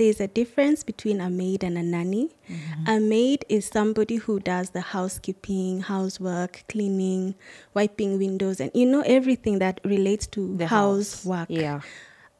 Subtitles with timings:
[0.00, 2.30] there's a difference between a maid and a nanny.
[2.48, 2.88] Mm-hmm.
[2.88, 7.34] A maid is somebody who does the housekeeping, housework, cleaning,
[7.74, 11.12] wiping windows, and you know everything that relates to The house.
[11.24, 11.48] housework.
[11.50, 11.80] Yeah.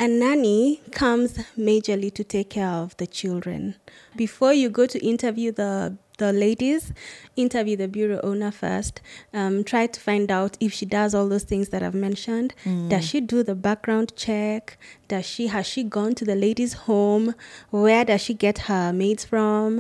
[0.00, 3.74] A nanny comes majorly to take care of the children.
[4.17, 6.92] Before you go to interview the the ladies,
[7.36, 9.00] interview the bureau owner first.
[9.32, 12.54] Um, try to find out if she does all those things that I've mentioned.
[12.88, 14.78] Does she do the background check?
[15.08, 17.34] Does she has she gone to the ladies' home?
[17.70, 19.78] Where does she get her maids from?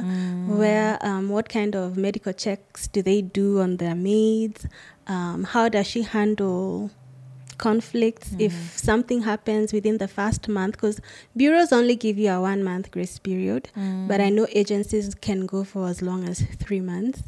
[0.58, 4.66] Where um, what kind of medical checks do they do on their maids?
[5.06, 6.90] Um, how does she handle
[7.66, 8.40] conflicts hmm.
[8.40, 11.00] if something happens within the first month because
[11.36, 13.68] bureaus only give you a one month grace period
[14.08, 14.36] but i hmm.
[14.36, 17.22] know agencies can go for as long as three months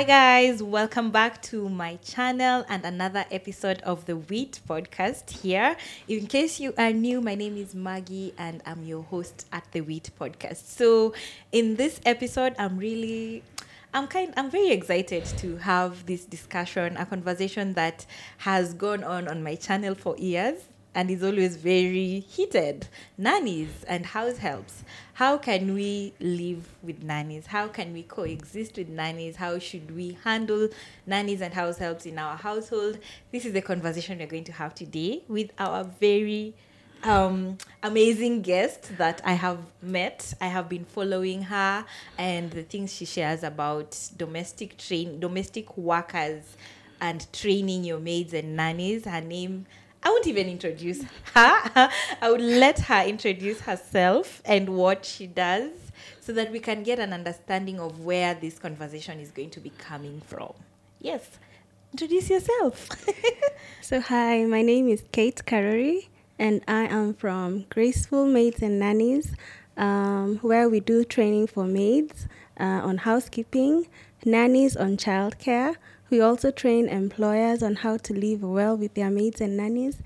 [0.00, 5.76] Hi guys, welcome back to my channel and another episode of the Wheat podcast here.
[6.08, 9.82] In case you are new, my name is Maggie and I'm your host at the
[9.82, 10.64] Wheat podcast.
[10.68, 11.12] So,
[11.52, 13.42] in this episode, I'm really
[13.92, 18.06] I'm kind I'm very excited to have this discussion, a conversation that
[18.38, 22.88] has gone on on my channel for years and is always very heated.
[23.16, 24.84] Nannies and house helps.
[25.14, 27.46] How can we live with nannies?
[27.46, 29.36] How can we coexist with nannies?
[29.36, 30.68] How should we handle
[31.06, 32.98] nannies and house helps in our household?
[33.30, 36.54] This is the conversation we're going to have today with our very
[37.02, 40.34] um, amazing guest that I have met.
[40.40, 41.84] I have been following her
[42.18, 46.56] and the things she shares about domestic train domestic workers
[47.00, 49.04] and training your maids and nannies.
[49.04, 49.66] Her name
[50.02, 51.10] I won't even introduce her.
[52.22, 55.70] I would let her introduce herself and what she does
[56.20, 59.70] so that we can get an understanding of where this conversation is going to be
[59.70, 60.52] coming from.
[61.00, 61.38] Yes.
[61.92, 62.88] Introduce yourself.
[63.82, 66.06] so hi my name is kate karori
[66.38, 69.34] and i am from graceful maids and nannies
[69.76, 72.28] um, where we do training for maids
[72.60, 73.88] uh, on housekeeping
[74.24, 75.74] nannies on childcare
[76.10, 80.02] we also train employers on how to live well with their maids and nannies.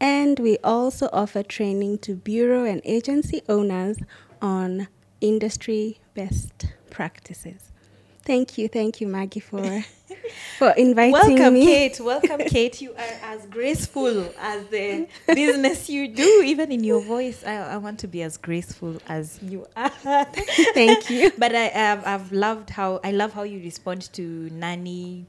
[0.00, 3.98] And we also offer training to bureau and agency owners
[4.40, 4.86] on
[5.20, 7.72] industry best practices.
[8.22, 9.84] Thank you, thank you, Maggie, for
[10.58, 11.64] for inviting Welcome, me.
[11.64, 11.98] Kate.
[12.14, 12.80] Welcome, Kate.
[12.80, 16.42] You are as graceful as the business you do.
[16.44, 19.90] Even in your voice, I, I want to be as graceful as you are.
[20.74, 21.32] Thank you.
[21.38, 25.26] But I, I've, I've loved how I love how you respond to nanny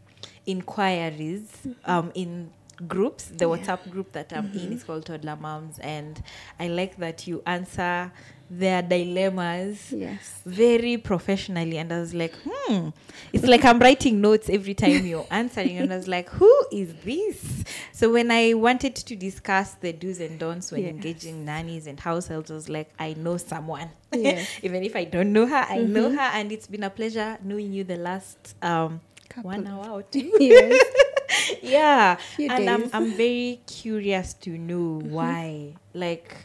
[0.49, 2.51] inquiries um, in
[2.87, 3.25] groups.
[3.25, 6.21] The WhatsApp group that I'm in is called Toddler Moms, and
[6.59, 8.11] I like that you answer
[8.51, 10.41] their dilemmas Yes.
[10.43, 12.89] very professionally and i was like hmm
[13.31, 16.95] it's like i'm writing notes every time you're answering and i was like who is
[17.05, 20.93] this so when i wanted to discuss the do's and don'ts when Yes.
[20.95, 24.47] engaging nannies and house helps i was like i know someone Yes.
[24.63, 27.71] even if i don't know her i know her and it's been a pleasure knowing
[27.71, 28.99] you the last um
[29.29, 30.84] Couple one hour or two Yes.
[31.62, 32.90] yeah Few and I'm.
[32.94, 35.12] I'm very curious to know mm-hmm.
[35.12, 36.35] why like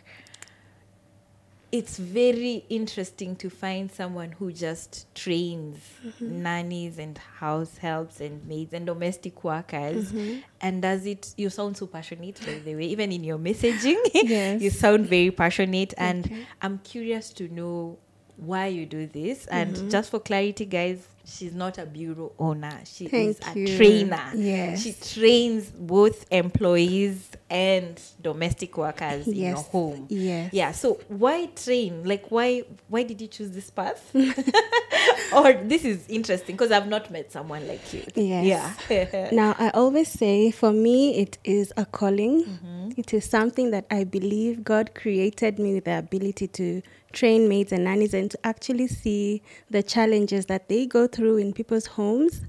[1.72, 6.42] it's very interesting to find someone who just trains mm-hmm.
[6.42, 10.38] nannies and house helps and maids and domestic workers mm-hmm.
[10.60, 14.62] and does it you sound so passionate by the way even in your messaging Yes.
[14.62, 16.46] you sound very passionate and Okay.
[16.62, 17.98] i'm curious to know
[18.36, 23.06] why you do this and just for clarity guys she's not a bureau owner she
[23.06, 23.76] is Thank a you.
[23.78, 24.82] trainer Yes.
[24.82, 30.52] she trains both employees and domestic workers in your home Yes.
[30.52, 34.10] yeah so why train like why why did you choose this path
[35.32, 38.76] or this is interesting because i've not met someone like you Yes.
[38.88, 42.44] yeah Now, I always say for me, it is a calling.
[42.44, 42.90] Mm-hmm.
[42.96, 46.82] It is something that I believe God created me with the ability to
[47.14, 51.52] train maids and nannies and to actually see the challenges that they go through in
[51.52, 52.42] people's homes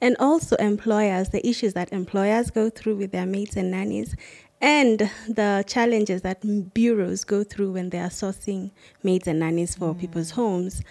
[0.00, 4.16] and also employers, the issues that employers go through with their maids and nannies.
[4.60, 8.70] And the challenges that bureaus go through when they are sourcing
[9.02, 10.82] maids and nannies for people's homes.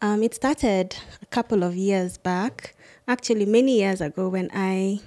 [0.00, 2.76] Um, it started a couple of years back,
[3.08, 5.00] actually, many years ago, when I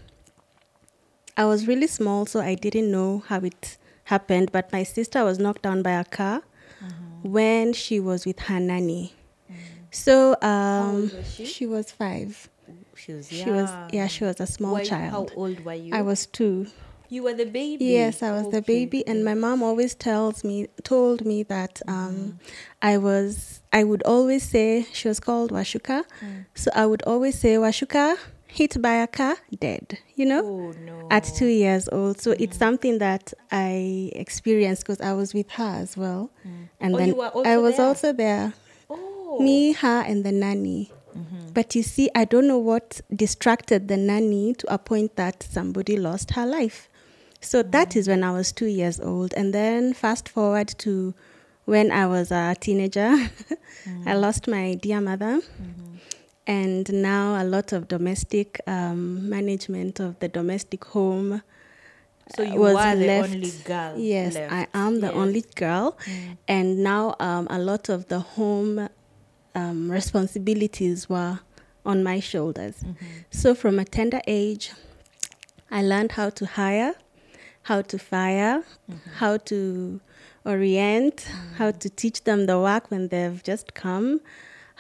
[1.38, 4.52] I was really small, so I didn't know how it happened.
[4.52, 6.42] But my sister was knocked down by a car.
[7.24, 9.14] When she was with her nanny.
[9.92, 11.66] So um, was she?
[11.66, 12.50] was five.
[12.96, 15.32] She was She was yeah, she was a small Were you- child.
[15.32, 15.94] How old were you?
[15.96, 16.68] I was two.
[17.12, 17.86] You were the baby.
[17.86, 22.38] Yes, I was the baby, and my mom always tells me, told me that um,
[22.84, 26.46] I was, I would always say she was called Washuka, Mm.
[26.54, 28.16] so I would always say Washuka
[28.50, 30.00] hit by a car, dead.
[30.16, 31.08] You know, Oh no.
[31.10, 32.20] at two years old.
[32.20, 36.70] So it's something that I experienced because I was with her as well, mm.
[36.80, 37.86] and Oh, then you were also I was there?
[37.86, 38.54] also there.
[38.90, 39.40] Oh.
[39.40, 40.92] Me, her, and the nanny.
[41.18, 41.54] Mm-hmm.
[41.54, 45.98] But you see, I don't know what distracted the nanny to a point that somebody
[45.98, 46.88] lost her life.
[47.42, 49.34] So that is when I was two years old.
[49.36, 51.14] And then fast forward to
[51.66, 54.22] when I was a teenager, I mm.
[54.22, 55.40] lost my dear mother.
[55.42, 55.89] Mm-hmm.
[56.50, 61.42] And now a lot of domestic um, management of the domestic home
[62.36, 63.34] So you was were the left.
[63.34, 63.94] only girl.
[63.98, 64.54] Yes, left.
[64.60, 65.16] I am the Yes.
[65.24, 65.88] only girl,
[66.48, 68.90] and now um, a lot of the home
[69.62, 71.40] um, responsibilities were
[71.86, 72.76] on my shoulders.
[72.84, 73.06] Mm-hmm.
[73.42, 74.72] So from a tender age,
[75.72, 76.94] I learned how to hire,
[77.70, 79.10] how to fire, Mm-hmm.
[79.22, 79.60] how to
[80.46, 81.28] orient,
[81.60, 84.20] how to teach them the work when they've just come,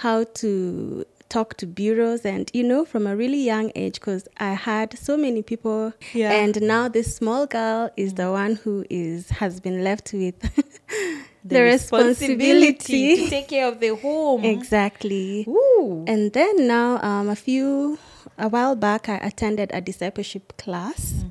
[0.05, 4.51] how to talk to bureaus and you know from a really young age because i
[4.53, 6.31] had so many people Yeah.
[6.31, 10.35] and now this small girl is the one who is has been left with
[11.45, 14.43] the, responsibility to take care of the home.
[14.43, 16.03] exactly Ooh.
[16.07, 17.97] and then now, um, a few,
[18.37, 21.23] a while back, I attended a discipleship class.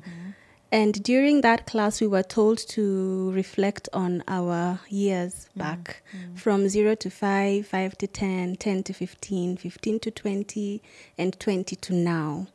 [0.71, 5.59] And during that class, we were told to reflect on our years mm.
[5.59, 6.37] back mm.
[6.37, 10.81] from 0 to 5, 5 to 10, 10 to 15, 15 to 20,
[11.17, 12.47] and 20 to now.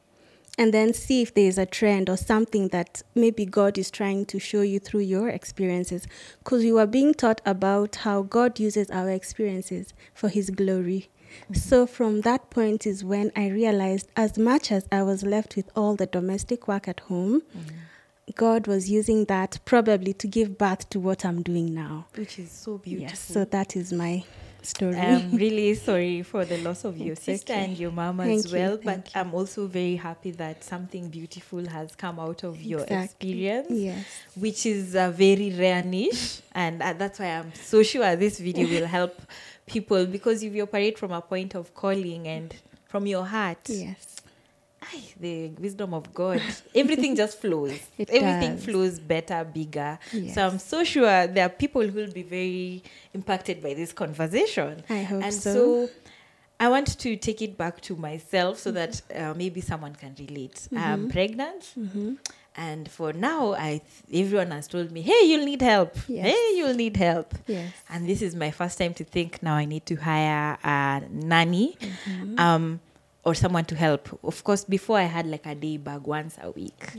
[0.57, 4.27] And then see if there is a trend or something that maybe God is trying
[4.27, 6.07] to show you through your experiences.
[6.39, 11.09] Because you are being taught about how God uses our experiences for His glory.
[11.43, 11.55] Mm-hmm.
[11.55, 15.69] So from that point is when I realized as much as I was left with
[15.75, 17.77] all the domestic work at home, mm-hmm.
[18.35, 22.07] God was using that probably to give birth to what I'm doing now.
[22.17, 23.09] Which is so beautiful.
[23.11, 24.25] Yes, so that is my
[24.63, 24.97] story.
[24.97, 27.65] I'm really sorry for the loss of your sister okay.
[27.67, 31.11] and your mom as Thank you, well, thank but I'm also very happy that something
[31.11, 33.05] beautiful has come out of your Exactly.
[33.05, 33.71] experience.
[33.71, 34.05] yes.
[34.35, 38.67] which is a very rare niche and uh, that's why i'm so sure this video
[38.67, 39.21] will help
[39.67, 42.55] people because if you operate from a point of calling and
[42.87, 44.14] from your heart Yes.
[45.21, 46.41] The wisdom of god
[46.75, 48.65] everything just flows It everything does.
[48.65, 50.35] flows better bigger Yes.
[50.35, 52.83] so i'm so sure there are people who will be very
[53.13, 55.53] impacted by this conversation I hope and so.
[55.55, 55.91] so
[56.61, 60.55] I want to take it back to myself so that uh, maybe someone can relate.
[60.55, 60.79] Mm-hmm.
[60.79, 61.75] I'm pregnant,
[62.57, 63.83] and for now, I
[64.13, 65.97] everyone has told me, "Hey, you'll need help.
[66.07, 66.27] Yes.
[66.27, 67.73] Hey, you'll need help." Yes.
[67.91, 71.77] And this is my first time to think now I need to hire a nanny,
[71.81, 72.39] Mm-hmm.
[72.39, 72.81] um,
[73.25, 74.19] or someone to help.
[74.23, 76.93] Of course, before I had like a day bag once a week,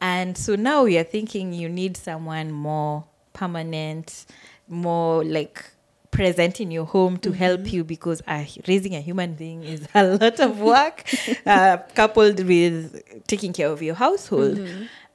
[0.00, 4.26] and so now we are thinking you need someone more permanent,
[4.68, 5.64] more like
[6.10, 10.02] present in your home to help you because uh, raising a human being is a
[10.16, 11.04] lot of work
[11.44, 14.58] uh, coupled with taking care of your household.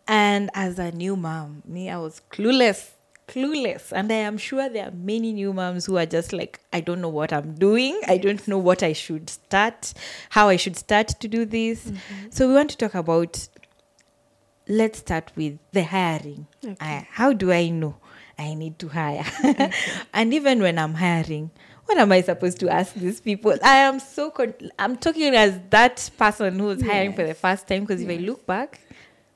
[0.07, 2.89] And as a new mom me i was clueless
[3.33, 3.91] clueless.
[3.91, 7.01] And i am sure there are many new moms who are just like i don't
[7.01, 7.99] know what i'm doing.
[8.07, 9.93] I don't know what i should start
[10.29, 11.91] how i should start to do this.
[12.29, 13.47] So we want to talk about
[14.67, 16.47] let's start with the hiring.
[16.63, 16.75] Okay.
[16.79, 17.95] I- how do i know
[18.39, 19.25] i need to hire?
[20.13, 21.51] And even when i'm hiring
[21.85, 23.53] what am i supposed to ask these people?
[23.63, 27.81] I am so con- i'm talking as that person who's hiring for the first time
[27.81, 28.79] because if i look back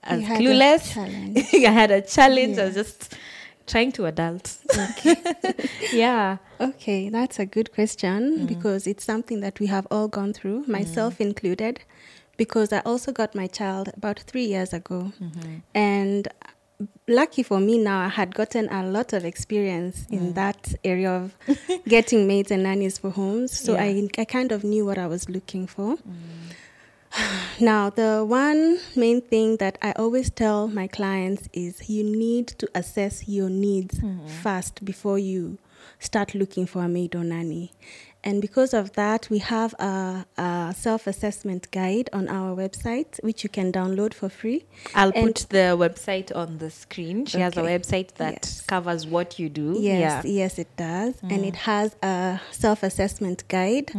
[0.04, 0.96] as clueless
[1.68, 2.58] i had a challenge.
[2.58, 3.14] I was just
[3.68, 4.58] trying to adult
[5.94, 8.46] yeah Okay, that's a good question mm-hmm.
[8.46, 10.72] because it's something that we have all gone through, mm-hmm.
[10.72, 11.82] myself included,
[12.38, 15.12] because I also got my child about three years ago.
[15.22, 15.56] Mm-hmm.
[15.74, 16.28] And
[17.08, 20.36] lucky for me now, I had gotten a lot of experience in mm.
[20.36, 21.36] that area of
[21.88, 23.58] getting maids and nannies for homes.
[23.58, 23.84] So Yeah.
[23.84, 25.96] I, I kind of knew what I was looking for.
[25.96, 26.45] Mm.
[27.60, 32.70] Now, the one main thing that I always tell my clients is you need to
[32.76, 34.28] assess your needs mm-hmm.
[34.28, 35.58] first before you
[36.00, 37.72] start looking for a maid or nanny.
[38.26, 43.44] And because of that, we have a, a self assessment guide on our website, which
[43.44, 44.66] you can download for free.
[44.96, 47.26] I'll And- put the website on the screen.
[47.28, 48.62] She has a website that Yes.
[48.74, 49.78] covers what you do.
[49.80, 50.32] Yes, Yeah.
[50.42, 51.14] yes, it does.
[51.22, 53.92] And it has a self assessment guide.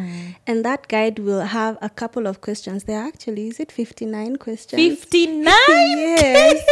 [0.47, 2.85] And that guide will have a couple of questions.
[2.85, 4.81] There actually, is it 59 questions?
[4.83, 5.45] 59?
[5.47, 6.67] Yes.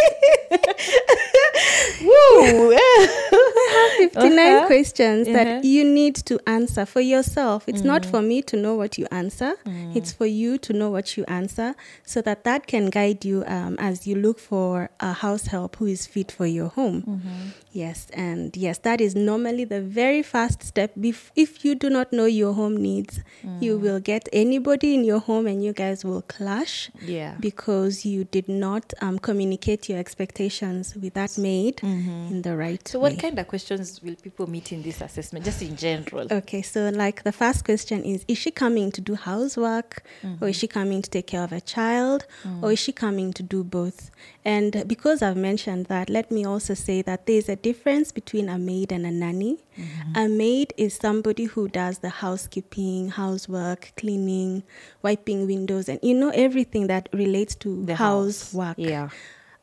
[2.02, 2.76] Woo!
[3.98, 4.66] 59 Uh-huh.
[4.66, 5.36] questions Uh-huh.
[5.44, 7.43] that you need to answer for yourself.
[7.66, 8.10] It's not mm.
[8.10, 9.96] for me to know what you answer, mm.
[9.96, 11.74] it's for you to know what you answer
[12.04, 15.86] so that that can guide you um, as you look for a house help who
[15.86, 17.02] is fit for your home.
[17.02, 17.50] Mm-hmm.
[17.74, 20.92] Yes, and yes, that is normally the very first step.
[20.96, 23.18] Bef- if you do not know your home needs,
[23.60, 23.80] you mm.
[23.80, 27.34] will get anybody in your home and you guys will clash yeah.
[27.40, 32.28] because you did not um, communicate your expectations with that maid mm-hmm.
[32.30, 32.78] in the right way.
[32.86, 33.10] So, way.
[33.10, 36.28] what kind of questions will people meet in this assessment, just in general?
[36.30, 40.36] Okay, so like the first question is Is she coming to do housework or is
[40.36, 40.50] mm-hmm.
[40.52, 42.24] she coming to take care of a child
[42.62, 42.72] or mm.
[42.72, 44.12] is she coming to do both?
[44.44, 48.58] And because I've mentioned that, let me also say that there's a difference between a
[48.58, 49.54] maid and a nanny.
[49.78, 50.18] Mm-hmm.
[50.22, 54.62] A maid is somebody who does the housekeeping, housework, cleaning,
[55.02, 58.52] wiping windows, and you know everything that relates to The house.
[58.52, 58.76] housework.
[58.78, 59.08] Yeah.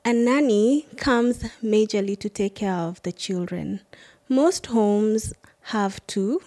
[0.04, 1.44] A nanny comes
[1.74, 3.82] majorly to take care of the children.
[4.28, 5.34] Most homes
[5.76, 6.42] have two.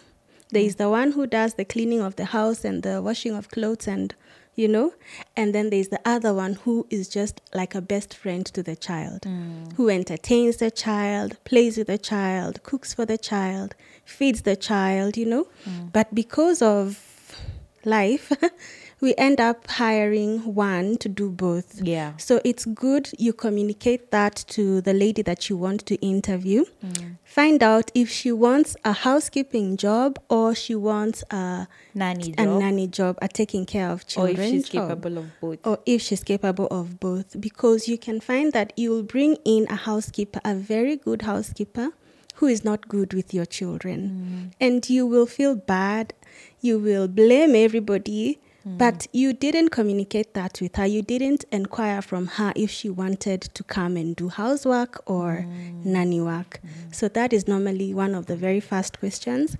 [0.50, 0.66] There mm.
[0.66, 3.86] is the one who does the cleaning of the house and the washing of clothes
[3.86, 4.12] and
[4.56, 4.94] you know,
[5.36, 8.76] and then there's the other one who is just like a best friend to the
[8.76, 9.72] child, mm.
[9.74, 15.16] who entertains the child, plays with the child, cooks for the child, feeds the child,
[15.16, 15.46] you know.
[15.64, 15.92] Mm.
[15.92, 17.36] But because of
[17.84, 18.32] life,
[19.04, 21.80] we end up hiring one to do both.
[21.82, 22.14] Yeah.
[22.16, 26.64] So it's good you communicate that to the lady that you want to interview.
[26.84, 27.18] Mm.
[27.22, 32.38] Find out if she wants a housekeeping job or she wants a, Nanny job.
[32.38, 34.38] a nanny job, a taking care of children.
[34.38, 34.88] or if she's job.
[34.88, 35.58] capable of both.
[35.64, 37.38] Or if she's capable of both.
[37.38, 41.90] Because you can find that you'll bring in a housekeeper, a very good housekeeper,
[42.36, 44.50] who is not good with your children.
[44.50, 44.54] Mm.
[44.60, 46.14] And you will feel bad.
[46.62, 48.38] You will blame everybody.
[48.66, 48.78] Mm.
[48.78, 50.86] But you didn't communicate that with her.
[50.86, 55.84] You didn't inquire from her if she wanted to come and do housework or mm.
[55.84, 56.60] nanny work.
[56.64, 56.94] Mm.
[56.94, 59.56] So that is normally one of the very first questions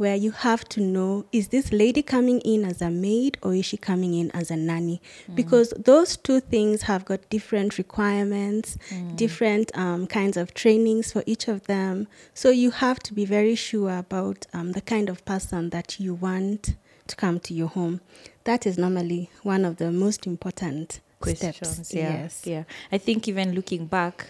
[0.00, 3.66] where you have to know is this lady coming in as a maid or is
[3.66, 4.98] she coming in as a nanny?
[5.34, 8.78] Because those two things have got different requirements,
[9.14, 12.08] different um, kinds of trainings for each of them.
[12.32, 16.14] So you have to be very sure about um, the kind of person that you
[16.14, 16.76] want
[17.10, 18.00] to come to your home.
[18.44, 21.56] That is normally one of the most important questions.
[21.56, 21.94] steps.
[21.94, 22.22] Yeah.
[22.22, 22.42] Yes.
[22.46, 22.64] Yeah.
[22.90, 24.26] I think even looking back,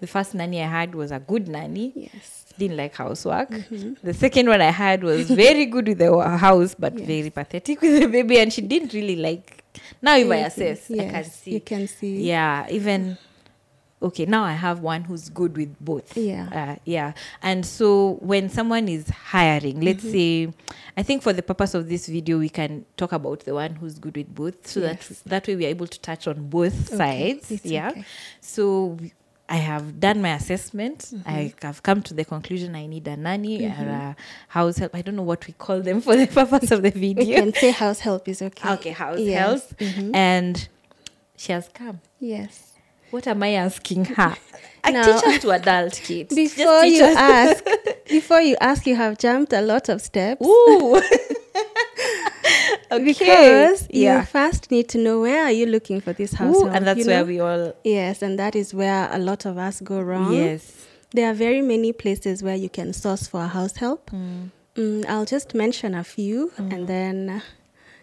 [0.00, 1.92] the first nanny I had was a good nanny.
[1.94, 2.44] Yes.
[2.58, 3.50] Didn't like housework.
[3.50, 3.94] Mm-hmm.
[4.06, 7.06] The second one I had was very good with the house, but Yes.
[7.06, 9.64] very pathetic with the baby, and she didn't really like.
[10.02, 11.50] Now, if I assess, I can see.
[11.52, 12.22] You can see.
[12.28, 13.16] Yeah, even
[14.02, 14.26] okay.
[14.26, 16.16] Now I have one who's good with both.
[16.16, 16.48] Yeah.
[16.52, 17.12] uh, yeah.
[17.42, 20.12] And so when someone is hiring, let's Mm-hmm.
[20.12, 20.52] say,
[20.96, 23.98] I think for the purpose of this video, we can talk about the one who's
[23.98, 25.08] good with both, so Yes.
[25.08, 27.50] that that way we are able to touch on both Okay, sides.
[27.50, 27.90] it's yeah.
[27.90, 28.04] okay.
[28.40, 28.98] So.
[29.52, 30.98] I have done my assessment.
[31.12, 31.28] Mm-hmm.
[31.28, 34.16] I have come to the conclusion I need a nanny or a
[34.46, 34.94] house help.
[34.94, 37.40] I don't know what we call them for the purpose of the We video.
[37.40, 38.70] can say house help is okay.
[38.74, 39.40] Okay, house Yes.
[39.40, 39.62] help.
[39.80, 40.14] Mhm.
[40.14, 40.68] And
[41.36, 42.00] she has come.
[42.20, 42.69] Yes.
[43.10, 44.36] What am I asking her?
[44.84, 46.34] I now, teacher to adult kids.
[46.34, 47.64] Before you ask,
[48.08, 50.44] before you ask, you have jumped a lot of steps.
[50.44, 50.96] Ooh.
[52.90, 53.04] okay.
[53.04, 56.86] Because you first need to know where are you looking for this house Ooh, and
[56.86, 57.26] that's where know?
[57.26, 57.74] we all.
[57.84, 60.32] Yes, and that is where a lot of us go wrong.
[60.32, 60.86] Yes.
[61.12, 64.10] There are very many places where you can source for a house help.
[64.10, 66.72] Mm, mm I'll just mention a few mm.
[66.72, 67.42] and then,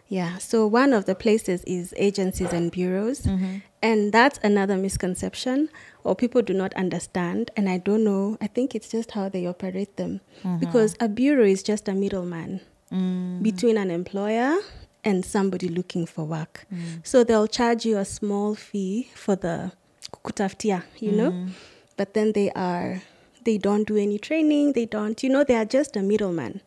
[0.10, 0.38] yeah.
[0.38, 3.22] So, one of the places is agencies and bureaus.
[3.22, 3.58] Mm-hmm.
[3.82, 5.70] And that's another misconception,
[6.04, 7.52] or people do not understand.
[7.56, 10.22] And I don't know, I think it's just how they operate them.
[10.44, 10.58] Mm-hmm.
[10.58, 13.44] Because a bureau is just a middleman mm.
[13.44, 14.58] between an employer
[15.04, 16.66] and somebody looking for work.
[16.74, 17.06] Mm.
[17.06, 19.72] So, they'll charge you a small fee for the
[20.12, 21.32] kutaftia, you know?
[21.32, 21.50] Mm.
[21.98, 23.02] But then they are
[23.48, 26.60] they don't do any training they don't you know they are just a middleman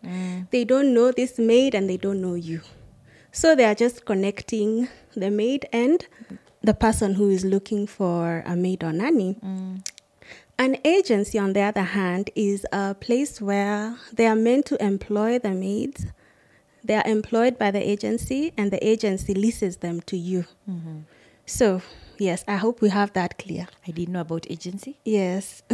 [0.50, 2.62] they don't know this maid and they don't know you
[3.32, 6.06] so they are just connecting the maid and
[6.62, 9.36] the person who is looking for a maid or nanny.
[9.44, 9.86] Mm.
[10.58, 15.38] An agency on the other hand is a place where they are meant to employ
[15.38, 16.06] the maids.
[16.84, 20.44] They are employed by the agency and the agency leases them to you.
[20.68, 21.00] Mm-hmm.
[21.46, 21.80] So
[22.20, 23.66] yes i hope we have that clear.
[23.88, 24.98] I didn't know about agency.
[25.04, 25.62] yes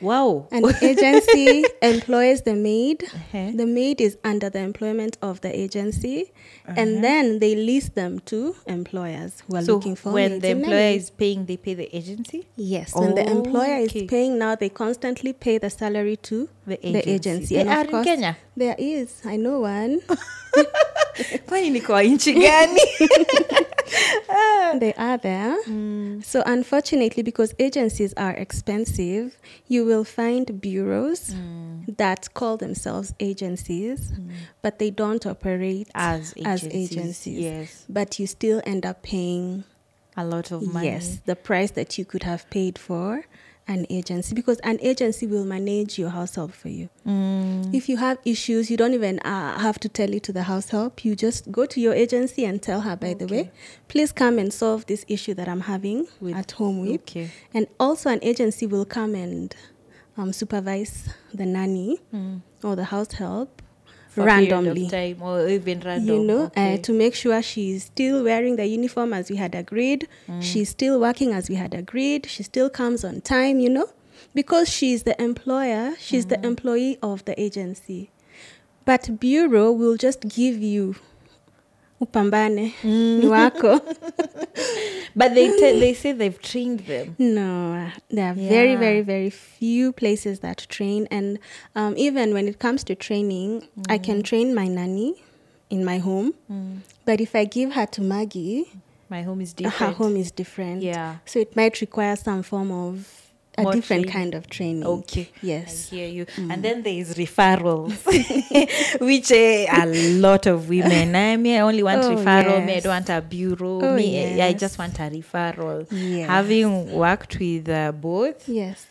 [0.00, 0.46] Wow.
[0.52, 3.04] An agency employs the maid.
[3.04, 3.50] Uh-huh.
[3.54, 6.32] The maid is under the employment of the agency,
[6.68, 6.74] Uh-huh.
[6.80, 10.90] and then they lease them to employers who are so looking for when the employer
[10.96, 12.46] is paying, they pay the agency.
[12.56, 14.00] Yes, when the employer Okay.
[14.00, 17.10] is paying now, they constantly pay the salary to The the agency.
[17.14, 17.54] agency.
[17.54, 18.36] They And are in Kenya?
[18.56, 19.22] There is.
[19.24, 20.00] I know one.
[21.46, 22.80] Kwani ni kwa nchi gani?
[24.78, 25.56] they are there.
[25.64, 26.24] Mm.
[26.24, 29.36] So, unfortunately, because agencies are expensive,
[29.68, 31.96] you will find bureaus Mm.
[31.96, 34.12] that call themselves agencies,
[34.62, 37.38] but they don't operate As as agencies, agencies.
[37.40, 37.84] yes.
[37.88, 39.64] But you still end up paying,
[40.16, 40.86] A lot of money.
[40.86, 43.24] yes, the price that you could have paid for
[43.68, 46.88] an agency because an agency will manage your house help for you.
[47.06, 47.74] Mm.
[47.74, 50.68] If you have issues, you don't even uh, have to tell it to the house
[50.70, 51.04] help.
[51.04, 53.50] You just go to your agency and tell her, by the way,
[53.88, 57.00] please come and solve this issue that I'm having With- at home with.
[57.02, 57.30] Okay.
[57.52, 59.54] And also, an agency will come and
[60.16, 62.42] um, supervise the nanny Mm.
[62.62, 63.62] or the house help
[64.24, 64.88] randomly.
[64.88, 66.14] time or even random.
[66.16, 66.74] You know, okay.
[66.74, 70.08] uh, to make sure she's still wearing the uniform as we had agreed.
[70.28, 70.42] Mm.
[70.42, 72.26] She's still working as we had agreed.
[72.26, 73.88] She still comes on time, you know,
[74.34, 76.28] because she's the employer, she's Mm.
[76.30, 78.10] the employee of the agency.
[78.84, 80.94] But bureau will just give you
[82.00, 83.18] upambane Mm.
[83.20, 83.80] ni wako.
[85.16, 85.48] but they
[85.80, 87.14] they say they've trained them.
[87.18, 88.78] No, there are very, Yeah.
[88.80, 91.06] very, very few places that train.
[91.10, 91.38] And
[91.74, 95.14] um, even when it comes to training, I can train my nanny
[95.70, 96.34] in my home.
[96.50, 96.78] Mm.
[97.04, 98.66] But if I give her to Maggie,
[99.08, 99.76] My home is different.
[99.76, 100.82] her home is different.
[100.82, 101.16] Yeah.
[101.24, 103.15] So it might require some form of
[103.58, 104.12] a More different training.
[104.12, 104.84] kind of training.
[104.86, 105.28] Okay.
[105.42, 105.88] Yes.
[105.92, 106.26] I hear you.
[106.38, 107.94] And then there is referrals,
[109.00, 109.86] which eh, a
[110.20, 111.14] lot of women.
[111.16, 112.64] I mean, I only want Oh, referral.
[112.66, 113.80] Me, I don't want a bureau.
[113.82, 115.86] Oh, me, eh, I just want a referral.
[115.90, 116.28] Yes.
[116.28, 118.86] Having worked with uh, both, Yes.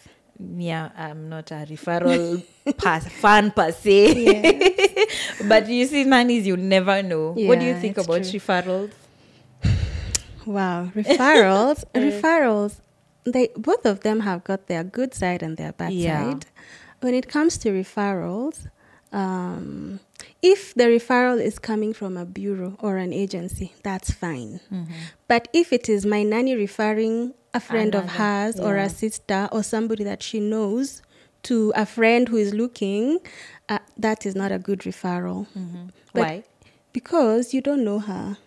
[0.57, 2.43] yeah, I'm not a referral
[3.21, 5.05] fan per se.
[5.47, 7.33] but you see, nannies, you never know.
[7.33, 8.39] what do you think about true.
[8.39, 8.91] referrals?
[10.45, 10.91] Wow.
[10.95, 11.83] Referrals.
[11.93, 12.75] referrals.
[13.25, 16.23] They both of them have got their good side and their bad Yeah.
[16.33, 16.45] side.
[17.01, 18.67] When it comes to referrals,
[19.11, 19.99] um,
[20.41, 24.59] if the referral is coming from a bureau or an agency, that's fine.
[24.71, 24.91] Mm-hmm.
[25.27, 28.85] But if it is my nanny referring a friend of Another, hers or yeah.
[28.85, 31.01] a sister or somebody that she knows
[31.43, 33.19] to a friend who is looking,
[33.69, 35.47] uh, that is not a good referral.
[36.13, 36.43] But- Why?
[36.93, 38.37] Because you don't know her.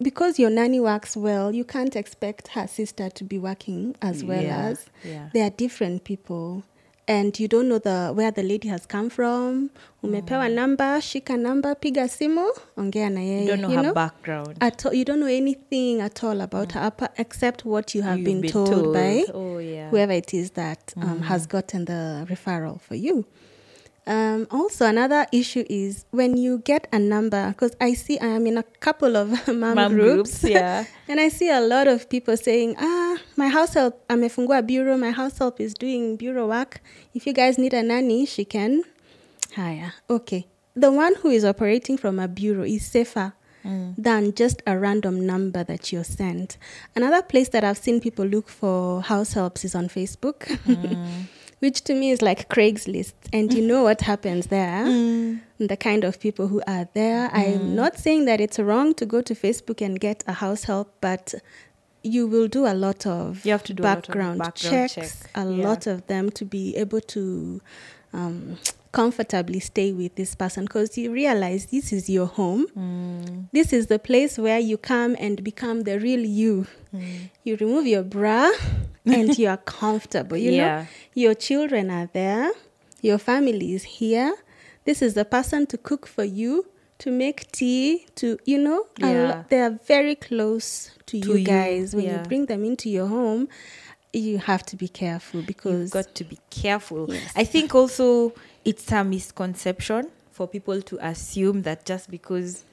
[0.00, 4.42] Because your nanny works well, you can't expect her sister to be working as well
[4.42, 4.86] Yeah, as.
[5.02, 5.30] yeah.
[5.32, 6.64] They are different people.
[7.08, 9.70] And you don't know the where the lady has come from.
[10.02, 13.42] Umepewa number, shika number, piga simu, ongea na yeye.
[13.42, 13.94] You don't know you her know?
[13.94, 14.58] background.
[14.60, 18.42] At all, you don't know anything at all about her except what you have You've
[18.42, 19.88] been, told, by Oh, yeah.
[19.90, 23.24] whoever it is that um, has gotten the referral for you.
[24.06, 28.46] Um, also, another issue is when you get a number, because I see I am
[28.46, 30.84] in a couple of mom, Mom groups, groups, yeah.
[31.08, 35.10] and I see a lot of people saying, ah, my house help, amefungua bureau, my
[35.10, 36.80] house help is doing bureau work.
[37.14, 38.84] If you guys need a nanny, she can
[39.54, 39.94] hire.
[40.08, 40.46] Okay.
[40.74, 43.32] The one who is operating from a bureau is safer
[43.98, 46.56] than just a random number that you're sent.
[46.94, 50.46] Another place that I've seen people look for house helps is on Facebook,
[51.60, 53.14] which to me is like Craigslist.
[53.32, 54.84] And you know what happens there?
[55.58, 57.30] The kind of people who are there.
[57.32, 60.94] I'm not saying that it's wrong to go to Facebook and get a house help,
[61.00, 61.34] but
[62.02, 64.90] you will do a lot of You have to do a lot of background, background
[64.90, 65.30] checks, check.
[65.34, 65.66] a Yeah.
[65.68, 67.60] lot of them to be able to
[68.12, 68.58] um,
[68.92, 72.66] comfortably stay with this person because you realize this is your home.
[72.78, 73.48] Mm.
[73.52, 76.66] This is the place where you come and become the real you.
[76.94, 77.30] Mm.
[77.44, 78.50] You remove your bra
[79.06, 80.36] and you are comfortable.
[80.36, 80.80] You Yeah.
[80.82, 82.50] know, your children are there,
[83.02, 84.34] your family is here.
[84.84, 86.66] This is the person to cook for you,
[86.98, 89.44] to make tea, to, you know, Yeah.
[89.48, 91.94] they are very close to, To you you, guys.
[91.94, 92.22] When yeah.
[92.22, 93.48] you bring them into your home,
[94.12, 95.80] you have to be careful because.
[95.94, 97.06] You've got to be careful.
[97.12, 97.32] Yes.
[97.36, 98.32] I think also
[98.64, 102.64] it's a misconception for people to assume that just because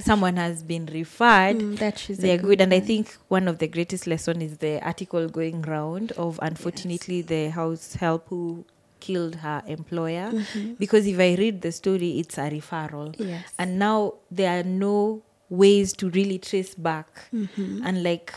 [0.00, 2.60] someone has been referred, Mm, that she's they're good good.
[2.62, 7.22] And I think one of the greatest lesson is the article going round of unfortunately
[7.22, 8.64] the house help who
[9.00, 10.30] killed her employer.
[10.32, 10.74] Mm-hmm.
[10.74, 13.14] Because if I read the story, it's a referral.
[13.18, 13.44] Yes.
[13.58, 17.24] And now there are no ways to really trace back.
[17.34, 17.82] Mm-hmm.
[17.84, 18.32] And like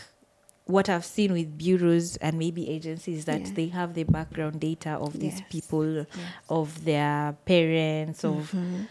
[0.66, 3.52] what I've seen with bureaus and maybe agencies that Yeah.
[3.54, 5.42] they have the background data of these Yes.
[5.48, 6.06] people,
[6.50, 8.82] of their parents, of Mm-hmm.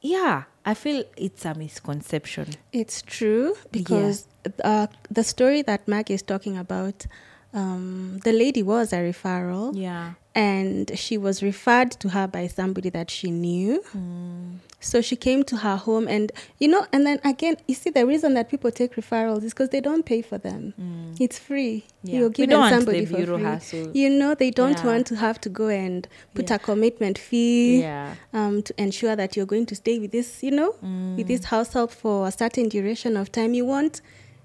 [0.00, 0.44] Yeah.
[0.64, 2.48] I feel it's a misconception.
[2.72, 4.26] It's true because
[4.62, 7.06] uh, the story that Mag is talking about,
[7.52, 10.12] um, the lady was a referral, Yeah.
[10.34, 13.82] and she was referred to her by somebody that she knew.
[13.96, 14.58] Mm.
[14.82, 18.06] So she came to her home, and you know, and then again, you see, the
[18.06, 20.72] reason that people take referrals is because they don't pay for them.
[21.20, 21.84] It's free.
[21.86, 22.08] Mm.
[22.08, 22.18] Yeah.
[22.20, 23.42] You're giving somebody for free.
[23.42, 23.90] hassle.
[23.94, 24.86] You know, they don't Yeah.
[24.86, 26.56] want to have to go and put Yeah.
[26.56, 28.14] a commitment fee Yeah.
[28.32, 30.74] um, to ensure that you're going to stay with this, you know,
[31.16, 33.52] with this house help for a certain duration of time.
[33.52, 34.00] You want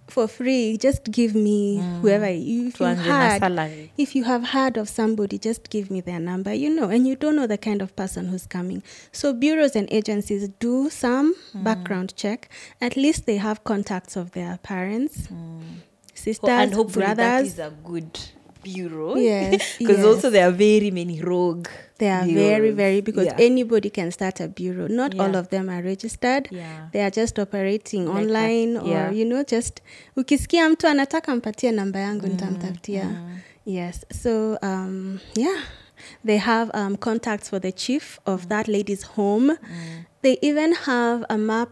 [0.07, 2.01] for free, just give me mm.
[2.01, 3.91] whoever you, if you had, salary.
[3.97, 7.15] if you have heard of somebody, just give me their number, you know, and you
[7.15, 8.83] don't know the kind of person who's coming.
[9.11, 11.63] So bureaus and agencies do some mm.
[11.63, 12.49] background check.
[12.79, 15.61] At least they have contacts of their parents, mm.
[16.13, 17.53] sisters, and hopefully that brothers.
[17.53, 18.19] is a good
[18.61, 19.15] bureau.
[19.15, 20.05] Yes, Because yes.
[20.05, 21.67] also there are very many rogue.
[21.97, 22.75] They are very, bureaus.
[22.75, 23.41] very because Yeah.
[23.45, 24.87] anybody can start a bureau.
[24.87, 26.47] Not all of them are registered.
[26.51, 26.89] Yeah.
[26.91, 29.11] They are just operating Like online or yeah.
[29.13, 29.81] you know just
[30.15, 33.21] ukisikia mtu anataka mpatie namba yangu nitamtafutia.
[33.65, 34.05] Yes.
[34.23, 35.61] So um yeah.
[36.25, 39.57] They have um, contacts for the chief of that lady's home.
[40.21, 41.69] They even have a map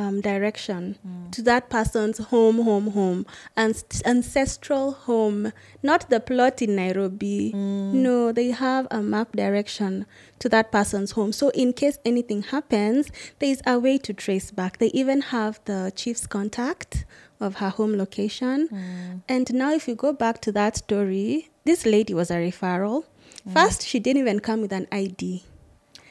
[0.00, 1.30] um, direction mm.
[1.32, 3.74] to that person's home, home, home, and
[4.06, 7.52] ancestral home, not the plot in Nairobi.
[7.54, 7.92] Mm.
[7.92, 10.06] No, they have a map direction
[10.38, 11.32] to that person's home.
[11.32, 14.78] So, in case anything happens, there is a way to trace back.
[14.78, 17.04] They even have the chief's contact
[17.38, 18.68] of her home location.
[18.68, 19.22] Mm.
[19.28, 23.04] And now, if you go back to that story, this lady was a referral.
[23.52, 25.44] First, she didn't even come with an ID.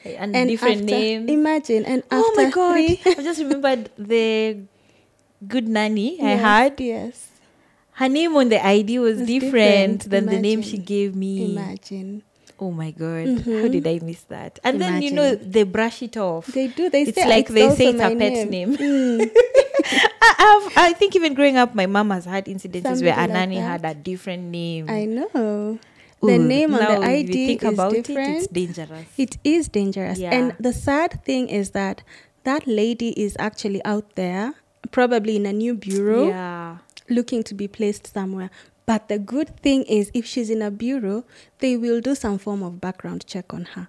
[0.04, 1.28] And, And different after- names.
[1.30, 2.72] Imagine, and after oh my god!
[2.72, 4.64] three- I just remembered the
[5.46, 6.80] good nanny I had.
[6.80, 7.28] Yes.
[8.00, 10.10] Her name on the ID was It's different, different.
[10.10, 11.52] than the name she gave me.
[11.52, 12.22] Imagine.
[12.58, 13.44] Oh my god!
[13.44, 13.72] How Mhm.
[13.72, 14.58] did I miss that?
[14.64, 16.46] And then you know they brush it off.
[16.48, 16.88] They do.
[16.88, 18.76] They It's say like they say it's her pet name.
[18.76, 19.30] Mm.
[20.40, 23.52] I, I think even growing up, my mom has had incidences Somebody where a like
[23.52, 24.88] had a different name.
[24.88, 25.78] I know.
[26.22, 28.36] The name on the ID think is about it, different.
[28.36, 29.06] it's dangerous.
[29.16, 30.18] It is dangerous.
[30.18, 30.34] Yeah.
[30.34, 32.02] And the sad thing is that
[32.44, 34.54] that lady is actually out there,
[34.90, 36.78] probably in a new bureau, yeah.
[37.08, 38.50] looking to be placed somewhere.
[38.86, 41.24] But the good thing is, if she's in a bureau,
[41.58, 43.88] they will do some form of background check on her.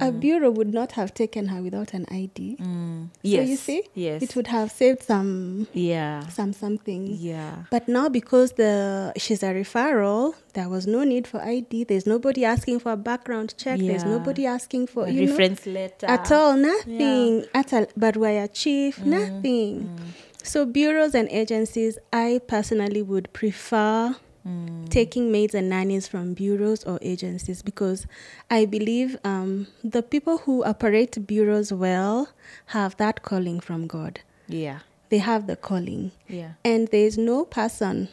[0.00, 2.56] A bureau would not have taken her without an ID.
[2.58, 3.10] Mm.
[3.22, 4.22] So you see, Yes.
[4.22, 6.26] it would have saved some yeah.
[6.28, 7.06] some something.
[7.20, 7.64] Yeah.
[7.70, 11.84] But now because the she's a referral, there was no need for ID.
[11.84, 13.78] There's nobody asking for a background check.
[13.78, 16.06] There's nobody asking for A you know, reference letter.
[16.06, 16.56] at all.
[16.56, 17.86] Nothing at all.
[17.96, 18.98] But we're a chief.
[18.98, 19.06] Mm.
[19.06, 20.00] Nothing.
[20.42, 24.88] So bureaus and agencies, I personally would prefer Mm.
[24.88, 28.06] taking maids and nannies from bureaus or agencies because
[28.50, 32.30] I believe um, the people who operate bureaus well
[32.66, 34.20] have that calling from God.
[34.48, 34.78] Yeah.
[35.10, 36.12] They have the calling.
[36.26, 36.52] Yeah.
[36.64, 38.08] And there is no person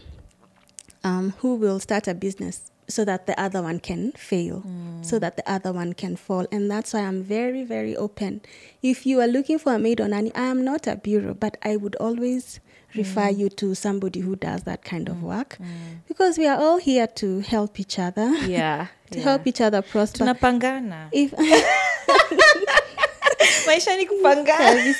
[1.01, 4.63] um, who will start a business so that the other one can fail,
[5.01, 6.45] so that the other one can fall.
[6.51, 8.41] And that's why I'm very, very open.
[8.81, 11.57] If you are looking for a maid or nanny, I am not a bureau, but
[11.63, 12.61] I would always
[12.97, 13.37] refer mm.
[13.37, 15.21] you to somebody who does that kind of mm.
[15.21, 15.57] work.
[15.59, 15.97] Mm.
[16.07, 18.87] Because we are all here to help each other, Yeah.
[19.11, 19.23] to yeah.
[19.23, 20.25] help each other prosper.
[20.25, 21.09] tunapangana.
[21.11, 21.31] If
[23.67, 24.93] maisha ni kupangana.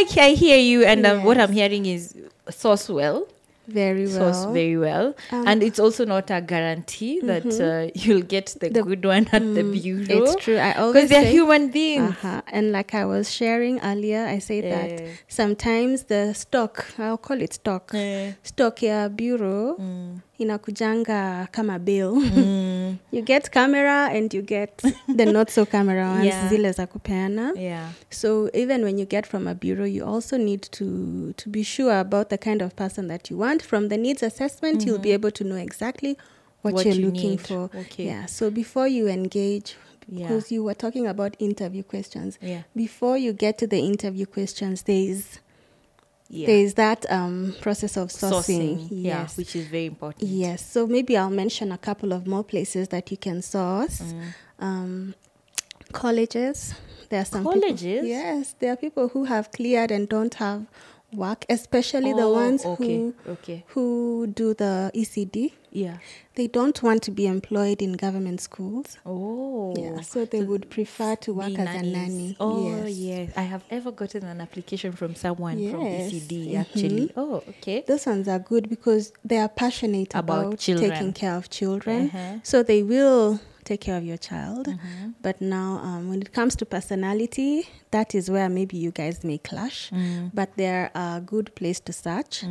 [0.00, 2.14] Okay, I hear you and um, what I'm hearing is
[2.50, 3.26] source well
[3.72, 4.18] very well.
[4.20, 8.68] source very well Um, and it's also not a guarantee that uh, you'll get the,
[8.68, 10.58] The- good one at the bureau it's true.
[10.68, 12.42] I always because they're say- human beings Uh-huh.
[12.56, 14.76] And like I was sharing earlier, I say Yeah.
[14.76, 14.92] that
[15.28, 18.32] sometimes the stock, I'll call it stock, Eh.
[18.42, 20.20] stock ya bureau Mm.
[20.42, 22.14] Inakujanga kama bill.
[22.14, 22.96] Mm.
[23.12, 24.82] you get camera and you get
[25.16, 26.48] the not so camera ones, Yeah.
[26.50, 27.52] zile za kupeana.
[27.56, 31.62] yeah So even when you get from a bureau, you also need to to be
[31.64, 33.62] sure about the kind of person that you want.
[33.62, 36.16] From the needs assessment, you'll be able to know exactly
[36.62, 37.40] what, What you're you looking need.
[37.40, 37.70] for.
[37.74, 38.06] Okay.
[38.06, 38.26] Yeah.
[38.26, 39.76] So before you engage,
[40.08, 40.28] Yeah.
[40.28, 44.82] because you were talking about interview questions, yeah before you get to the interview questions,
[44.82, 45.24] there is
[46.34, 48.76] yeah there is that um, process of sourcing.
[48.78, 49.36] sourcing yeah Yes.
[49.36, 50.58] which is very important Yes.
[50.74, 54.00] So maybe I'll mention a couple of more places that you can source.
[54.00, 54.22] Mm.
[54.58, 55.14] Um,
[55.92, 56.74] colleges.
[57.10, 57.82] There are some Colleges?
[57.82, 60.64] People, yes, there are people who have cleared and don't have
[61.12, 65.52] work, especially the Oh, ones okay who okay who do the ECD.
[65.72, 65.96] Yeah
[66.34, 68.96] They don't want to be employed in government schools.
[69.04, 72.36] oh Yeah, so they would prefer to work as a nanny.
[72.40, 72.96] Oh yes.
[72.96, 73.32] yes.
[73.36, 76.12] I have ever gotten an application from someone from Yes.
[76.12, 77.12] ECD actually.
[77.16, 77.84] Oh, okay.
[77.86, 82.06] Those ones are good because they are passionate About about, taking care of children.
[82.06, 82.38] Uh-huh.
[82.42, 84.66] So they will take care of your child.
[84.68, 85.10] Mm-hmm.
[85.20, 89.38] But now, um, when it comes to personality, that is where maybe you guys may
[89.38, 89.90] clash.
[89.90, 90.30] Mm.
[90.34, 92.44] But they're a good place to search.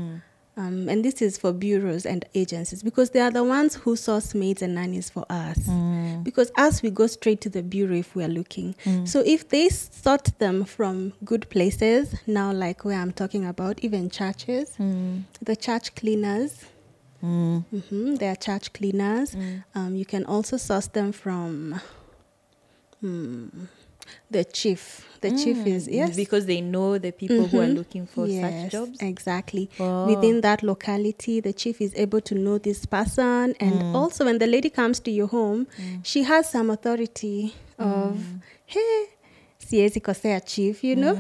[0.58, 4.36] Um, and this is for bureaus and agencies because they are the ones who source
[4.36, 5.58] maids and nannies for us.
[5.60, 6.24] Mm.
[6.26, 8.76] Because us, we go straight to the bureau if we are looking.
[9.06, 14.10] So if they sort them from good places, now like where I'm talking about, even
[14.10, 15.24] churches, Mm.
[15.42, 16.66] the church cleaners,
[17.24, 17.64] Mm.
[17.90, 19.36] hmm they are church cleaners.
[19.76, 21.80] Um, you can also source them from
[23.00, 23.48] hmm,
[24.30, 25.08] the chief.
[25.22, 25.94] The chief is Mm.
[25.94, 27.76] yes because they know the people who are Mhm.
[27.76, 29.02] looking for Yes, such jobs.
[29.02, 29.70] Exactly.
[29.80, 30.08] Oh.
[30.08, 33.56] Within that locality, the chief is able to know this person.
[33.60, 33.96] And Mm.
[33.96, 35.68] also, when the lady comes to your home,
[36.04, 38.42] she has some authority of, Mm.
[38.66, 39.06] hey,
[39.60, 41.16] siezi kosea chief, you know?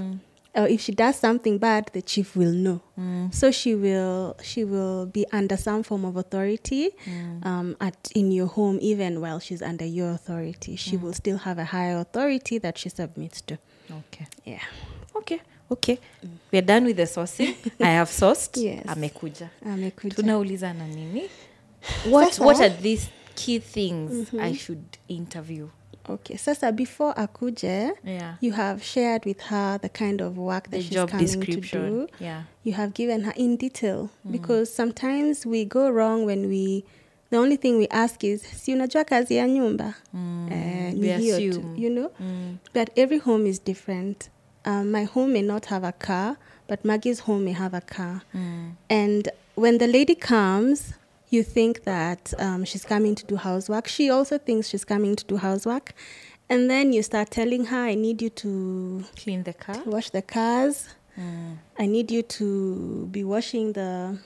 [0.53, 2.81] Or if she does something bad, the chief will know.
[2.99, 3.33] Mm.
[3.33, 7.45] So she will she will be under some form of authority Mm.
[7.45, 10.75] um, at in your home, even while she's under your authority.
[10.75, 11.01] She Mm.
[11.03, 13.57] will still have a higher authority that she submits to.
[13.91, 14.27] Okay.
[14.45, 14.59] Yeah.
[15.15, 15.39] Okay.
[15.71, 15.99] Okay.
[16.51, 17.55] We're done with the sourcing.
[17.79, 18.57] I have sourced.
[18.61, 18.85] Yes.
[18.87, 19.49] Amekuja.
[19.65, 20.15] Amekuja.
[20.15, 21.29] Tunauliza na nini?
[22.09, 24.39] What what are these key things Mhm.
[24.41, 25.69] I should interview?
[26.13, 28.35] Okay, Sasa, before Akuje, Yeah.
[28.41, 31.81] you have shared with her the kind of work that The she's job coming description.
[31.81, 32.07] to do.
[32.19, 32.43] Yeah.
[32.63, 36.83] You have given her in detail because sometimes we go wrong when we
[37.29, 39.93] the only thing we ask is si unajua kazi ya nyumba
[40.93, 42.57] ni we hiyo tu, you know Mm.
[42.73, 44.29] but every home is different
[44.65, 46.35] um, my home may not have a car
[46.67, 48.71] but Maggie's home may have a car Mm.
[48.89, 50.93] and when the lady comes,
[51.31, 53.87] you think that um, she's coming to do housework.
[53.87, 55.93] She also thinks she's coming to do housework.
[56.49, 59.81] And then you start telling her, I need you to Clean the car.
[59.85, 60.89] wash the cars.
[61.17, 61.57] Mm.
[61.79, 64.19] I need you to be washing the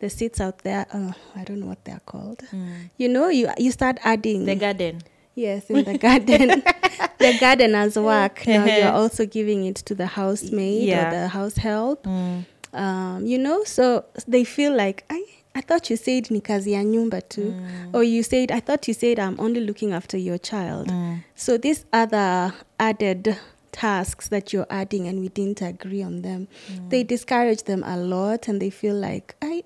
[0.00, 0.86] the seats out there.
[0.92, 2.40] Oh, I don't know what they're called.
[2.52, 2.90] Mm.
[2.98, 5.02] You know, you you start adding The garden.
[5.36, 6.62] Yes, in the garden.
[7.18, 8.46] the gardener's work.
[8.46, 11.08] Now you're also giving it to the housemaid Yeah.
[11.08, 12.44] or the house help Mm.
[12.72, 15.22] um, you know so they feel like I,
[15.56, 17.54] I thought you said ni kazi ya nyumba too
[17.94, 20.88] or you said i thought you said i'm only looking after your child.
[20.88, 21.24] Mm.
[21.34, 23.36] so these other added
[23.72, 26.46] tasks that you're adding and we didn't agree on them
[26.90, 29.62] they discourage them a lot and they feel like i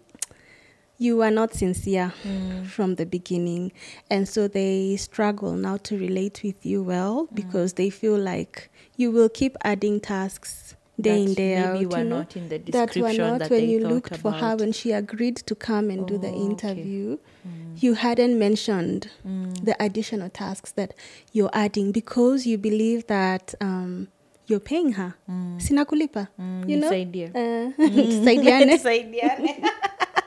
[0.99, 2.67] you are not sincere Mm.
[2.67, 3.73] from the beginning.
[4.11, 9.11] And so they struggle now to relate with you well because they feel like you
[9.11, 12.19] will keep adding tasks day in That day maybe out were you know?
[12.19, 14.61] not in the that were not that when you looked for her about.
[14.61, 16.45] when she agreed to come and do the Oh, okay.
[16.51, 17.83] interview Mm.
[17.83, 19.65] you hadn't mentioned Mm.
[19.65, 20.95] the additional tasks that
[21.33, 24.09] you're adding because you believe that um,
[24.47, 25.61] you're paying her Mm.
[25.61, 27.27] sina kulipa Mm, you know nisaidie.
[27.35, 28.73] uh, tusaidiane.
[28.77, 29.53] Tusaidiane.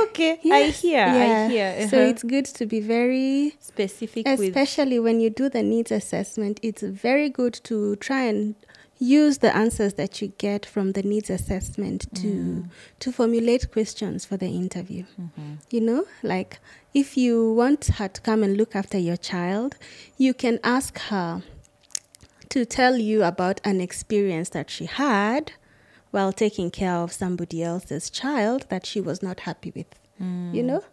[0.05, 1.07] okay, I Yes, hear.
[1.07, 1.89] I hear.
[1.89, 2.09] so Uh-huh.
[2.11, 6.83] it's good to be very specific with especially when you do the needs assessment it's
[6.83, 8.55] very good to try and
[8.99, 12.69] use the answers that you get from the needs assessment to Mm.
[13.01, 15.59] to formulate questions for the interview Mhm.
[15.71, 16.59] you know like
[16.95, 19.77] if you want her to come and look after your child
[20.17, 21.43] you can ask her
[22.51, 25.53] to tell you about an experience that she had
[26.13, 29.87] while taking care of somebody else's child that she was not happy with
[30.21, 30.67] you Mm.
[30.67, 30.85] know,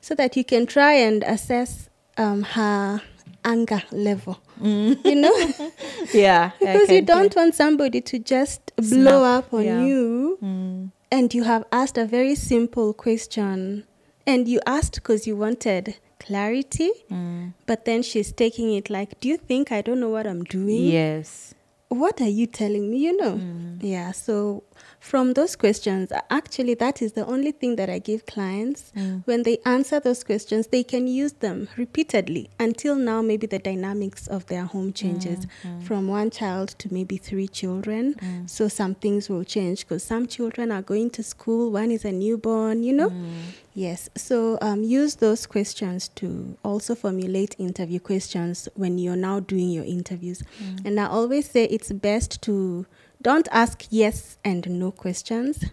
[0.00, 3.00] so that you can try and assess um, her
[3.44, 5.32] anger level, you know,
[6.14, 9.82] yeah, because you don't want somebody to just blow up on yeah.
[9.84, 10.90] you Mm.
[11.10, 13.84] and you have asked a very simple question
[14.26, 17.52] and you asked because you wanted clarity, Mm.
[17.66, 20.84] but then she's taking it like, Do you think I don't know what I'm doing?
[20.86, 21.54] Yes.
[21.88, 22.98] What are you telling me?
[22.98, 23.32] You know?
[23.34, 23.78] Mm.
[23.82, 24.62] Yeah, so
[25.02, 28.92] from those questions, actually, that is the only thing that I give clients.
[28.96, 29.26] Mm.
[29.26, 33.20] When they answer those questions, they can use them repeatedly until now.
[33.20, 35.82] Maybe the dynamics of their home changes Mm.
[35.82, 38.14] from one child to maybe three children.
[38.14, 38.48] Mm.
[38.48, 42.12] So some things will change because some children are going to school, one is a
[42.12, 43.10] newborn, you know?
[43.10, 43.32] Mm.
[43.74, 49.70] Yes, so um, use those questions to also formulate interview questions when you're now doing
[49.70, 50.44] your interviews.
[50.62, 50.86] Mm.
[50.86, 52.86] And I always say it's best to
[53.22, 55.64] don't ask yes and no questions.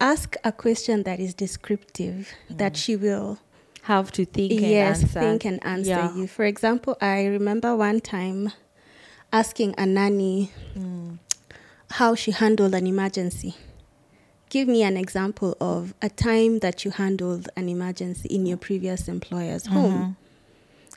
[0.00, 3.38] Ask a question that is descriptive, that she will
[3.82, 5.20] Have to think and yes answer.
[5.20, 6.16] think and answer Yeah.
[6.16, 6.26] you.
[6.26, 8.52] For example, I remember one time
[9.32, 11.18] asking a nanny Mm.
[11.90, 13.54] how she handled an emergency.
[14.50, 19.08] Give me an example of a time that you handled an emergency in your previous
[19.08, 19.94] employer's home.
[19.94, 20.16] Mhm.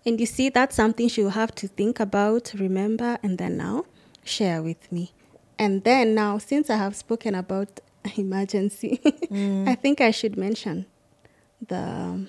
[0.06, 3.86] And you see, that's something she will have to think about, remember, and then now
[4.24, 5.12] share with me.
[5.60, 7.80] And then now, since I have spoken about
[8.18, 9.00] emergency,
[9.32, 9.68] Mm.
[9.74, 10.86] I think I should mention
[11.68, 12.26] the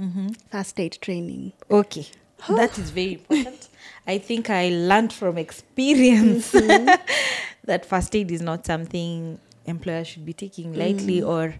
[0.00, 0.36] Mhm.
[0.50, 1.52] first aid training.
[1.70, 2.06] Okay.
[2.48, 3.68] That is very important.
[4.06, 6.86] I think I learned from experience Mm-hmm.
[7.64, 11.54] that first aid is not something employer should be taking lightly or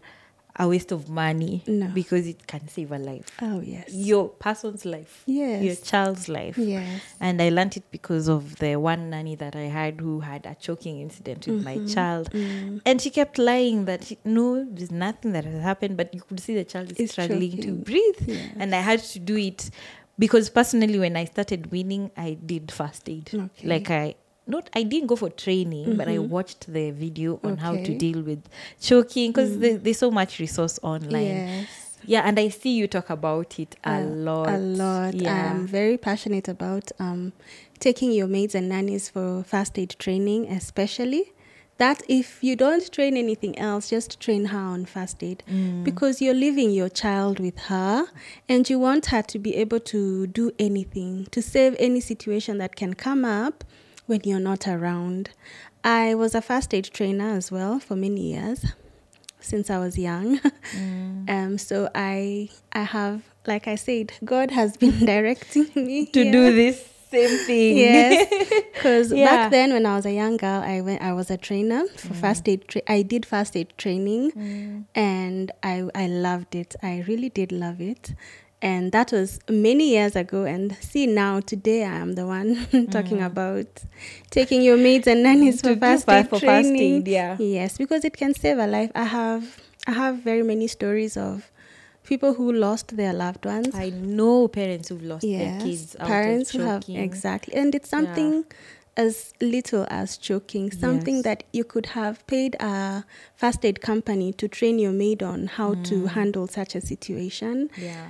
[0.58, 1.86] a waste of money No.
[1.94, 3.26] because it can save a life.
[3.40, 3.90] Oh yes.
[3.92, 5.62] Your person's life, Yes.
[5.62, 6.58] your child's life.
[6.58, 7.00] Yes.
[7.20, 10.54] And I learned it because of the one nanny that I had who had a
[10.56, 12.30] choking incident with my child.
[12.32, 12.80] Mm.
[12.84, 16.40] And she kept lying that she, no, there's nothing that has happened, but you could
[16.40, 18.38] see the child is It's struggling to breathe.
[18.58, 19.70] And I had to do it
[20.18, 23.30] because personally, when I started winning, I did first aid.
[23.32, 23.68] Okay.
[23.68, 24.16] Like I
[24.48, 26.28] not I didn't go for training, but I Mhm.
[26.30, 28.42] watched the video on how to deal with
[28.80, 31.26] choking because there, there's so much resource online.
[31.26, 31.66] Yes.
[32.06, 34.48] Yeah, and I see you talk about it a Uh, lot.
[34.48, 35.14] A lot.
[35.14, 35.50] Yeah.
[35.52, 37.32] I'm very passionate about um,
[37.80, 41.32] taking your maids and nannies for first aid training, especially.
[41.78, 45.84] That if you don't train anything else, just train her on first aid Mm.
[45.84, 48.06] because you're leaving your child with her
[48.48, 52.74] and you want her to be able to do anything, to save any situation that
[52.74, 53.62] can come up
[54.08, 55.30] when you're not around.
[55.84, 58.64] I was a first aid trainer as well for many years
[59.40, 60.40] since I was young.
[60.76, 61.30] Mm.
[61.30, 66.52] Um, so I I have, like I said, God has been directing me to do
[66.52, 66.76] this
[67.10, 67.78] same thing.
[67.78, 68.28] Yes,
[68.74, 69.24] because Yeah.
[69.24, 71.00] back then when I was a young girl, I went.
[71.00, 72.20] I was a trainer for Mm.
[72.24, 72.60] first aid.
[72.68, 74.32] Tra- I did first aid training,
[74.94, 76.76] and I I loved it.
[76.82, 78.12] I really did love it.
[78.60, 80.44] And that was many years ago.
[80.44, 83.66] And see now, today I am the one talking about
[84.30, 85.62] taking your maids and nannies Mm.
[85.68, 87.36] To for first fir- aid for first aid, yeah.
[87.38, 88.90] Yes, because it can save a life.
[88.94, 91.50] I have I have very many stories of
[92.04, 93.74] people who lost their loved ones.
[93.74, 98.44] I know parents who've lost their kids parents who have exactly, and it's something
[98.96, 101.24] as little as choking, something Yes.
[101.24, 103.04] that you could have paid a
[103.36, 106.08] first aid company to train your maid on how to Mm.
[106.08, 107.70] handle such a situation.
[107.80, 108.08] Yeah.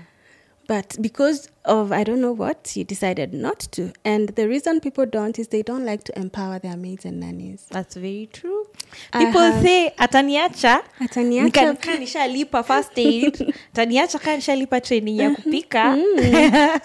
[0.69, 3.93] But because of I don't know what, you decided not to.
[4.05, 7.67] And the reason people don't is they don't like to empower their maids and nannies.
[7.71, 8.67] That's very true.
[9.13, 13.35] People have- say ataniacha Ataniacha- nika- kaa nishalipa first aid
[13.75, 15.85] taniacha kaa nishalipa training ya kupika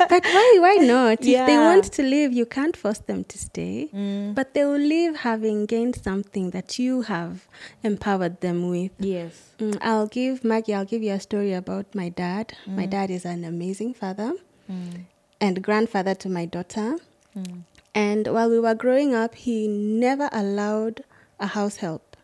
[0.10, 1.19] but why why not?
[1.22, 3.89] If they want to leave, you can't force them to stay.
[3.93, 4.34] Mm.
[4.36, 7.48] But they will leave having gained something that you have
[7.84, 8.91] empowered them with.
[9.00, 12.54] yes Mm, I'll give Maggie, I'll give you a story about my dad.
[12.67, 14.34] My dad is an amazing father
[14.69, 15.06] Mm.
[15.41, 16.97] and grandfather to my daughter.
[17.38, 17.63] Mm.
[17.93, 21.04] And while we were growing up, he never allowed
[21.39, 22.15] a house help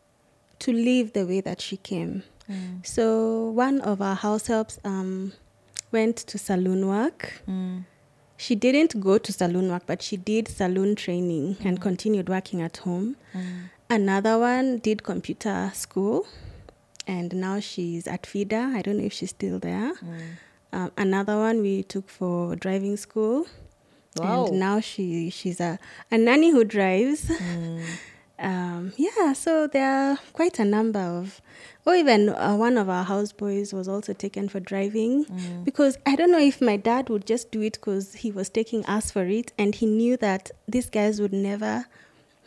[0.59, 2.23] to leave the way that she came.
[2.49, 2.85] Mm.
[2.85, 5.33] So one of our house helps um,
[5.91, 7.41] went to saloon work.
[7.47, 7.85] Mm.
[8.37, 12.77] She didn't go to saloon work, but she did saloon training and continued working at
[12.77, 13.17] home.
[13.33, 13.69] Mm.
[13.89, 16.25] Another one did computer school,
[17.05, 18.71] and now she's at FIDA.
[18.75, 19.93] I don't know if she's still there.
[20.71, 23.47] Um, another one we took for driving school,
[24.17, 24.45] Wow.
[24.47, 25.79] and now she she's a,
[26.11, 27.25] a nanny who drives.
[27.25, 27.83] Mm.
[28.41, 31.41] Um, yeah, so there are quite a number of,
[31.85, 35.65] or even uh, one of our houseboys was also taken for driving Mm.
[35.65, 38.85] because I don't know if my dad would just do it because he was taking
[38.85, 41.85] us for it and he knew that these guys would never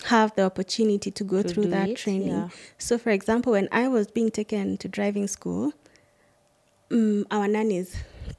[0.05, 2.29] have the opportunity to go To through that it, training.
[2.29, 2.49] yeah.
[2.79, 5.75] So, for example, when I was being taken to driving school,
[6.91, 7.97] um, our nannies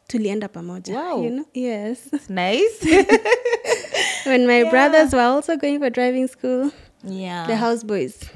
[0.08, 0.94] tulienda pamoja.
[0.96, 1.24] Wow.
[1.24, 1.46] You know?
[1.54, 2.00] Yes.
[2.30, 2.82] Nice
[4.26, 4.70] when my Yeah.
[4.70, 6.72] brothers were also going for driving school,
[7.04, 8.30] yeah the houseboys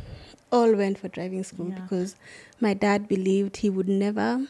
[0.51, 1.79] all went for driving school Yeah.
[1.81, 2.15] because
[2.61, 4.45] my dad believed he would never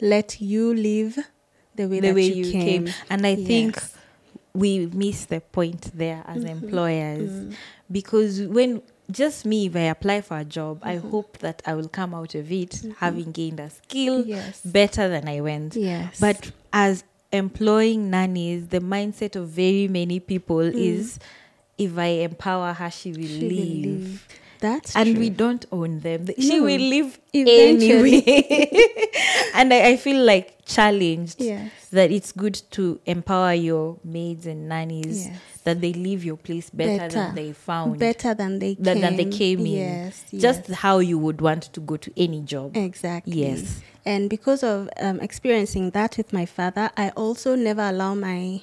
[0.00, 1.18] let you live
[1.76, 2.84] the way the that way you, you came.
[2.86, 2.94] came.
[3.10, 3.82] And I think
[4.54, 6.64] we miss the point there as Mm-hmm.
[6.64, 7.54] employers Mm.
[7.90, 11.10] because when just me if i apply for a job i Mm-hmm.
[11.10, 14.60] hope that i will come out of it having gained a skill Yes.
[14.64, 16.18] better than i went Yes.
[16.20, 21.18] but as employing nannies the mindset of very many people is
[21.76, 23.38] if i empower her she will Mm.
[23.38, 24.28] She will leave leave.
[24.64, 25.20] That's and true.
[25.20, 26.26] we don't own them.
[26.38, 26.64] She No.
[26.64, 28.22] will leave Eventually.
[28.26, 28.68] anyway.
[29.54, 31.70] and I, I feel like challenged Yes.
[31.92, 35.36] that it's good to empower your maids and nannies Yes.
[35.64, 37.14] that they leave your place better, Better.
[37.14, 39.02] than they found, better than they than, came.
[39.02, 39.66] than they came in.
[39.66, 40.24] Yes.
[40.46, 42.76] Just how you would want to go to any job.
[42.76, 43.42] Exactly.
[43.44, 43.80] Yes.
[44.06, 48.60] And because of um, experiencing that with my father, I also never allow my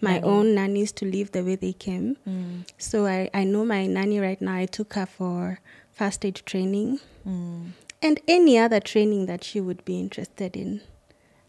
[0.00, 0.24] my Nanny.
[0.24, 2.16] own nannies to leave the way they came.
[2.26, 4.54] Mm, So I, I know my nanny right now.
[4.54, 5.60] I took her for
[5.92, 7.66] first aid training mm.
[8.02, 10.80] and any other training that she would be interested in.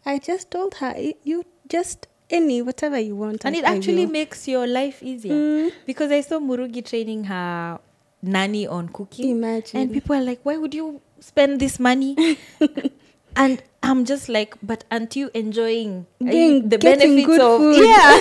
[0.04, 3.44] I just told her, you just any whatever you want.
[3.44, 5.32] And I- it actually makes your life easier.
[5.34, 5.72] Mm.
[5.86, 7.78] Because I saw Murugi training her
[8.22, 9.30] nanny on cooking.
[9.30, 9.80] Imagine.
[9.80, 12.16] And people are like, why would you spend this money?
[13.36, 17.84] and I'm just like, but aren't you enjoying Being- you- the getting benefits of food.
[17.84, 18.20] yeah?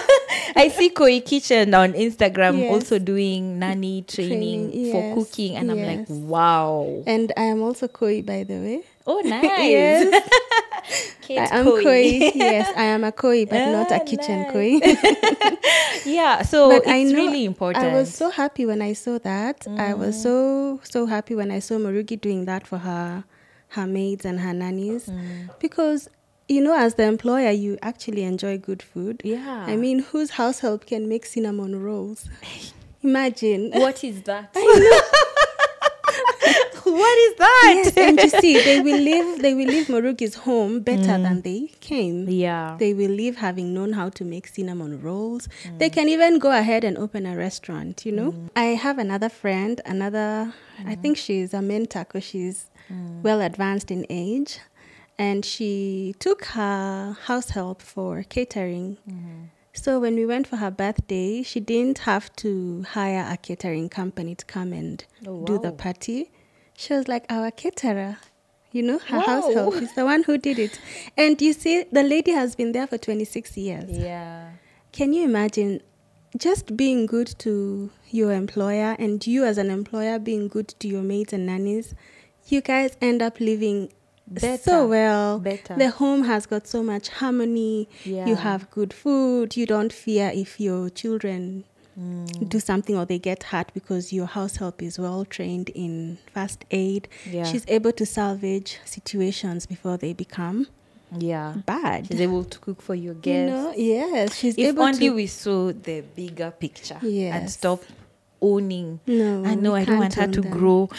[0.56, 2.74] I see Koi Kitchen on Instagram Yes.
[2.74, 7.88] also doing nanny training, Training, for cooking, and I'm like, wow, And I am also
[7.88, 8.84] koi, by the way.
[9.08, 10.10] oh nice, Yes.
[11.32, 11.84] I am Koi.
[11.84, 12.02] koi.
[12.36, 14.52] yes, I am a koi, but not Ah, a kitchen nice.
[14.52, 14.82] koi.
[16.06, 17.86] yeah, so but it's really important.
[17.86, 19.66] I was so happy when I saw that.
[19.78, 20.24] I was Mm.
[20.24, 23.24] so so happy when I saw Murugi doing that for her
[23.72, 25.50] her maids and her nannies Mm.
[25.60, 26.10] because
[26.48, 29.22] you know as the employer you actually enjoy good food.
[29.24, 29.66] yeah.
[29.68, 32.28] I mean, whose house help can make cinnamon rolls?
[33.04, 33.72] Imagine.
[33.74, 34.54] what is that?
[36.84, 37.72] what is that?
[37.86, 39.42] yes, and you see, they will leave.
[39.42, 41.44] They will leave Murugi's home better than mm.
[41.44, 42.28] they came.
[42.30, 42.76] yeah.
[42.80, 45.48] They will leave having known how to make cinnamon rolls.
[45.64, 45.80] Mm.
[45.80, 48.32] They can even go ahead and open a restaurant, you know.
[48.34, 48.50] Mm.
[48.56, 50.54] I have another friend, another,
[50.86, 53.22] I think she's a mentor because she's Mm.
[53.24, 54.60] well advanced in age.
[55.18, 58.98] And she took her house help for catering.
[59.08, 59.44] Mm-hmm.
[59.74, 64.36] So when we went for her birthday, she didn't have to hire a catering company
[64.36, 66.32] to come and Oh, do the party.
[66.76, 68.18] She was like our caterer.
[68.72, 70.80] You know, her house help is the one who did it.
[71.18, 73.90] And you see, the lady has been there for 26 years.
[73.90, 74.52] Yeah.
[74.92, 75.82] Can you imagine
[76.38, 81.02] just being good to your employer and you as an employer being good to your
[81.02, 81.94] mates and nannies?
[82.52, 83.90] You guys end up living
[84.28, 84.62] Better.
[84.62, 85.40] so well.
[85.40, 85.76] Better.
[85.76, 87.88] The home has got so much harmony.
[88.04, 88.26] Yeah.
[88.28, 89.56] You have good food.
[89.56, 91.64] You don't fear if your children
[92.00, 92.48] Mm.
[92.48, 96.64] do something or they get hurt because your house help is well trained in first
[96.72, 97.10] aid.
[97.30, 97.44] Yeah.
[97.44, 100.68] She's able to salvage situations before they become
[101.20, 101.56] Yeah.
[101.66, 102.08] bad.
[102.08, 103.52] She's able to cook for your you guests.
[103.52, 105.16] know, yes, she's if able only to.
[105.16, 107.84] we saw the bigger picture and stop
[108.42, 109.02] owning.
[109.06, 110.50] No, I know I don't want her to them.
[110.52, 110.90] grow.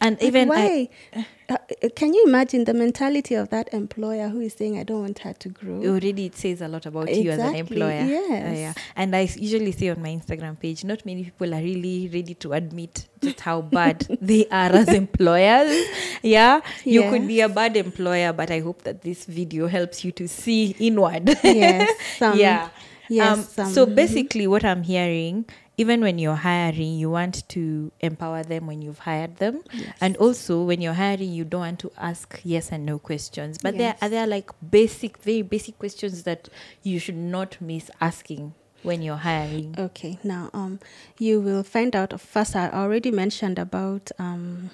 [0.00, 0.88] And But even why?
[1.14, 1.56] Uh, uh,
[1.96, 5.32] can you imagine the mentality of that employer who is saying, "I don't want her
[5.34, 5.82] to grow"?
[5.84, 8.00] already it says a lot about you as an Exactly, employer.
[8.02, 8.58] Uh, yes.
[8.58, 8.72] yeah.
[8.96, 12.52] And I usually see on my Instagram page, not many people are really ready to
[12.52, 15.86] admit just how bad they are as employers.
[16.22, 16.60] Yeah.
[16.84, 20.28] You could be a bad employer, but I hope that this video helps you to
[20.28, 21.28] see inward.
[21.42, 22.68] yes, some, yeah.
[23.08, 25.44] yes, um, some, so basically, what I'm hearing,
[25.80, 29.96] even when you're hiring, you want to empower them when you've hired them, Yes.
[30.00, 33.56] and also when you're hiring, you don't want to ask yes and no questions.
[33.62, 36.48] But there are there like basic, very basic questions that
[36.82, 38.52] you should not miss asking
[38.82, 39.74] when you're hiring.
[39.78, 40.80] Okay, now um,
[41.18, 42.20] you will find out.
[42.20, 44.70] First, I already mentioned about um,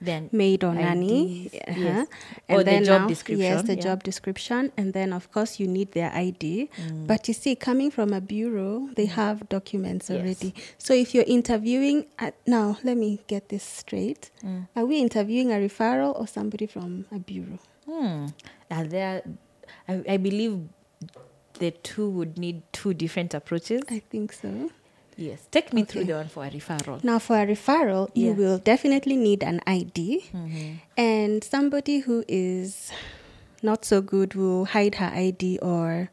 [0.00, 1.80] Then maid or nanny, IDs, uh-huh.
[1.80, 2.08] yes.
[2.48, 3.82] and Or the then job now- description, Yes, the yeah.
[3.82, 6.68] job description, and then of course you need their ID.
[6.76, 7.06] Mm.
[7.06, 10.18] But you see, coming from a bureau, they have documents Yes.
[10.20, 10.54] already.
[10.78, 14.68] So if you're interviewing, at, now let me get this straight: Mm.
[14.76, 17.58] Are we interviewing a referral or somebody from a bureau?
[17.86, 18.26] Hmm.
[18.70, 19.22] Are there?
[19.88, 20.60] I, I believe
[21.58, 23.80] the two would need two different approaches.
[23.88, 24.70] I think so.
[25.16, 25.40] Yes.
[25.50, 27.02] Take me through the one for a referral.
[27.02, 30.76] Now, for a referral, you will definitely need an ID, Mhm.
[30.96, 32.90] and somebody who is
[33.62, 36.10] not so good will hide her ID or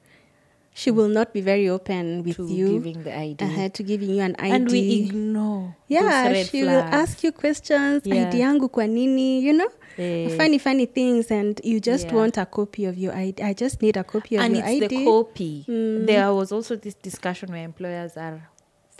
[0.73, 3.43] she will not be very open with to you giving the ID.
[3.45, 4.51] uh, to giving you an ID.
[4.55, 5.75] And we ignore.
[5.87, 8.01] yeah, she will ask you questions.
[8.05, 8.27] Yeah.
[8.29, 9.39] ID yangu kwa nini?
[9.45, 12.15] You know, Eh, funny, funny things, and you just Yeah.
[12.15, 13.43] want a copy of your ID.
[13.43, 15.65] I just need a copy of and your it's the copy.
[15.67, 16.05] Mm.
[16.07, 18.41] There was also this discussion where employers are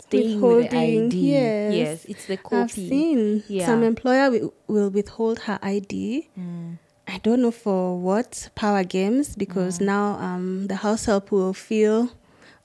[0.08, 1.16] staying with the Withholding, ID.
[1.80, 2.04] yes.
[2.04, 2.56] it's the copy.
[2.56, 3.66] I've seen Yeah.
[3.66, 6.28] some employer will, will withhold her ID.
[6.38, 6.78] Mm.
[7.06, 9.86] I don't know for what power games because Mm.
[9.94, 12.10] now um, the house help will feel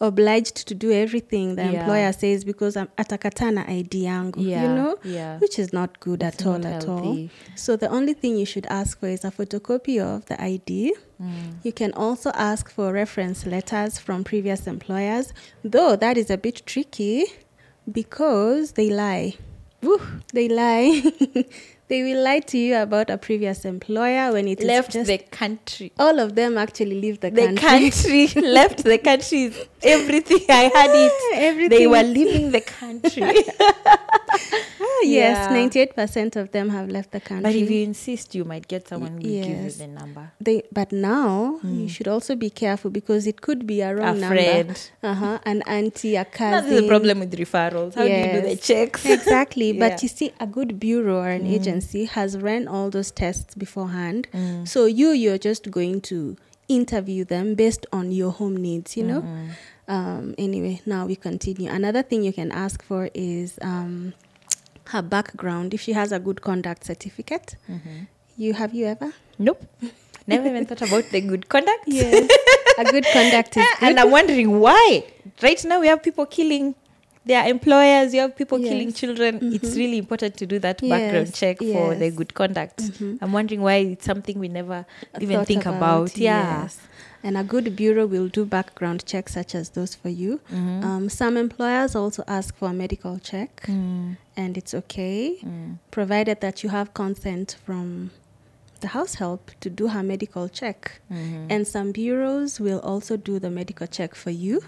[0.02, 1.80] obliged to do everything the Yeah.
[1.82, 5.38] employer says because I'm atakatana ID yangu, Yeah, you know, yeah.
[5.39, 7.28] which is not good It's at all at all.
[7.56, 10.95] So the only thing you should ask for is a photocopy of the ID.
[11.22, 11.56] Mm.
[11.64, 15.34] You can also ask for reference letters from previous employers,
[15.64, 17.26] though that is a bit tricky
[17.91, 19.34] because they lie.
[19.82, 20.00] Woo,
[20.34, 21.04] they lie.
[21.90, 25.92] they will lie to you about a previous employer when it Left just the country.
[25.98, 27.90] all of them actually leave the, The country.
[28.30, 29.44] country left the country.
[29.46, 31.12] is Everything I had it.
[31.34, 31.78] Everything.
[31.80, 33.24] They were leaving the country.
[34.92, 37.44] Ah, yes, ninety-eight percent of them have left the country.
[37.44, 40.32] but if you insist, you might get someone who will give you the number.
[40.42, 44.20] they, but now you should also be careful because it could be a wrong A
[44.20, 44.74] number.
[45.04, 46.70] Uh-huh, an auntie, a cousin.
[46.70, 47.96] That's the problem with referrals.
[47.96, 49.06] How do you do the checks?
[49.18, 49.72] exactly.
[49.72, 49.80] Yeah.
[49.90, 51.54] But you see, a good bureau or an Mm.
[51.54, 54.28] agency has ran all those tests beforehand.
[54.34, 54.68] Mm.
[54.68, 56.36] So you, you're just going to
[56.68, 59.22] interview them based on your home needs, you know?
[59.22, 59.50] Mhm.
[59.88, 61.68] Um, anyway, now we continue.
[61.70, 64.14] Another thing you can ask for is um,
[64.94, 65.74] her background.
[65.74, 68.08] If she has a good conduct certificate, Mhm.
[68.38, 69.14] you have you ever?
[69.38, 69.64] Nope.
[70.28, 71.84] Never even thought about the good conduct.
[71.88, 72.30] yes.
[72.78, 73.88] A good conduct is good.
[73.90, 75.04] and I'm wondering why.
[75.42, 76.76] Right now, we have people killing
[77.30, 78.99] their employers, you have people killing Yes.
[79.01, 79.39] children.
[79.55, 82.15] It's really important to do that background Yes, check for the yes.
[82.19, 82.77] good conduct.
[83.21, 84.86] I'm wondering why it's something we never
[85.21, 86.17] even think about.
[86.17, 86.63] Yeah.
[86.63, 86.77] yes.
[87.23, 90.39] And a good bureau will do background checks such as those for you.
[90.53, 90.84] Mm-hmm.
[90.88, 94.15] Um, some employers also ask for a medical check, Mm.
[94.38, 95.19] and it's okay,
[95.91, 98.11] provided that you have consent from
[98.80, 101.01] the house help to do her medical check.
[101.11, 101.47] Mm-hmm.
[101.53, 104.61] And some bureaus will also do the medical check for you.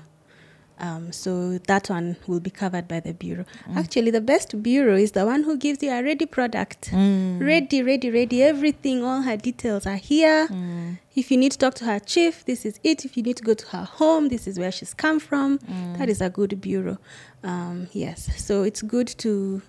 [0.82, 3.46] Um, so that one will be covered by the bureau.
[3.70, 3.78] Mm.
[3.78, 6.90] Actually, the best bureau is the one who gives you a ready product.
[6.92, 7.40] Mm.
[7.40, 8.42] Ready, ready, ready.
[8.42, 10.48] Everything, all her details are here.
[10.48, 10.98] Mm.
[11.16, 13.06] If you need to talk to her chief, this is it.
[13.06, 15.60] If you need to go to her home, this is where she's come from.
[15.60, 16.00] Mm.
[16.00, 16.98] That is a good bureau.
[17.44, 18.30] Um, yes.
[18.44, 19.62] So it's good to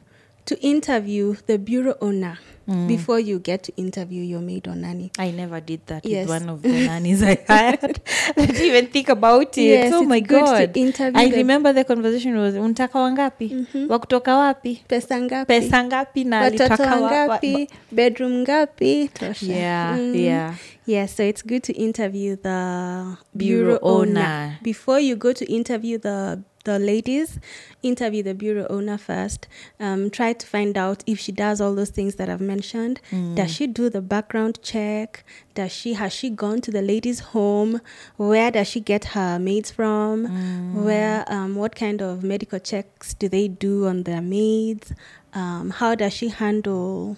[0.47, 2.38] to interview the bureau owner
[2.68, 2.86] Mm.
[2.86, 5.11] before you get to interview your maid or nanny.
[5.18, 6.28] I never did that Yes.
[6.30, 7.99] with one of the nannies I hired.
[8.38, 9.66] I didn't even think about it.
[9.66, 10.70] Yes, oh my god.
[10.76, 13.66] interview I remember the conversation was untaka wangapi?
[13.90, 14.78] Wa kutoka wapi?
[14.88, 15.47] Pesa ngapi?
[15.51, 17.40] Pesa ngapi na alitaka wa-
[17.90, 19.11] Bedroom ngapi?
[19.11, 19.47] Tosha.
[19.47, 20.14] Yeah, Mm.
[20.14, 20.55] yeah.
[20.86, 24.20] Yeah, so it's good to interview the Bureau bureau, owner.
[24.22, 24.59] owner.
[24.62, 27.39] before you go to interview the the ladies.
[27.83, 29.49] Interview the bureau owner first.
[29.81, 33.01] Um, try to find out if she does all those things that I've mentioned.
[33.35, 35.25] Does she do the background check?
[35.55, 37.81] Does she has she gone to the ladies' home?
[38.17, 40.27] Where does she get her maids from?
[40.85, 44.93] Where um, what kind of medical checks do they do on their maids?
[45.35, 47.17] Um, how does she handle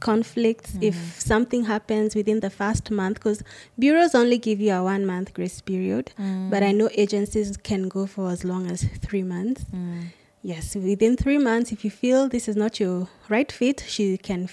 [0.00, 1.20] conflicts if mm.
[1.20, 3.42] something happens within the first month because
[3.78, 6.50] bureaus only give you a one month grace period mm.
[6.50, 9.64] but i know agencies can go for as long as three months.
[9.74, 10.06] Mm.
[10.42, 14.48] Yes within three months if you feel this is not your right fit she can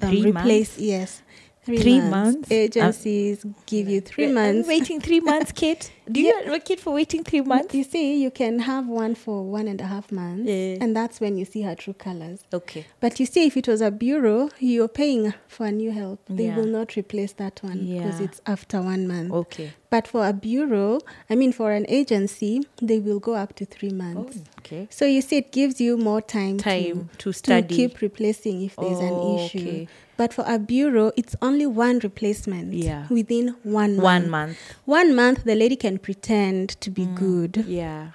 [0.00, 0.78] um, replace months?
[0.78, 1.22] yes
[1.68, 2.36] three, Three months.
[2.36, 2.50] months?
[2.50, 5.92] agencies uh, give you three months waiting three months, Kate.
[6.10, 7.74] Do you have a kid for waiting three months?
[7.74, 10.78] you see you can have one for one and a half months Yeah.
[10.82, 12.86] and that's when you see her true colors Okay.
[13.00, 16.20] But you see, if it was a bureau, you're paying for a new help.
[16.28, 16.56] They Yeah.
[16.56, 18.24] will not replace that one because Yeah.
[18.26, 19.32] it's after one month.
[19.32, 19.72] Okay.
[19.90, 23.90] But for a bureau, I mean, for an agency, they will go up to three
[24.04, 24.38] months.
[24.40, 24.86] Oh, okay.
[24.90, 27.68] So you see, it gives you more time, Time to to, study.
[27.68, 29.58] to keep replacing if there's Oh, an issue.
[29.68, 29.88] okay.
[30.18, 33.06] But for a bureau, it's only one replacement Yeah.
[33.08, 34.02] within one month.
[34.04, 34.58] One month.
[34.84, 37.64] One month, the lady can pretend to be good.
[37.66, 38.08] Yeah.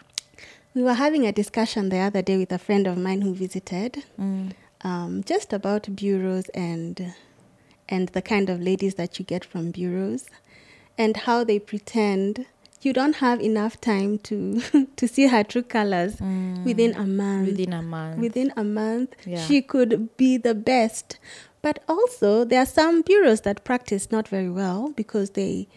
[0.75, 4.03] We were having a discussion the other day with a friend of mine who visited
[4.19, 4.51] Mm.
[4.83, 7.13] um, just about bureaus and
[7.89, 10.25] and the kind of ladies that you get from bureaus
[10.97, 12.45] and how they pretend
[12.81, 14.61] you don't have enough time to
[14.99, 16.13] to see her true colors
[16.65, 18.17] within a month Within a month.
[18.19, 19.45] within a month Yeah.
[19.45, 21.17] she could be the best
[21.63, 25.67] but also there are some bureaus that practice not very well because they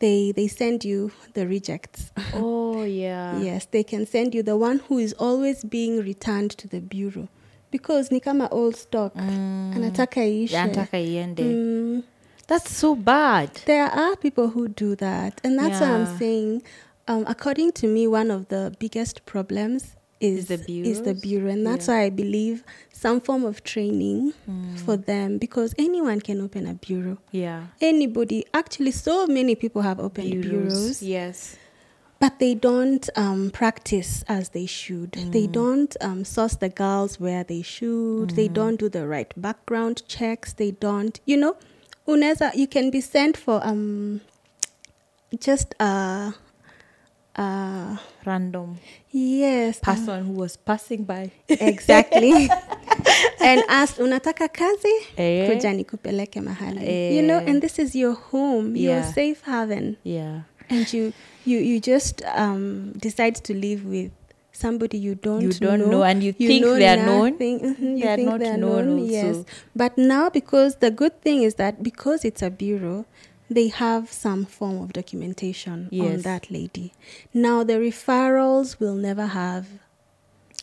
[0.00, 3.40] they they send you the rejects oh yeah.
[3.40, 7.28] Yes, they can send you the one who is always being returned to the bureau
[7.70, 10.52] because ni kama old stock anataka iishe.
[10.58, 11.42] Anataka iende.
[11.42, 12.02] Mm,
[12.46, 13.50] That's so bad.
[13.66, 15.96] there are people who do that, and that's why Yeah.
[15.96, 16.62] I'm saying,
[17.08, 21.50] um, according to me, one of the biggest problems is, Is the is the bureau,
[21.50, 21.94] and that's Yeah.
[21.94, 24.32] why I believe some form of training
[24.84, 27.18] for them because anyone can open a bureau.
[27.32, 27.66] Yeah.
[27.80, 31.56] Anybody, actually, so many people have opened bureaus Yes.
[32.18, 35.12] but they don't um, practice as they should.
[35.12, 35.32] Mm.
[35.32, 38.30] They don't um, source the girls where they should.
[38.30, 40.54] They don't do the right background checks.
[40.54, 41.56] They don't, you know,
[42.08, 44.22] uneza you can be sent for um
[45.38, 46.32] just uh
[47.38, 48.76] uh Random
[49.12, 51.30] yes person who was passing by.
[51.48, 52.32] exactly
[53.40, 55.48] and asked unataka kazi Eh.
[55.48, 57.48] kuja nikupeleke mahali you know Eh.
[57.50, 60.40] and this is your home your safe haven Yeah.
[60.68, 61.12] and you
[61.46, 64.10] you you just um decide to live with
[64.52, 67.32] somebody you don't You don't know and you think know they are known.
[67.32, 69.12] mhm, you They are think not they are known also.
[69.12, 69.36] yes
[69.76, 73.04] but now because the good thing is that because it's a bureau
[73.50, 76.92] they have some form of documentation on that lady
[77.32, 79.66] now the referrals will never have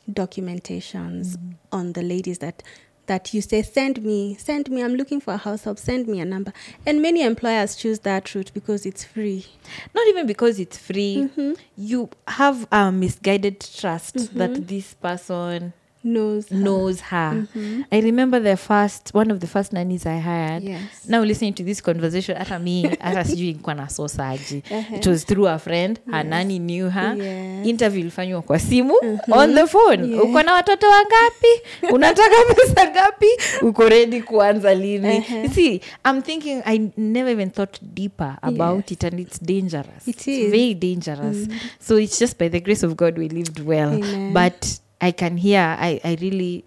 [0.09, 1.51] documentations Mm-hmm.
[1.71, 2.61] on the ladies that
[3.05, 6.19] that you say send me send me i'm looking for a house help send me
[6.19, 6.53] a number
[6.85, 9.45] and many employers choose that route because it's free
[9.93, 11.29] Not even because it's free.
[11.29, 11.53] Mm-hmm.
[11.77, 15.73] You have a misguided trust that this person
[16.03, 16.57] knows her.
[16.57, 17.47] knows her.
[17.91, 20.63] I remember the first one of the first nannies I hired.
[20.63, 21.07] Yes.
[21.07, 24.63] Now listening to this conversation, hata me, hata sijui nilikuwa na sosaji.
[24.71, 24.95] Uh-huh.
[24.97, 25.99] It was through a friend.
[26.11, 27.15] Her nanny knew her.
[27.17, 27.67] Yes.
[27.67, 28.93] Interview ilifanywa kwa simu
[29.31, 30.09] on the phone.
[30.11, 30.21] Yes.
[30.21, 31.61] Uko na watoto wangapi?
[31.95, 33.27] Unataka pesa ngapi?
[33.61, 35.17] Uko ready kuanza lini?
[35.17, 35.43] Uh-huh.
[35.43, 40.07] You see, I'm thinking I never even thought deeper about it and it's dangerous.
[40.07, 41.47] It It's very dangerous.
[41.79, 43.93] So it's just by the grace of God we lived well.
[43.93, 44.33] Amen.
[44.33, 46.63] But I can hear I, I really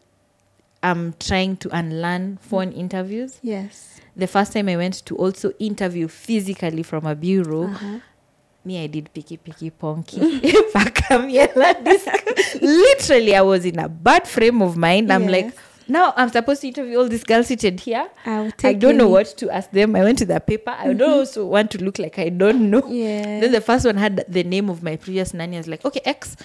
[0.83, 3.39] am trying to unlearn phone interviews.
[3.43, 4.01] Yes.
[4.15, 7.99] The first time I went to also interview physically from a bureau, Uh-huh.
[8.65, 10.21] me I did picky picky ponky.
[12.61, 15.13] Literally, I was in a bad frame of mind.
[15.13, 15.55] I'm like,
[15.89, 18.09] now I'm supposed to interview all these girls seated here.
[18.25, 19.95] I'll I don't know what to ask them.
[19.97, 20.75] I went to the paper.
[20.77, 22.83] I don't also want to look like I don't know.
[22.89, 23.41] Yeah.
[23.41, 25.57] Then the first one had the name of my previous nanny.
[25.57, 26.37] I was like, okay, X.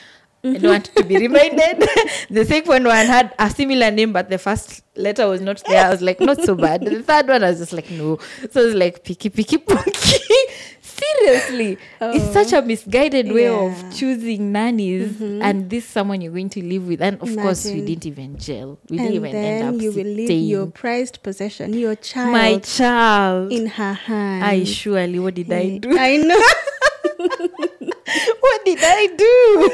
[0.43, 1.79] I don't want to be reminded.
[2.29, 5.85] the second one had a similar name, but the first letter was not there.
[5.85, 6.83] I was like, not so bad.
[6.83, 8.17] The third one, I was just like, no.
[8.51, 9.91] So it was like, picky, picky, punky.
[10.81, 11.77] Seriously.
[12.01, 12.33] It's oh.
[12.33, 15.11] such a misguided way of choosing nannies.
[15.11, 15.41] Mm-hmm.
[15.43, 17.01] And this someone you're going to live with.
[17.01, 18.79] And of course, we didn't even gel.
[18.89, 22.57] We didn't and even end up you will leave your prized possession, your child, My
[22.59, 23.51] child.
[23.51, 24.43] in her hand.
[24.43, 25.95] I surely, what did I do?
[25.97, 27.87] I know.
[28.39, 29.70] what did I do?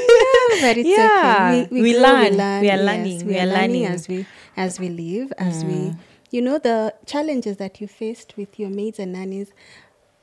[0.62, 1.82] but it's Yeah, okay.
[1.82, 2.62] we grow, learn.
[2.62, 3.20] We are learning.
[3.26, 3.86] We, We are, learning, learning.
[3.86, 4.26] as we
[4.56, 5.98] as we live, as we Mm.
[6.32, 9.50] you know the challenges that you faced with your maids and nannies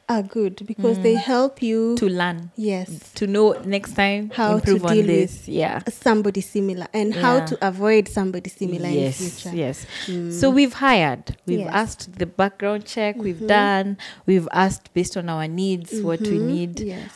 [0.06, 1.96] are good because they help you Mm.
[1.96, 5.80] to learn, yes to know next time How to improve on deal with Yeah.
[5.88, 9.56] somebody similar and how to avoid somebody similar yes, in future.
[9.56, 9.86] yes.
[10.06, 10.30] Mm.
[10.40, 11.70] So we've hired, we've Yes.
[11.72, 13.46] asked the background check, we've Mm-hmm.
[13.46, 13.96] done,
[14.26, 16.46] we've asked based on our needs what we Mhm.
[16.54, 16.80] need.
[16.80, 17.08] Yes.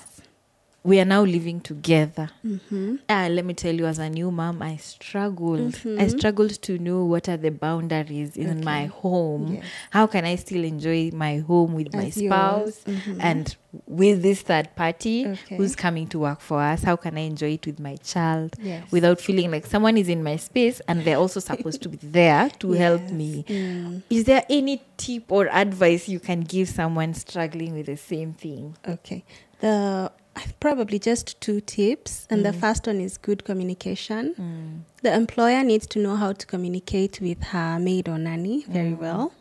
[0.85, 2.31] We are now living together.
[2.47, 2.97] Mm-hmm.
[3.11, 5.75] Ah, let me tell you, as a new mom, I struggled.
[5.75, 6.11] I Mhm.
[6.19, 9.55] struggled to know what are the boundaries in my home.
[9.55, 9.65] Yes.
[9.91, 12.29] How can I still enjoy my home with my As yours.
[12.31, 13.17] spouse Mhm.
[13.21, 13.57] and
[13.87, 15.57] with this third party Okay.
[15.57, 16.85] who's coming to work for us?
[16.85, 18.85] How can I enjoy it with my child Yes.
[18.93, 22.51] without feeling like someone is in my space and they're also supposed to be there
[22.61, 23.45] to help me?
[23.49, 24.03] Mm.
[24.09, 28.77] Is there any tip or advice you can give someone struggling with the same thing?
[28.89, 29.25] Okay.
[29.61, 30.13] The
[30.61, 32.53] probably just two tips, and Mm.
[32.53, 34.85] the first one is good communication.
[35.03, 38.99] The employer needs to know how to communicate with her maid or nanny very Mm.
[38.99, 39.33] well.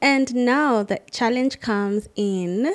[0.00, 2.72] And now the challenge comes in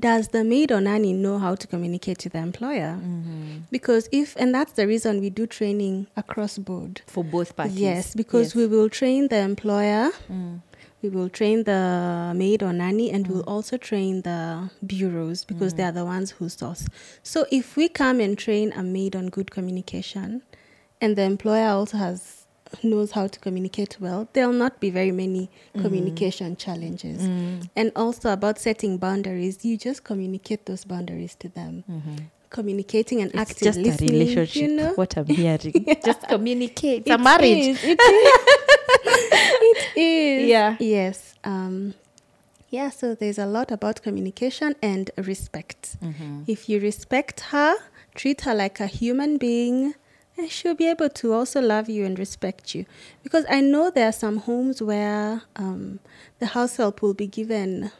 [0.00, 2.98] does the maid or nanny know how to communicate to the employer?
[3.00, 3.58] Mm-hmm.
[3.70, 7.02] Because if, and that's the reason we do training across board.
[7.06, 7.78] For both parties.
[7.78, 10.62] Yes, because we will train the employer, Mm.
[11.04, 13.30] We will train the maid or nanny, and Mm.
[13.30, 16.86] we'll also train the bureaus because they are the ones who source.
[17.22, 20.42] So if we come and train a maid on good communication,
[21.02, 22.40] and the employer also has
[22.82, 25.82] knows how to communicate well, there'll not be very many Mm.
[25.82, 27.20] communication challenges.
[27.76, 31.84] And also about setting boundaries, you just communicate those boundaries to them.
[32.50, 33.40] Communicating and Mm-hmm.
[33.42, 34.62] It's active just listening, a relationship.
[34.70, 34.92] You know?
[34.94, 35.74] What I'm hearing.
[36.04, 37.02] Just communicate.
[37.06, 37.66] It's a marriage.
[37.72, 38.32] is, it is.
[39.06, 40.48] it is.
[40.48, 40.76] Yeah.
[40.80, 41.34] Yes.
[41.44, 41.94] Um,
[42.70, 45.96] yeah, so there's a lot about communication and respect.
[46.02, 46.42] Mm-hmm.
[46.46, 47.76] If you respect her,
[48.14, 49.94] treat her like a human being,
[50.36, 52.84] and she'll be able to also love you and respect you.
[53.22, 56.00] Because I know there are some homes where um,
[56.40, 57.92] the house help will be given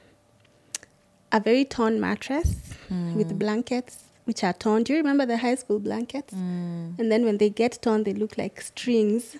[1.30, 2.56] a very torn mattress
[2.90, 3.14] Mm.
[3.14, 4.82] with blankets which are torn.
[4.82, 6.34] Do you remember the high school blankets?
[6.34, 6.98] Mm.
[6.98, 9.36] And then when they get torn, they look like strings.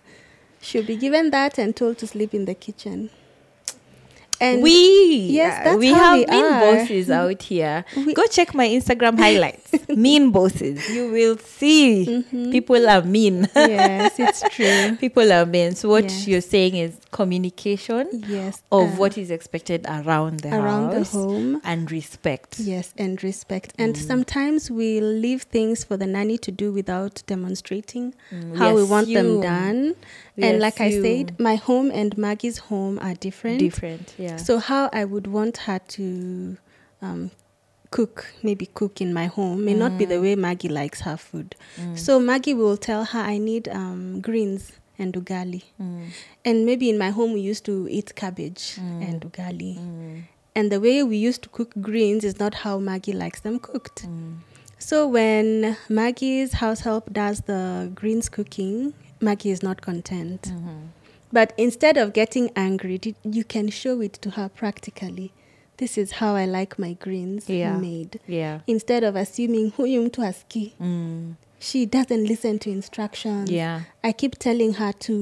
[0.65, 3.11] She'll be given that and told to sleep in the kitchen.
[4.41, 6.61] And we Yes, that's we how have we mean are.
[6.61, 7.85] bosses out here.
[7.97, 9.89] We- Go check my Instagram highlights.
[9.89, 10.89] mean bosses.
[10.91, 12.51] You will see Mm-hmm.
[12.51, 13.49] people are mean.
[13.55, 14.97] yes, it's true.
[14.97, 15.75] people are mean.
[15.75, 16.27] So what Yes.
[16.29, 18.63] you're saying is communication Yes.
[18.73, 21.61] of uh, what is expected around the around the home.
[21.65, 22.59] and respect.
[22.59, 23.73] Yes, and respect.
[23.79, 24.07] And Mm.
[24.07, 28.89] sometimes we leave things for the nanny to do without demonstrating Mm, how we we
[28.89, 29.95] want them done.
[30.37, 33.59] We and like I said, my home and Maggie's home are different.
[33.61, 34.15] Different.
[34.19, 34.24] Yeah.
[34.37, 36.57] So how I would want her to
[37.03, 37.31] um,
[37.91, 40.09] cook, maybe cook in my home, may not be Mm.
[40.09, 41.55] the way Maggie likes her food.
[41.95, 45.63] So Maggie will tell her I need um, greens and ugali.
[45.81, 46.07] Mm.
[46.45, 49.09] And maybe in my home we used to eat cabbage Mm.
[49.09, 49.79] and ugali.
[49.79, 50.23] Mm.
[50.57, 54.07] And the way we used to cook greens is not how Maggie likes them cooked.
[54.07, 54.39] Mm.
[54.79, 60.43] So when Maggie's house help does the greens cooking, Maggie is not content.
[60.43, 60.89] Mhm.
[61.35, 65.33] But instead of getting angry, you can show it to her practically.
[65.77, 67.77] This is how I like my greens Yeah.
[67.81, 68.21] made.
[68.29, 68.61] Yeah.
[68.67, 70.73] Instead of assuming huyu mtu hasikii.
[70.81, 71.35] Mm.
[71.61, 73.51] she doesn't listen to instructions.
[73.51, 73.81] Yeah.
[74.03, 75.13] I keep telling her to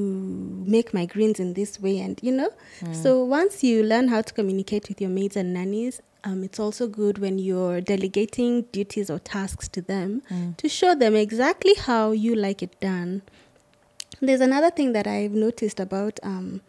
[0.66, 2.48] make my greens in this way, and you know.
[2.80, 2.94] Mm.
[3.02, 6.88] So once you learn how to communicate with your maids and nannies, um, it's also
[6.88, 10.56] good when you're delegating duties or tasks to them Mm.
[10.56, 13.22] to show them exactly how you like it done.
[14.22, 16.20] There's another thing that I've noticed about.
[16.22, 16.60] Um,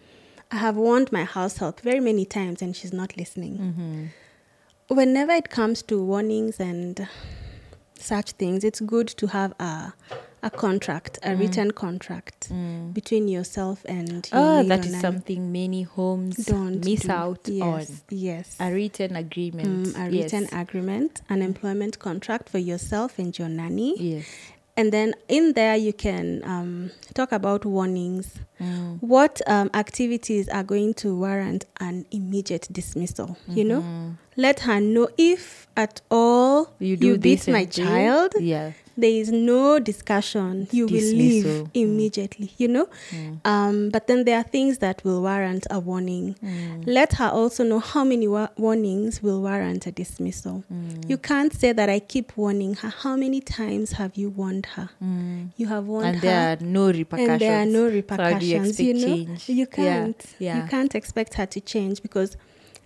[0.51, 3.57] I have warned my house help very many times, and she's not listening.
[4.89, 4.95] Mm-hmm.
[4.95, 7.07] Whenever it comes to warnings and
[7.97, 9.93] such things, it's good to have a
[10.45, 11.39] a contract, a Mm.
[11.39, 12.93] written contract Mm.
[12.93, 17.11] between yourself and your Oh, maid that is something many homes Don't miss do.
[17.11, 17.85] out yes, on.
[18.09, 19.87] Yes, A written agreement.
[19.95, 20.51] Mm, a written yes.
[20.51, 24.25] agreement, an employment contract for yourself and your nanny, yes.
[24.75, 28.35] And then in there you can um, talk about warnings.
[28.59, 28.97] Mm.
[29.01, 33.37] What um, activities are going to warrant an immediate dismissal?
[33.47, 34.17] You know, Mhm.
[34.35, 38.33] Let her know if at all You do beat this my child.
[38.39, 38.71] Yeah.
[38.95, 40.67] There is no discussion.
[40.71, 40.91] You will
[41.23, 41.45] leave.
[41.45, 41.69] Mm.
[41.73, 42.51] immediately.
[42.59, 43.39] You know, Mm.
[43.43, 46.35] um, but then there are things that will warrant a warning.
[46.43, 46.83] Mm.
[46.85, 50.63] Let her also know how many wa- warnings will warrant a dismissal.
[50.71, 51.09] Mm.
[51.09, 52.89] You can't say that I keep warning her.
[52.89, 54.89] How many times have you warned her?
[55.03, 55.49] Mm.
[55.57, 56.29] You have warned And her.
[56.29, 57.29] And there are no repercussions.
[57.31, 58.79] and there are no So you repercussions.
[58.79, 59.49] you know, change?
[59.49, 60.23] you can't.
[60.37, 60.61] yeah.
[60.63, 62.37] You can't expect her to change because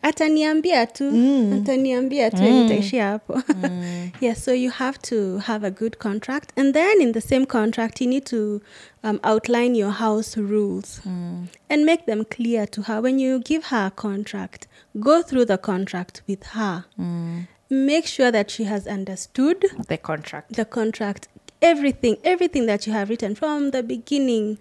[0.02, 1.54] ataniambia tu, Mm.
[1.54, 2.64] ataniambia tu, Mm.
[2.64, 3.42] nitaishia hapo.
[3.64, 4.10] Mm.
[4.22, 8.02] Yes, so you have to have a good contract, and then in the same contract,
[8.02, 8.62] you need to
[9.04, 11.46] um, outline your house rules Mm.
[11.70, 13.02] and make them clear to her.
[13.02, 14.68] When you give her a contract,
[15.00, 16.84] go through the contract with her.
[16.98, 17.44] Mm.
[17.70, 20.54] Make sure that she has understood The contract.
[20.56, 21.28] the contract,
[21.62, 24.58] everything, everything that you have written from the beginning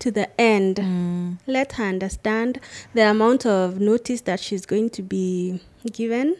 [0.00, 0.76] to the end.
[0.76, 1.38] Mm.
[1.46, 2.60] Let her understand
[2.94, 5.60] the amount of notice that she's going to be
[5.92, 6.36] given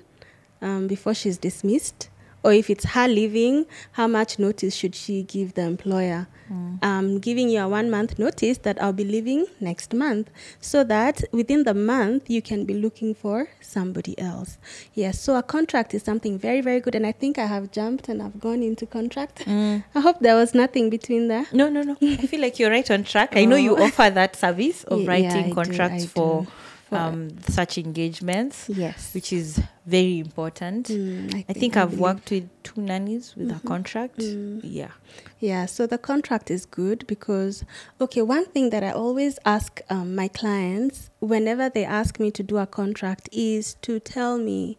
[0.60, 2.08] um, before she's dismissed.
[2.48, 6.28] Or if it's her leaving, how much notice should she give the employer?
[6.50, 6.78] Mm.
[6.82, 10.30] I'm giving you a one month notice that I'll be leaving next month
[10.62, 14.56] so that within the month you can be looking for somebody else.
[14.94, 16.94] Yes, so a contract is something very, very good.
[16.94, 19.44] And I think I have jumped and I've gone into contract.
[19.44, 19.84] Mm.
[19.94, 21.46] I hope there was nothing between there.
[21.52, 21.98] No, no, no.
[22.00, 23.36] I feel like you're right on track.
[23.36, 23.84] I know you Oh.
[23.84, 26.48] offer that service of Yeah, writing do, contracts I for, do.
[26.90, 29.12] Um, such engagements, Yes.
[29.14, 30.88] which is very important.
[30.88, 34.18] Mm, I think I've believe- worked with two nannies with a contract.
[34.20, 34.60] Mm.
[34.64, 34.92] Yeah.
[35.38, 37.64] Yeah, so the contract is good because,
[38.00, 42.42] okay, one thing that I always ask um, my clients whenever they ask me to
[42.42, 44.78] do a contract is to tell me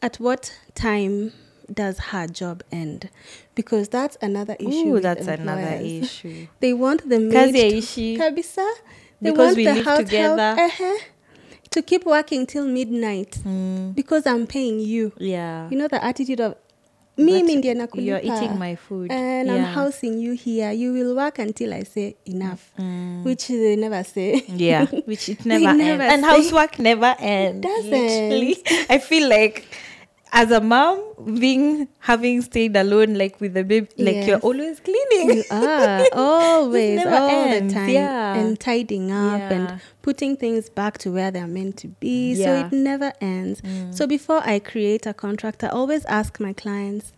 [0.00, 1.32] at what time
[1.72, 3.08] does her job end
[3.54, 4.94] because that's another issue.
[4.96, 6.46] Ooh, that's another issue.
[6.60, 8.70] They want the maid to, kabisa.
[9.22, 10.54] They Because want we the live together.
[10.56, 10.98] help, uh-huh,
[11.74, 13.94] to keep working till midnight Mm.
[13.94, 15.12] because I'm paying you.
[15.18, 15.68] Yeah.
[15.70, 16.54] You know the attitude of
[17.16, 19.12] mimi ndiye nakulipa You're eating my food.
[19.12, 20.72] and I'm housing you here.
[20.72, 23.24] You will work until I say enough, Mm.
[23.24, 24.42] which they never say.
[24.56, 26.14] Yeah, which it never, never ends.
[26.14, 27.60] And housework never ends.
[27.66, 27.90] doesn't.
[27.90, 28.56] literally.
[28.88, 29.62] I feel like
[30.34, 31.00] as a mom,
[31.38, 35.36] being having stayed alone, like with the baby, like you're always cleaning.
[35.38, 38.34] You are always all ends, the time yeah.
[38.34, 39.52] and tidying up Yeah.
[39.52, 42.34] and putting things back to where they're meant to be.
[42.34, 42.44] Yeah.
[42.44, 43.62] So it never ends.
[43.62, 43.94] Mm.
[43.94, 47.12] So before I create a contract, I always ask my clients,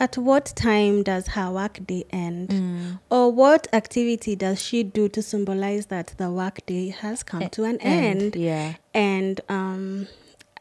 [0.00, 2.48] at what time does her work day end?
[2.48, 2.98] Mm.
[3.10, 7.64] Or what activity does she do to symbolize that the work day has come to
[7.64, 8.34] an end?
[8.34, 8.74] Yeah.
[8.94, 10.08] and um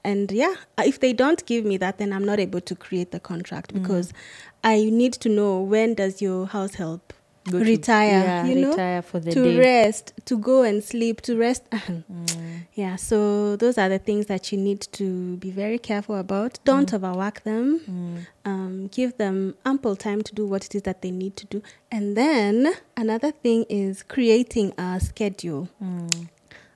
[0.04, 3.20] and yeah if they don't give me that then i'm not able to create the
[3.20, 3.24] Mm.
[3.24, 4.12] contract because
[4.64, 7.14] i need to know when does your house help
[7.50, 9.58] Go to- retire yeah, you know retire for the to day.
[9.58, 12.66] rest to go and sleep to rest Mm.
[12.76, 16.94] yeah so those are the things that you need to be very careful about don't
[16.94, 18.18] overwork them Mm.
[18.46, 21.62] um, give them ample time to do what it is that they need to do
[21.92, 26.30] and then another thing is creating a schedule Mm.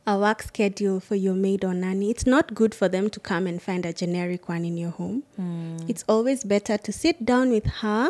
[0.07, 2.11] A work schedule for your maid or nanny.
[2.11, 5.23] It's not good for them to come and find a generic one in your home.
[5.39, 5.89] Mm.
[5.89, 8.09] It's always better to sit down with her,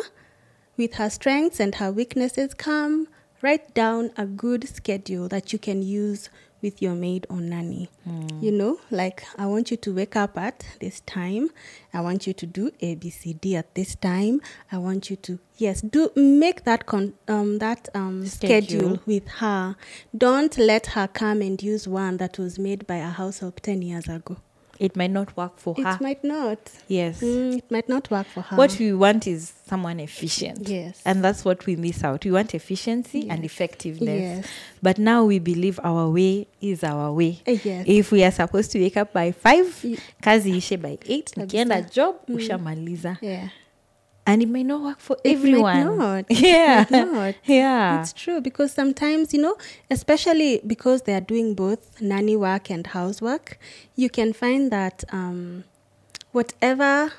[0.77, 2.53] with her strengths and her weaknesses.
[2.53, 3.07] Come,
[3.41, 6.29] write down a good schedule that you can use
[6.61, 7.89] with your maid or nanny.
[8.07, 8.41] Mm.
[8.41, 11.49] You know, like I want you to wake up at this time.
[11.93, 14.41] I want you to do A, B, C, D at this time.
[14.71, 18.79] I want you to yes, do make that con um that um schedule.
[18.79, 18.99] Schedule.
[19.05, 19.75] with her.
[20.17, 23.81] Don't let her come and use one that was made by a house help ten
[23.81, 24.37] years ago.
[24.79, 25.95] It might not work for her.
[25.95, 26.57] It might not.
[26.87, 27.21] yes.
[27.21, 28.57] Mm, it might not work for her.
[28.57, 30.67] What we want is someone efficient.
[30.67, 31.01] Yes.
[31.05, 32.25] And that's what we miss out.
[32.25, 34.21] We want efficiency and effectiveness.
[34.21, 34.45] Yes.
[34.83, 37.41] But now we believe our way is our way.
[37.47, 37.85] Uh, yes.
[37.87, 41.45] If we are supposed to wake up by five, Ye- kazi ishe by eight, Kabisa.
[41.47, 42.35] nikienda job, Mm.
[42.35, 43.17] ushamaliza.
[43.21, 43.49] yeah.
[44.25, 45.97] And it may not work for It might everyone.
[45.97, 46.25] not.
[46.29, 46.81] Yeah.
[46.83, 47.35] It might not.
[47.45, 48.01] Yeah.
[48.01, 49.55] It's true because sometimes, you know,
[49.91, 53.59] especially because they are doing both nanny work and housework,
[53.95, 55.63] you can find that um,
[56.31, 57.11] whatever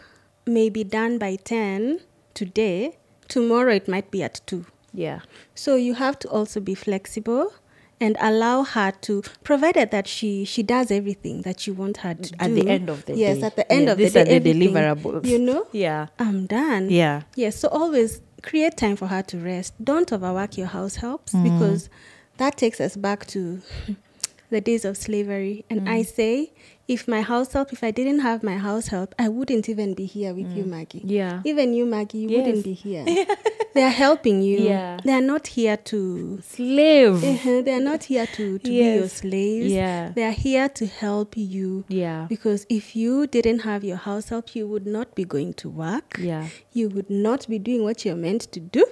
[0.46, 2.00] may be done by 10
[2.34, 2.96] today,
[3.28, 4.66] tomorrow it might be at 2.
[4.92, 5.20] yeah.
[5.54, 7.52] So you have to also be flexible
[8.00, 12.34] and allow her to, provided that she she does everything that you want her to
[12.38, 12.62] At do.
[12.62, 13.40] the end of the yes, day.
[13.40, 15.24] Yes, at the end Yeah, of these the are day, the everything, deliverables.
[15.26, 16.06] You know, Yeah.
[16.18, 16.90] I'm done.
[16.90, 17.22] Yeah.
[17.34, 19.72] Yes, so always create time for her to rest.
[19.82, 21.42] Don't overwork your house helps Mm.
[21.44, 21.88] because
[22.36, 23.62] that takes us back to
[24.50, 25.64] the days of slavery.
[25.70, 26.06] And I Mm.
[26.06, 26.52] say,
[26.88, 30.04] if my house help, if I didn't have my house help, I wouldn't even be
[30.06, 31.00] here with you, Maggie.
[31.00, 31.10] Mm.
[31.10, 31.40] Yeah.
[31.44, 32.46] Even you, Maggie, you Yes.
[32.46, 33.04] wouldn't be here.
[33.74, 34.58] they are helping you.
[34.58, 34.98] Yeah.
[35.04, 36.40] They are not here to.
[36.42, 37.24] Slave.
[37.24, 39.72] Uh-huh, They are not here to, to be your slaves.
[39.72, 40.12] Yeah.
[40.14, 41.84] They are here to help you.
[41.88, 42.26] Yeah.
[42.28, 46.16] Because if you didn't have your house help, you would not be going to work
[46.18, 46.48] Yeah.
[46.72, 48.84] you would not be doing what you're meant to do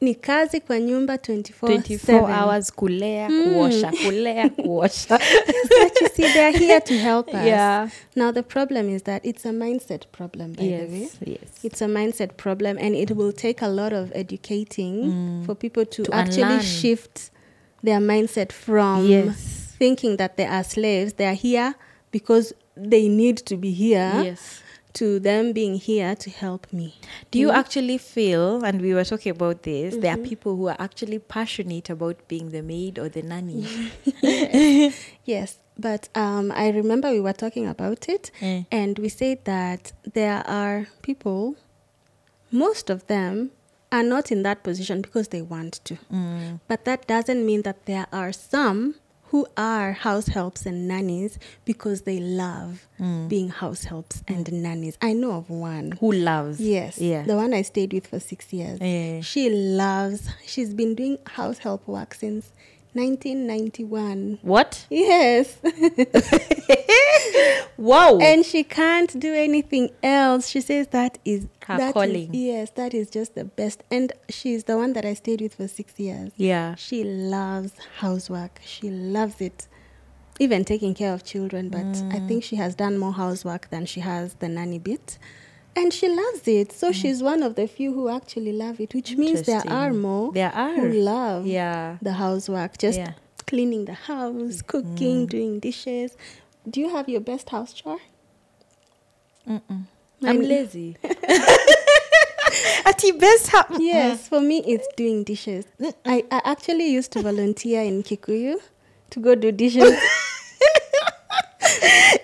[0.00, 3.54] ni kazi kwa nyumba 24, 24 hours kulea, hmm.
[3.54, 5.18] kuosha, kulea, kuosha.
[5.18, 7.88] but you see they're here to help us Yeah.
[8.16, 11.10] now the problem is that it's a mindset problem by the way yes.
[11.26, 11.38] Yes.
[11.64, 15.46] it's a mindset problem and it will take a lot of educating mm.
[15.46, 16.62] for people to, To actually unlearn.
[16.62, 17.30] shift
[17.84, 19.74] their mindset from Yes.
[19.78, 21.74] thinking that they are slaves they are here
[22.12, 24.62] because they need to be here Yes.
[24.94, 26.94] To them being here to help me
[27.30, 27.54] Do you know?
[27.54, 30.24] actually feel, and we were talking about this, there Mm-hmm.
[30.24, 33.66] are people who are actually passionate about being the maid or the nanny?
[35.24, 38.62] Yes, but um, I remember we were talking about it, Eh.
[38.72, 41.56] and we said that there are people,
[42.50, 43.50] most of them
[43.92, 45.96] are not in that position because they want to.
[46.12, 46.60] Mm.
[46.68, 48.94] But that doesn't mean that there are some
[49.30, 53.28] who are house helps and nannies because they love Mm.
[53.28, 54.96] being house helps and nannies.
[55.02, 55.92] I know of one.
[56.00, 56.60] Who loves?
[56.60, 57.22] Yes, Yeah.
[57.22, 58.80] the one I stayed with for six years.
[58.80, 59.20] Yeah.
[59.20, 62.50] She loves, she's been doing house help work since
[62.94, 64.38] 1991.
[64.42, 64.86] What?
[64.90, 65.58] Yes.
[67.76, 68.18] Wow.
[68.20, 70.48] and she can't do anything else.
[70.48, 72.30] She says that is Her that is- calling.
[72.34, 73.84] yes, that is just the best.
[73.90, 76.32] And she's the one that I stayed with for six years.
[76.36, 76.74] yeah.
[76.74, 78.60] She loves housework.
[78.64, 79.68] She loves it.
[80.40, 82.28] Even taking care of children, but I Mm.
[82.28, 85.18] think she has done more housework than she has the nanny bit.
[85.80, 86.72] And she loves it.
[86.72, 89.70] So she's one of the few who actually love it, which means there Mm.
[89.70, 90.74] Are more There are.
[90.74, 91.98] who love Yeah.
[92.02, 93.12] the housework, just Yeah.
[93.46, 96.16] cleaning the house, cooking, doing dishes.
[96.68, 98.00] Do you have your best house chore?
[99.48, 99.84] Mm-mm.
[100.24, 100.96] I'm lazy.
[102.84, 105.64] At the best ha- Yes, for me it's doing dishes.
[106.04, 108.56] I, I actually used to volunteer in Kikuyu
[109.10, 109.94] to go do dishes.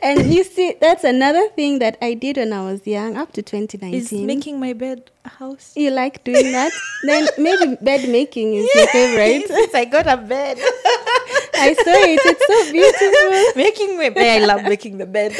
[0.04, 3.42] and you see, that's another thing that I did when I was young, up to
[3.42, 3.94] 2019.
[3.94, 5.72] Is making my bed a house.
[5.74, 6.72] you like doing that?
[7.04, 9.48] then maybe bed making is your favorite.
[9.48, 10.58] Since I got a bed.
[11.56, 12.20] I saw it.
[12.22, 13.56] It's so beautiful.
[13.62, 14.42] making my bed.
[14.42, 15.32] I love making the bed.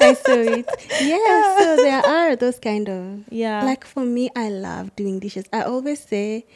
[0.00, 0.66] I saw it.
[1.00, 3.62] Yeah, so there are those kind of Yeah.
[3.62, 5.44] Like for me, I love doing dishes.
[5.52, 6.46] I always say,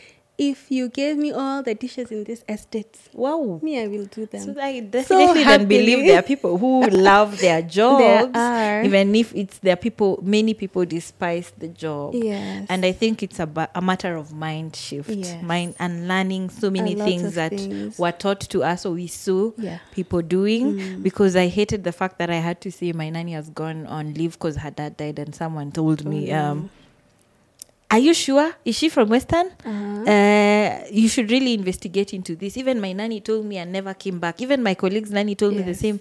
[0.50, 3.60] if you gave me all the dishes in this estate, wow.
[3.62, 4.40] me, I will do them.
[4.54, 8.32] So I definitely then believe there are people who love their jobs.
[8.34, 8.82] are.
[8.82, 12.14] Even if it's there people, many people despise the job.
[12.14, 12.66] Yes.
[12.68, 15.42] And I think it's a, a matter of mind shift, Yes.
[15.42, 17.98] mind and learning so many things that things.
[17.98, 19.78] were taught to us or we saw Yeah.
[19.92, 21.02] people doing.
[21.02, 24.14] Because I hated the fact that I had to say my nanny has gone on
[24.14, 26.70] leave because her dad died, and someone told me, um,
[27.92, 28.52] "Are you sure?
[28.64, 29.48] Is she from Western?
[29.64, 30.10] Uh-huh.
[30.10, 32.56] Uh, you should really investigate into this.
[32.56, 34.40] Even my nanny told me and never came back.
[34.40, 36.00] Even my colleagues' nanny told me the same.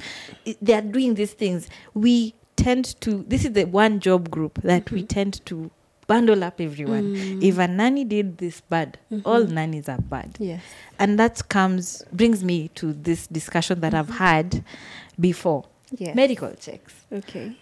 [0.62, 1.68] They are doing these things.
[1.94, 3.24] We tend to.
[3.28, 5.70] This is the one job group that we tend to
[6.08, 7.40] bundle up everyone.
[7.42, 10.62] If a nanny did this bad, all nannies are bad yes.
[11.00, 14.64] and that comes brings me to this discussion that I've had
[15.20, 15.66] before.
[15.92, 16.16] Yes.
[16.16, 17.56] Medical checks Okay.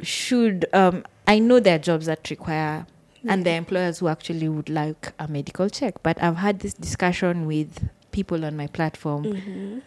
[0.00, 2.86] should um, I know there are jobs that require
[3.28, 7.46] and are employers who actually would like a medical check, but I've had this discussion
[7.46, 9.24] with people on my platform.
[9.24, 9.78] Mm-hmm.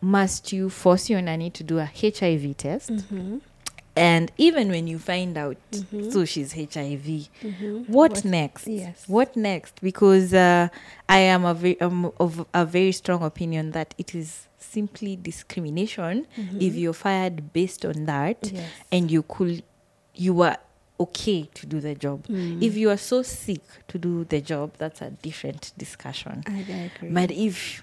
[0.00, 2.90] Must you force your nanny to do a HIV test?
[2.90, 3.38] Mm-hmm.
[3.96, 6.12] And even when you find out, Mhm.
[6.12, 7.92] so she's HIV, Mm-hmm.
[7.92, 8.68] what, next?
[8.68, 9.04] yes.
[9.08, 9.80] What next?
[9.80, 10.68] Because uh,
[11.08, 16.26] I am a ve- um, of a very strong opinion that it is simply discrimination
[16.60, 18.56] if you're fired based on that, Mm-hmm.
[18.56, 18.70] Yes.
[18.92, 19.64] and you could,
[20.14, 20.56] you were
[21.00, 22.26] okay to do the job.
[22.26, 22.62] Mm.
[22.62, 26.42] If you are so sick to do the job, that's a different discussion.
[26.46, 26.60] I
[26.96, 27.10] agree.
[27.10, 27.82] But if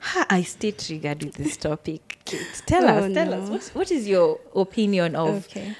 [0.00, 3.90] ha, I stay triggered with this topic, Kate, tell Oh, us, tell us, what, what
[3.90, 5.74] is your opinion of okay.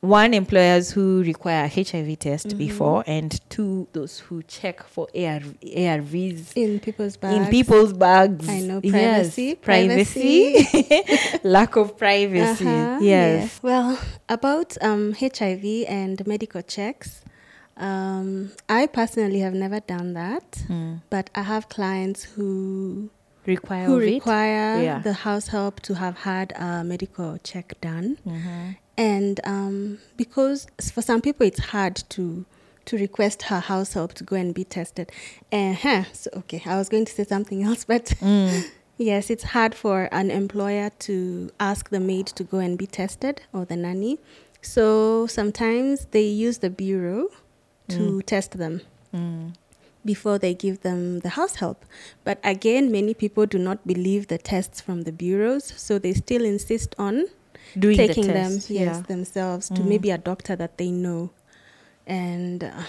[0.00, 2.58] One employers who require a HIV test Mm-hmm.
[2.58, 7.36] before, and two those who check for AR, ARVs In people's bags.
[7.36, 8.48] in people's bags.
[8.48, 10.66] I know, Yes, privacy, privacy,
[11.42, 12.64] lack of privacy.
[12.66, 13.58] Uh-huh, yes.
[13.62, 17.22] Well, about um, HIV and medical checks,
[17.76, 21.00] um, I personally have never done that, Mm.
[21.10, 23.10] but I have clients who
[23.48, 24.98] Require who require Yeah.
[25.02, 28.16] the house help to have had a medical check done.
[28.26, 28.76] Mhm.
[28.96, 32.44] And um, because for some people it's hard to
[32.84, 35.06] to request her house help to go and be tested.
[35.52, 36.04] Uh-huh.
[36.12, 38.64] So okay, I was going to say something else, but Mm.
[39.10, 41.14] yes, it's hard for an employer to
[41.60, 44.18] ask the maid to go and be tested or the nanny.
[44.62, 47.28] So sometimes they use the bureau
[47.88, 48.80] to test them
[49.14, 49.54] Mm.
[50.04, 51.84] Before they give them the house help.
[52.24, 56.44] But again, many people do not believe the tests from the bureaus, so they still
[56.44, 57.26] insist on
[57.78, 59.00] Doing the taking them yes yeah.
[59.02, 59.88] themselves to Mm.
[59.88, 61.30] maybe a doctor that they know
[62.06, 62.82] and uh,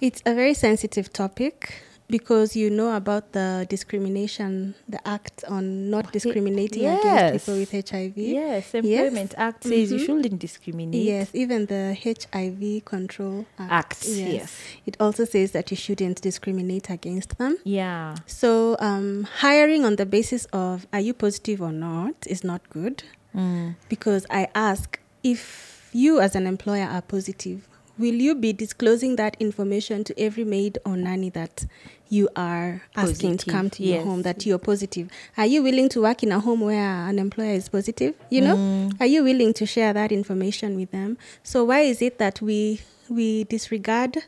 [0.00, 6.10] it's a very sensitive topic because you know about the discrimination the act on not
[6.12, 10.06] discriminating against people with hiv Yes, Employment Act says you Mhm.
[10.06, 11.02] shouldn't discriminate.
[11.04, 14.56] yes even the hiv control act, Act, yes.
[14.86, 18.16] it also says that you shouldn't discriminate against them Yeah.
[18.26, 23.02] so um, hiring on the basis of are you positive or not is not good
[23.34, 23.76] Mm.
[23.90, 27.67] because I ask if you as an employer are positive,
[27.98, 31.66] will you be disclosing that information to every maid or nanny that
[32.08, 35.08] you are asking to come to your home that you're positive?
[35.36, 36.78] Are you willing to work in a home where
[37.08, 38.14] an employer is positive?
[38.30, 39.00] You know, Mm.
[39.00, 41.18] are you willing to share that information with them?
[41.42, 42.80] So why is it that we
[43.10, 44.18] we disregard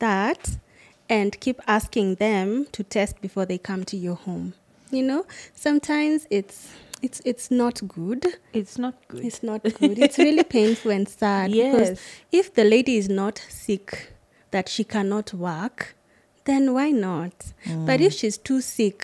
[0.00, 0.58] that
[1.08, 4.54] and keep asking them to test before they come to your home?
[4.90, 6.68] You know, sometimes it's
[7.04, 8.22] it's it's not good.
[8.52, 9.24] It's not good.
[9.24, 9.98] It's not good.
[9.98, 12.00] It's really painful and sad because Yes.
[12.40, 14.12] if the lady is not sick
[14.50, 15.94] that she cannot work,
[16.44, 17.32] then why not?
[17.88, 19.00] But if she's too sick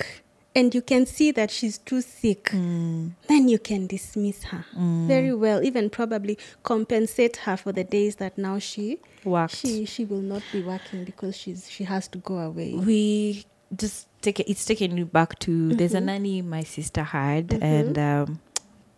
[0.55, 3.13] and you can see that she's too sick, Mm.
[3.29, 4.65] then you can dismiss her
[5.07, 9.57] very well, even probably compensate her for the days that now she Worked.
[9.57, 12.73] she she will not be working because she's she has to go away.
[12.75, 13.45] we
[13.77, 16.07] just take it's taken me back to there's a mm-hmm.
[16.07, 17.63] nanny my sister had mm-hmm.
[17.63, 18.41] and um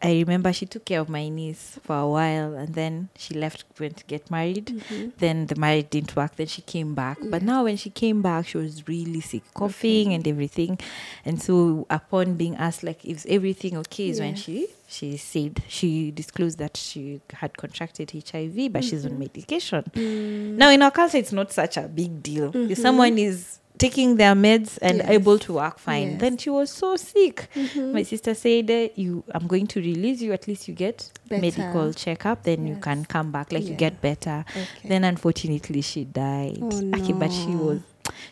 [0.04, 3.64] I remember she took care of my niece for a while and then she left
[3.78, 4.66] went to get married.
[4.66, 5.10] Mm-hmm.
[5.18, 7.18] Then the marriage didn't work, then she came back.
[7.22, 10.80] But now when she came back she was really sick, coughing and everything.
[11.24, 16.10] And so upon being asked like is everything okay is when she she said she
[16.10, 19.84] disclosed that she had contracted HIV but she's on medication.
[19.94, 20.56] Mm.
[20.56, 22.50] Now, in our culture, it's not such a big deal.
[22.54, 25.10] If someone is taking their meds and Yes.
[25.18, 26.20] able to work fine, Yes.
[26.22, 27.36] then she was so sick.
[27.54, 27.92] Mm-hmm.
[27.96, 30.32] My sister said, "You, I'm going to release you.
[30.38, 30.96] At least you get
[31.28, 31.42] Better.
[31.46, 32.38] medical checkup.
[32.48, 33.52] Then you can come back.
[33.52, 34.88] Like you get better." Okay.
[34.90, 36.58] Then, unfortunately, she died.
[36.62, 37.80] Oh, Okay, but she was.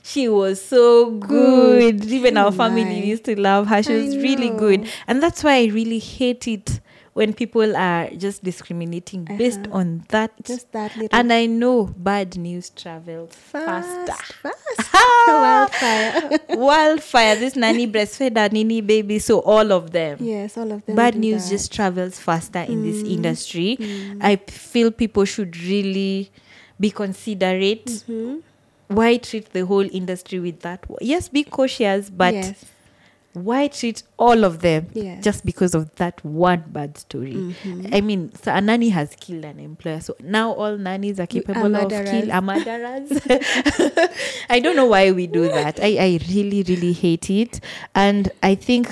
[0.02, 2.04] She was so good.
[2.18, 2.92] Even our family my.
[3.12, 3.82] used to love her.
[3.82, 4.80] She I was really good.
[5.06, 6.80] And that's why I really hate it
[7.20, 9.78] when people are just discriminating based Uh-huh.
[9.80, 14.50] on that Just that little and I know bad news travels fast, faster.
[14.74, 15.28] fast.
[15.28, 16.38] wildfire.
[16.56, 20.16] Wildfire, this nanny breastfed a nini baby, so all of them.
[20.20, 20.96] yes, all of them.
[20.96, 21.50] Bad news that.
[21.50, 23.10] just travels faster in this Mm.
[23.16, 23.76] industry.
[23.78, 24.18] Mm.
[24.22, 26.30] I feel people should really
[26.80, 27.84] be considerate.
[28.08, 28.40] Mhm.
[28.88, 30.80] Why treat the whole industry with that?
[31.00, 32.64] Yes, be cautious, but yes.
[33.32, 35.22] Why treat all of them Yes.
[35.22, 37.34] just because of that one bad story?
[37.34, 37.94] Mhm.
[37.94, 41.76] I mean, so a nanny has killed an employer, so now all nannies are capable
[41.76, 43.10] of kill murderers.
[44.50, 45.78] I don't know why we do that.
[45.80, 47.60] I, I really, really hate it,
[47.94, 48.88] and I think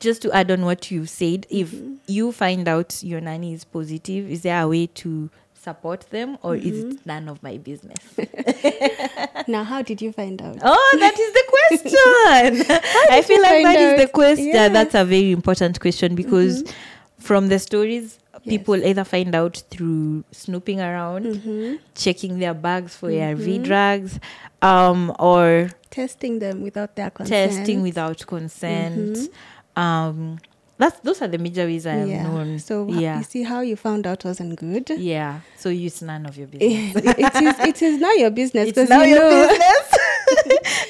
[0.00, 1.94] just to add on what you said, if Mm-hmm.
[2.08, 5.30] you find out your nanny is positive, is there a way to
[5.62, 6.90] support them, or is Mm-hmm.
[6.90, 7.98] it none of my business?
[9.48, 10.58] now, how did you find out?
[10.62, 12.76] Oh, that is the question.
[13.10, 14.48] I feel like that is the question.
[14.48, 14.68] Yeah.
[14.68, 17.22] That's a very important question because Mm-hmm.
[17.22, 18.58] from the stories, Yes.
[18.58, 21.78] people either find out through snooping around, Mhm.
[21.94, 23.62] checking their bags for ARV Mhm.
[23.62, 24.18] drugs,
[24.62, 27.52] um, or Testing them without their consent.
[27.52, 29.16] testing without consent.
[29.76, 29.80] Mhm.
[29.80, 30.38] Um,
[30.82, 32.22] that's those are the major ways I have yeah.
[32.24, 32.58] known.
[32.58, 34.90] So yeah, you see how you found out wasn't good.
[34.90, 35.40] yeah.
[35.56, 36.96] So it's none of your business.
[36.96, 37.58] it is.
[37.60, 39.48] It is now your business it's now you your know.
[39.48, 39.94] business.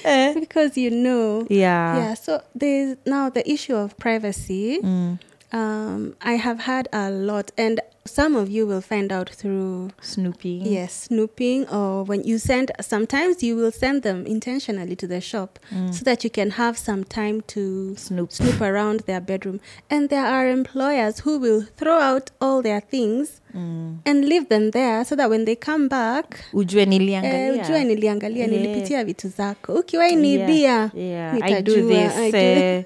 [0.41, 1.47] because you know.
[1.51, 1.97] yeah.
[1.97, 2.15] Yeah.
[2.15, 4.79] So there's now the issue of privacy.
[4.83, 5.19] Mm.
[5.53, 10.67] Um, I have had a lot, and some of you will find out through Snooping.
[10.67, 12.71] yes snooping or when you send.
[12.81, 15.93] Sometimes you will send them intentionally to the shop Mm.
[15.95, 18.33] so that you can have some time to Snoop.
[18.33, 19.61] snoop around their bedroom.
[19.91, 25.05] And there are employers who will throw out all their things and leave them there
[25.05, 28.51] so that when they come back ujue Eh, niliangalia ujue niliangalia Yeah.
[28.51, 31.39] nilipitia vitu zako ukiwai niibia yeah.
[31.43, 32.85] I do this I do- uh,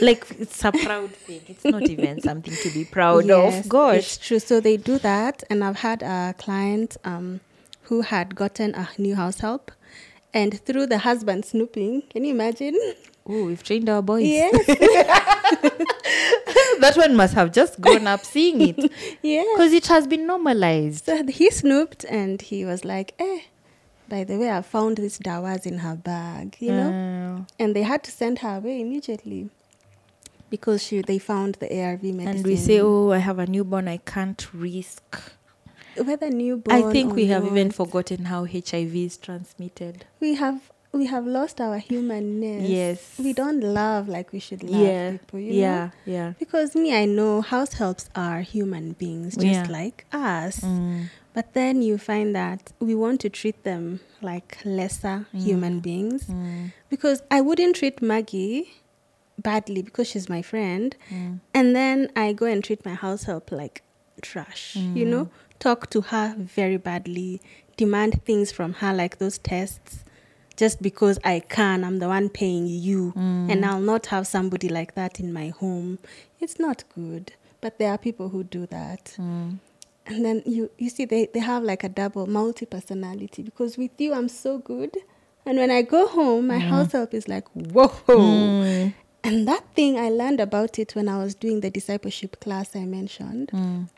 [0.00, 3.98] like it's a proud thing it's not even something to be proud Yes, of gosh
[3.98, 4.40] it's true.
[4.48, 7.40] So they do that, and I've had a client um,
[7.82, 9.70] who had gotten a new house help,
[10.32, 12.74] and through the husband snooping, can you imagine?
[13.30, 14.66] oh we've trained our boys Yes,
[16.80, 18.90] that one must have just grown up seeing it
[19.22, 19.46] yes.
[19.54, 23.40] because it has been normalized So he snooped, and he was like, "Eh,
[24.08, 27.82] by the way, I found this dawas in her bag, you know." Uh, And they
[27.82, 29.50] had to send her away immediately
[30.50, 32.28] because she they found the ARV medicine.
[32.28, 35.20] and we say oh i have a newborn i can't risk
[35.96, 36.76] whether newborn.
[36.76, 41.60] i think we have even forgotten how hiv is transmitted we have we have lost
[41.60, 42.66] our humanness.
[42.66, 43.14] Yes.
[43.18, 45.38] we don't love like we should love yeah people.
[45.38, 46.12] You yeah know?
[46.14, 49.66] yeah Because me, I know house helps are human beings just Yeah.
[49.68, 50.60] like us.
[50.60, 51.10] Mm.
[51.34, 56.24] But then you find that we want to treat them like lesser human beings.
[56.24, 56.72] Mm.
[56.88, 58.70] Because I wouldn't treat Maggie
[59.38, 60.96] badly because she's my friend.
[61.10, 61.40] Mm.
[61.54, 63.82] And then I go and treat my house help like
[64.22, 65.08] trash, you Mm.
[65.08, 65.28] know?
[65.58, 67.40] Talk to her very badly,
[67.76, 70.04] demand things from her like those tests.
[70.56, 73.48] Just because I can, I'm the one paying you, Mm.
[73.50, 75.98] and I'll not have somebody like that in my home.
[76.40, 77.32] It's not good.
[77.60, 79.14] But there are people who do that.
[79.18, 79.58] Mm.
[80.06, 83.90] And then you, you see, they, they have like a double multi personality because with
[84.00, 84.96] you, I'm so good.
[85.46, 88.92] And when I go home, my house help is like, whoa.
[89.28, 89.36] Mm.
[89.36, 92.84] And that thing, I learned about it when I was doing the discipleship class I
[92.84, 93.50] mentioned.
[93.52, 93.88] Mm.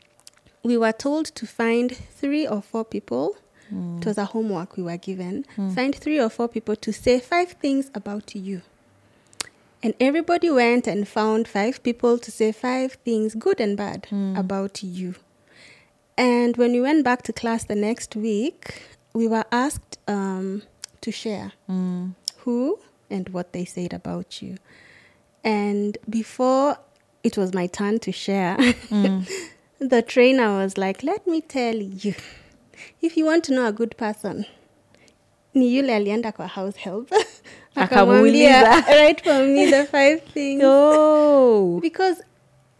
[0.63, 3.35] We were told to find three or four people.
[3.73, 3.99] Mm.
[4.01, 5.45] It was a homework we were given.
[5.75, 8.61] Find three or four people to say five things about you.
[9.83, 14.07] And everybody went and found five people to say five things, good and bad,
[14.37, 15.15] about you.
[16.17, 20.61] And when we went back to class the next week, we were asked um,
[21.01, 22.13] to share Mm.
[22.43, 22.77] who
[23.09, 24.57] and what they said about you.
[25.43, 26.77] And before
[27.23, 29.29] it was my turn to share, mm.
[29.79, 32.15] the trainer was like, Let me tell you,
[33.01, 34.45] if you want to know a good person,
[35.53, 37.11] ni yule alienda kwa house help.
[37.75, 40.61] Akamwambia write for me the five things.
[40.65, 42.21] Oh, because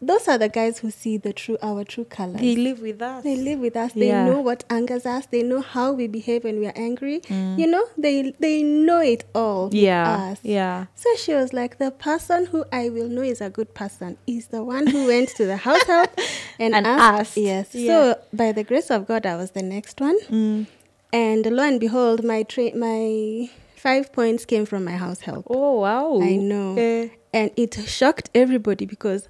[0.01, 3.23] those are the guys who see the true our true colors they live with us.
[3.23, 3.93] they live with us.
[3.93, 4.25] They Yeah.
[4.25, 5.27] know what angers us.
[5.27, 7.19] They know how we behave when we are angry.
[7.21, 7.59] Mm.
[7.59, 9.69] You know, they they know it all.
[9.71, 10.39] Yeah, us.
[10.41, 10.85] yeah.
[10.95, 14.47] So she was like, the person who I will know is a good person is
[14.47, 16.09] the one who went to the house help
[16.59, 17.19] and, And asked.
[17.19, 17.37] asked.
[17.37, 17.75] Yes.
[17.75, 17.87] Yeah.
[17.91, 20.65] So by the grace of God, I was the next one, Mm.
[21.13, 25.45] and lo and behold, my tra- my five points came from my house help.
[25.49, 26.19] Oh wow!
[26.21, 26.75] I know.
[26.77, 29.29] Eh, And it shocked everybody because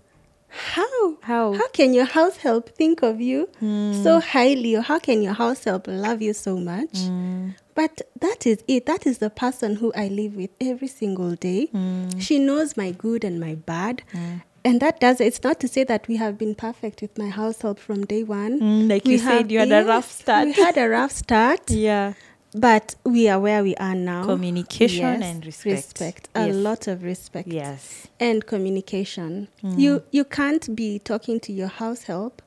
[0.52, 1.18] how?
[1.22, 1.54] How?
[1.54, 4.04] How can your house help think of you Mm.
[4.04, 4.76] so highly?
[4.76, 6.94] Or how can your house help love you so much?
[6.94, 7.56] Mm.
[7.74, 8.86] But that is it.
[8.86, 11.70] That is the person who I live with every single day.
[11.74, 12.22] Mm.
[12.22, 14.04] She knows my good and my bad.
[14.14, 14.42] Mm.
[14.64, 17.62] And that does it's not to say that we have been perfect with my house
[17.64, 18.60] help from day one.
[18.60, 20.46] Mm, like We you said, you had a rough start.
[20.46, 21.70] We had a rough start.
[21.72, 22.14] yeah.
[22.54, 24.26] But we are where we are now.
[24.26, 25.76] Communication Yes, and respect.
[25.76, 26.30] Respect.
[26.36, 26.56] A Yes.
[26.56, 27.48] lot of respect.
[27.48, 28.08] Yes.
[28.20, 29.48] And communication.
[29.64, 29.80] Mm.
[29.80, 32.42] You you can't be talking to your house help.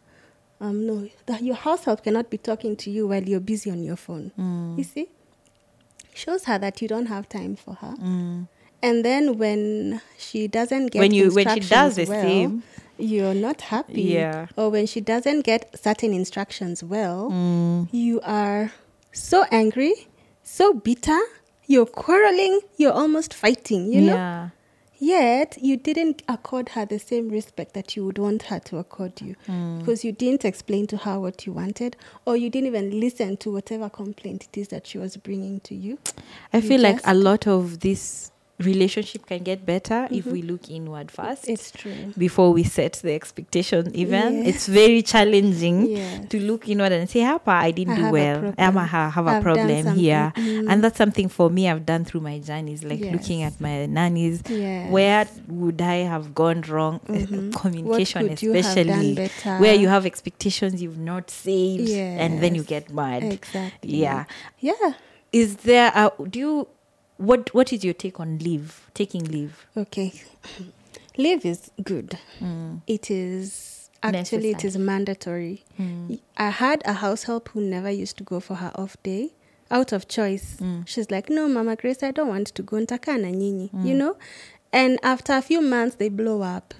[0.61, 3.83] Um no, the, your house help cannot be talking to you while you're busy on
[3.83, 4.31] your phone.
[4.39, 4.77] Mm.
[4.79, 5.09] You see?
[6.13, 7.95] Shows her that you don't have time for her.
[7.99, 8.47] Mm.
[8.83, 12.63] And then when she doesn't get When you- when she does the well, same.
[12.99, 14.03] you're not happy.
[14.03, 14.47] Yeah.
[14.57, 17.89] Or when she doesn't get certain instructions well, Mm.
[17.91, 18.71] you are
[19.15, 19.95] so angry,
[20.43, 21.19] so bitter,
[21.67, 24.15] you're quarreling, you're almost fighting, you know?
[24.17, 24.49] yeah.
[24.97, 29.21] Yet you didn't accord her the same respect that you would want her to accord
[29.21, 29.81] you Mm.
[29.81, 33.51] because you didn't explain to her what you wanted or you didn't even listen to
[33.53, 35.99] whatever complaint it is that she was bringing to you.
[36.53, 40.71] I You feel like a lot of this relationship can get better if we look
[40.71, 41.53] inward first Mm-hmm.
[41.53, 42.13] It's true.
[42.17, 46.29] before we set the expectation even it's very challenging Yes.
[46.29, 48.55] to look inward and say hapa i didn't I do have a well problem.
[48.59, 50.71] Ama, ha- have a problem here Mm.
[50.71, 53.13] and that's something for me i've done through my journeys like Yes.
[53.13, 54.91] looking at my nannies Yes.
[54.93, 57.53] where would i have gone wrong Uh, Mhm.
[57.63, 59.29] communication What could you especially
[59.59, 61.81] where you have expectations you've not said
[62.23, 63.97] and then you get mad Exactly.
[64.07, 64.25] yeah
[64.61, 64.95] Yeah.
[65.33, 66.69] is there a do you
[67.17, 70.13] what what is your take on leave taking leave Okay.
[71.17, 72.19] Leave is good.
[72.41, 72.83] Mm.
[72.89, 75.65] It is actually it is mandatory.
[75.79, 76.19] Mm.
[76.37, 79.31] I had a house help who never used to go for her off day
[79.71, 80.57] out of choice.
[80.61, 80.89] Mm.
[80.89, 83.87] She's like, "No, Mama Grace, I don't want to go ntakaa na nyinyi." Mm.
[83.87, 84.17] You know?
[84.75, 86.75] And after a few months, they blow up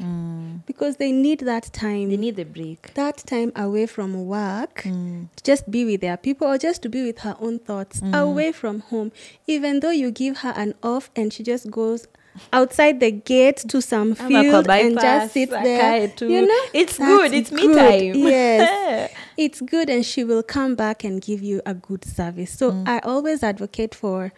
[0.67, 2.11] because they need that time.
[2.11, 2.93] They need the break.
[2.95, 5.29] that time away from work Mm.
[5.37, 8.51] to just be with their people or just to be with her own thoughts away
[8.53, 9.13] from home
[9.47, 12.07] even though you give her an off and she just goes
[12.53, 17.53] outside the gate to some field and just sit there you know It's good, it's
[17.53, 18.15] me time.
[18.33, 22.73] yes it's good and she will come back and give you a good service so
[22.73, 22.89] Mm.
[22.89, 24.33] i always advocate for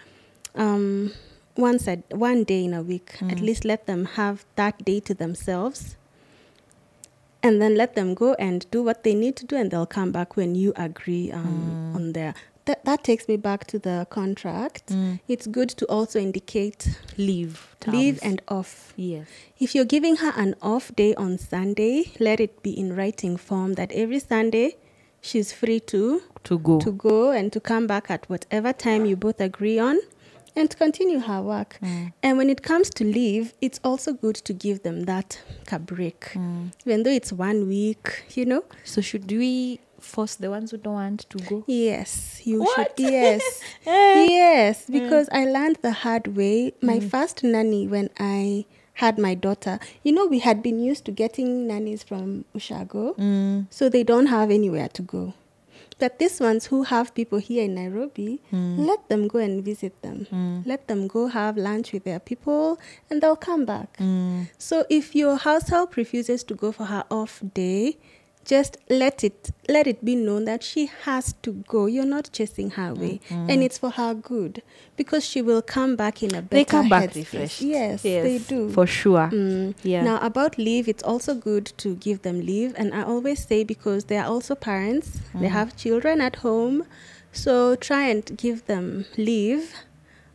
[0.55, 1.13] um
[1.59, 3.33] once a one day in a week Mm.
[3.33, 5.97] at least let them have that day to themselves
[7.43, 10.11] and then let them go and do what they need to do and they'll come
[10.13, 11.95] back when you agree um, Mm.
[11.97, 12.35] on their
[12.65, 15.21] that, that takes me back to the contract Mm.
[15.29, 17.77] it's good to also indicate Leave.
[17.87, 19.27] leave and off yes.
[19.61, 23.75] if you're giving her an off day on sunday let it be in writing form
[23.75, 24.77] that every sunday
[25.21, 26.79] she's free to To go.
[26.81, 29.99] to go and to come back at whatever time you both agree on
[30.57, 31.79] and to continue her work.
[31.83, 32.13] Mm.
[32.23, 35.41] And when it comes to leave, it's also good to give them that
[35.85, 36.21] break.
[36.33, 36.73] Mm.
[36.87, 38.65] Even though it's one week, you know?
[38.85, 41.65] So should we force the ones who don't want to go?
[41.67, 42.75] Yes, you What?
[42.99, 43.11] should.
[43.13, 43.43] Yes.
[43.87, 44.27] Eh.
[44.31, 46.73] yes, because I learned the hard way.
[46.83, 47.11] My Mm.
[47.11, 48.65] first nanny, when I
[48.95, 53.15] had my daughter, you know, we had been used to getting nannies from Ushago.
[53.19, 53.67] Mm.
[53.71, 55.35] so they don't have anywhere to go.
[55.99, 60.27] But these ones who have people here in Nairobi, let them go and visit them.
[60.31, 60.67] Mm.
[60.67, 62.79] Let them go have lunch with their people
[63.09, 63.97] and they'll come back.
[63.97, 64.49] Mm.
[64.59, 67.97] So if your house help refuses to go for her off day,
[68.47, 71.87] just let it let it be known that she has to go.
[71.87, 74.63] You're not chasing her away, and it's for her good
[74.97, 76.61] because she will come back in a better.
[76.61, 77.17] They come back headspace.
[77.17, 77.61] refreshed.
[77.63, 79.29] Yes, they do For sure.
[79.33, 79.75] Mm.
[79.83, 80.03] Yeah.
[80.05, 82.73] Now, about leave, it's also good to give them leave.
[82.77, 85.59] And I always say because they are also parents, they Mm.
[85.59, 86.85] have children at home.
[87.33, 89.75] So try and give them leave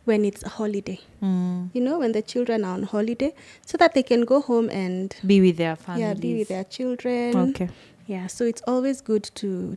[0.04, 1.00] when it's a holiday.
[1.22, 1.70] Mm.
[1.72, 3.32] You know, when the children are on holiday,
[3.66, 6.02] so that they can go home and Be with their families.
[6.06, 7.36] yeah, be with their children.
[7.50, 7.68] Okay.
[8.06, 9.76] Yeah, so it's always good to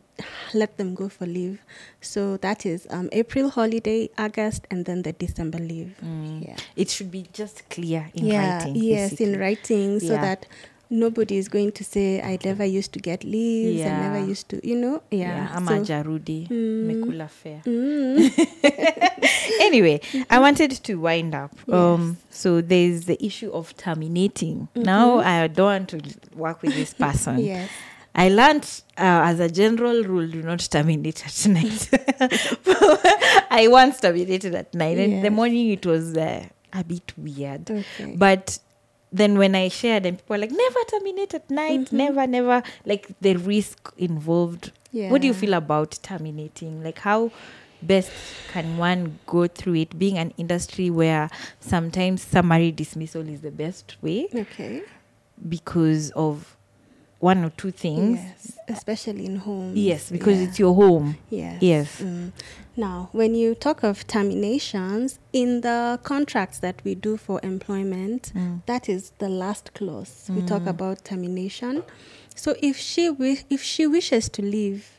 [0.54, 1.60] let them go for leave.
[2.00, 5.94] So that is um, April holiday, August, and then the December leave.
[6.04, 6.46] Mm.
[6.48, 6.56] Yeah.
[6.76, 8.76] It should be just clear in yeah, writing.
[8.76, 10.20] Yes, in writing, so Yeah.
[10.22, 10.46] that
[10.88, 13.82] nobody is going to say I never used to get leaves.
[13.82, 15.02] I never used to, you know.
[15.10, 15.48] Yeah.
[15.48, 15.56] Yeah.
[15.56, 16.48] Ama so- jarudi.
[16.48, 16.86] Mm.
[16.86, 17.62] Mekula fair.
[17.64, 18.30] Mm.
[19.60, 20.00] anyway,
[20.30, 21.52] I wanted to wind up.
[21.66, 21.74] Yes.
[21.74, 24.68] Um, so there's the issue of terminating.
[24.74, 26.00] Now I don't want to
[26.36, 27.38] work with this person.
[27.44, 27.68] yes.
[28.18, 28.64] I learned
[28.96, 31.90] uh, as a general rule, do not terminate at night.
[33.50, 34.96] I once terminated at night.
[34.96, 37.70] And in the morning, it was uh, a bit weird.
[37.70, 38.16] Okay.
[38.16, 38.58] But
[39.12, 42.62] then when I shared, and people were like, never terminate at night, never, never.
[42.86, 44.72] Like the risk involved.
[44.92, 46.82] What do you feel about terminating?
[46.82, 47.30] Like, how
[47.82, 48.10] best
[48.52, 51.28] can one go through it, being an industry where
[51.60, 54.82] sometimes summary dismissal is the best way okay.
[55.50, 56.55] because of
[57.20, 58.18] one or two things?
[58.20, 59.72] Yes, especially in home.
[59.74, 60.44] Yes, because Yeah.
[60.48, 61.16] it's your home.
[61.30, 61.62] Yes.
[61.62, 62.00] Yes.
[62.00, 62.32] Mm.
[62.76, 68.62] Now, when you talk of terminations, in the contracts that we do for employment, Mm.
[68.66, 70.28] that is the last clause.
[70.28, 71.82] We talk about termination.
[72.34, 74.95] So if she wi- if she wishes to leave,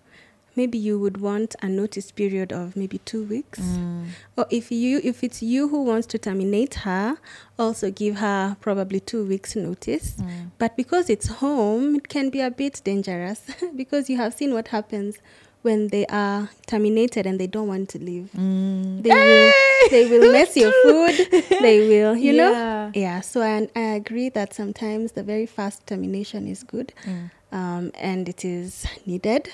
[0.58, 3.60] maybe you would want a notice period of maybe two weeks.
[3.60, 4.08] Mm.
[4.38, 7.18] Or if you if it's you who wants to terminate her,
[7.58, 10.16] also give her probably two weeks notice.
[10.16, 10.52] Mm.
[10.58, 13.42] But because it's home, it can be a bit dangerous
[13.76, 15.18] because you have seen what happens
[15.64, 18.30] when they are terminated and they don't want to leave.
[18.36, 19.04] Mm.
[19.04, 19.54] They will
[19.92, 21.16] they will mess your food.
[21.62, 22.52] They will, you know.
[22.52, 22.92] Yeah.
[22.94, 23.22] Yeah.
[23.22, 27.32] So I, I agree that sometimes the very fast termination is good, Mm.
[27.52, 29.50] um, and it is needed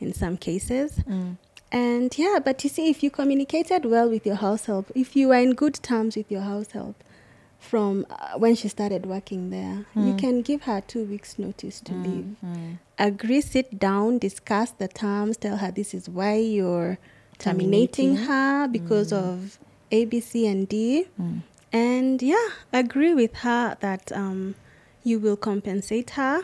[0.00, 0.92] in some cases.
[1.08, 1.36] Mm.
[1.70, 5.30] And yeah, but you see, if you communicated well with your house help, if you
[5.32, 6.96] are in good terms with your house help
[7.58, 10.18] from uh, when she started working there, you Mm.
[10.18, 12.36] can give her two weeks' notice to leave.
[12.44, 12.78] Mm.
[12.98, 16.98] Agree, sit down, discuss the terms, tell her this is why you're
[17.38, 18.16] terminating, Terminating.
[18.28, 19.58] her because of
[19.90, 21.06] A, B, C, and D.
[21.20, 21.42] Mm.
[21.72, 24.54] And yeah, agree with her that um,
[25.04, 26.42] you will compensate her,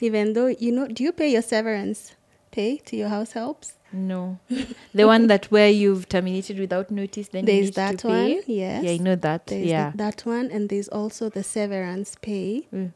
[0.00, 2.16] even though, you know, do you pay your severance
[2.60, 3.74] pay to your house helps?
[3.92, 4.38] No,
[4.98, 8.84] the one that where you've terminated without notice, then you There's that one, yes.
[8.84, 9.46] Yeah, I know that.
[9.46, 9.90] There's yeah.
[9.90, 12.92] the- that one, and there's also the severance pay, Mm.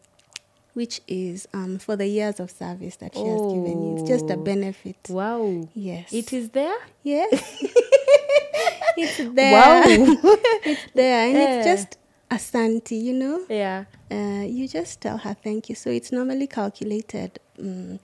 [0.81, 3.93] which is um, for the years of service that she has given you.
[3.99, 4.45] It's just a Oh.
[4.53, 5.01] benefit.
[5.09, 5.69] Wow.
[5.75, 6.13] Yes.
[6.13, 6.79] It is there.
[7.03, 7.31] Yes.
[8.97, 9.53] it's there.
[9.53, 9.83] Wow.
[10.71, 11.27] it's there.
[11.29, 11.55] And Yeah.
[11.57, 11.99] it's just
[12.31, 13.37] a santi, you know?
[13.49, 13.85] yeah.
[14.11, 15.75] Uh, you just tell her thank you.
[15.75, 17.99] So it's normally calculated um,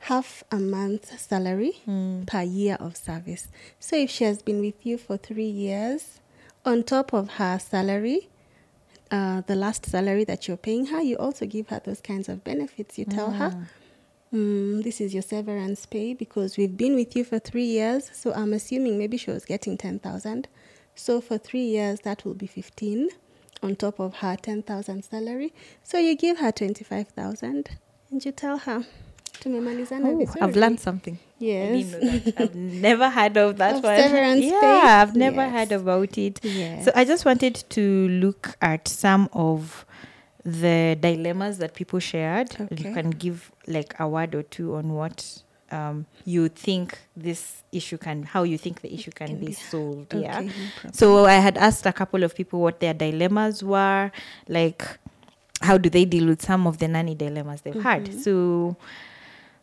[0.00, 2.26] half a month's salary Mm.
[2.26, 3.48] per year of service.
[3.80, 6.20] So if she has been with you for three years,
[6.64, 8.28] on top of her salary,
[9.10, 12.44] uh, the last salary that you're paying her, you also give her those kinds of
[12.44, 12.98] benefits.
[12.98, 13.66] You tell her,
[14.32, 18.10] mm, this is your severance pay because we've been with you for three years.
[18.12, 20.46] So I'm assuming maybe she was getting 10,000.
[20.94, 23.08] So for three years, that will be 15
[23.62, 25.52] on top of her 10,000 salary.
[25.82, 27.70] So you give her 25,000
[28.10, 28.84] and you tell her,
[29.40, 31.14] tumemalizana Oh, vizuri." I've learned something.
[31.40, 31.86] I Yes.
[31.90, 32.40] didn't know that.
[32.40, 32.54] I've
[32.88, 33.96] never heard of that Of one.
[33.96, 34.80] severance yeah, pay?
[35.00, 35.52] I've never Yes.
[35.52, 36.40] heard about it.
[36.44, 36.84] Yes.
[36.84, 39.84] So I just wanted to look at some of
[40.44, 42.56] the dilemmas that people shared.
[42.70, 47.98] You can give like a word or two on what um, you think this issue
[47.98, 50.14] can, how you think the issue can, Can be, be- solved.
[50.14, 50.40] Okay, yeah.
[50.40, 50.50] no.
[50.92, 54.10] So I had asked a couple of people what their dilemmas were,
[54.48, 54.82] like
[55.60, 58.04] how do they deal with some of the nanny dilemmas they've had.
[58.04, 58.18] Mm-hmm.
[58.20, 58.76] So,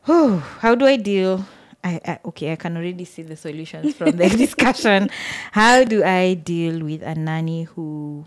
[0.07, 1.45] oh, how do I deal?
[1.83, 5.09] I, I okay, I can already see the solutions from the discussion.
[5.51, 8.25] How do I deal with a nanny who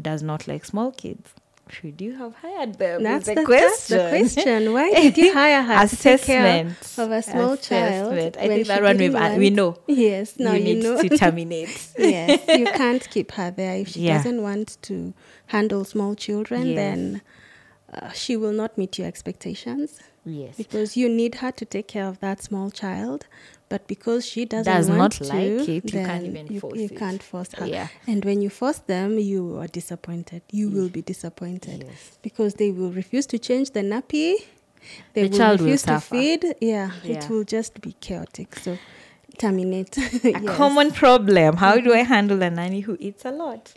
[0.00, 1.34] does not like small kids?
[1.70, 3.02] Should you have hired them?
[3.02, 3.96] That's the, the, question.
[3.98, 4.72] That's the question.
[4.72, 8.12] Why did you hire her to Assessment of a small child?
[8.12, 9.78] I think that one uh, we know.
[9.86, 11.00] Yes, now you you, need know.
[11.00, 11.88] to terminate.
[11.98, 13.76] yes, you can't keep her there.
[13.76, 14.18] If she Yeah.
[14.18, 15.14] doesn't want to
[15.46, 16.76] handle small children, Yes.
[16.76, 17.22] then
[17.94, 20.56] uh, she will not meet your expectations yes.
[20.56, 23.26] because you need her to take care of that small child.
[23.70, 26.78] But because she doesn't Does want not to, like it, you can't even you, force
[26.78, 26.96] you it.
[26.96, 27.66] can't force her.
[27.66, 27.88] Yeah.
[28.06, 30.42] And when you force them, you are disappointed.
[30.52, 32.18] You will be disappointed Yes.
[32.22, 34.34] because they will refuse to change the nappy.
[35.14, 36.14] They The will child will refuse to suffer.
[36.14, 36.44] feed.
[36.60, 37.14] Yeah, Yeah.
[37.24, 38.54] it will just be chaotic.
[38.56, 38.78] So
[39.38, 39.96] terminate.
[40.24, 41.56] A common problem.
[41.56, 42.12] How do I Mm-hmm.
[42.12, 43.72] handle a nanny who eats a lot?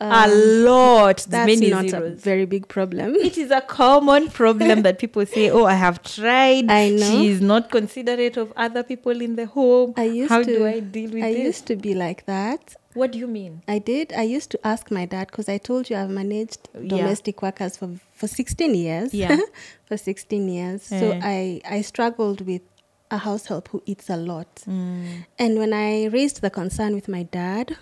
[0.00, 1.24] A Um, lot.
[1.28, 3.14] That's many not a very big problem.
[3.28, 6.70] it is a common problem that people say, "Oh, I have tried.
[6.70, 7.10] I know.
[7.10, 9.94] She is not considerate of other people in the home.
[9.96, 12.74] I used How to, do I deal with I this?" used to be like that.
[12.94, 13.54] what do you mean?
[13.66, 14.12] I did.
[14.12, 16.88] I used to ask my dad because I told you I've managed Yeah.
[16.96, 19.12] domestic workers for for 16 years.
[19.14, 19.38] Yeah.
[19.88, 20.82] for 16 years.
[20.82, 21.20] So Eh.
[21.36, 21.38] I
[21.78, 22.62] I struggled with
[23.10, 24.62] a house help who eats a lot.
[24.66, 25.24] Mm.
[25.38, 27.76] And when I raised the concern with my dad,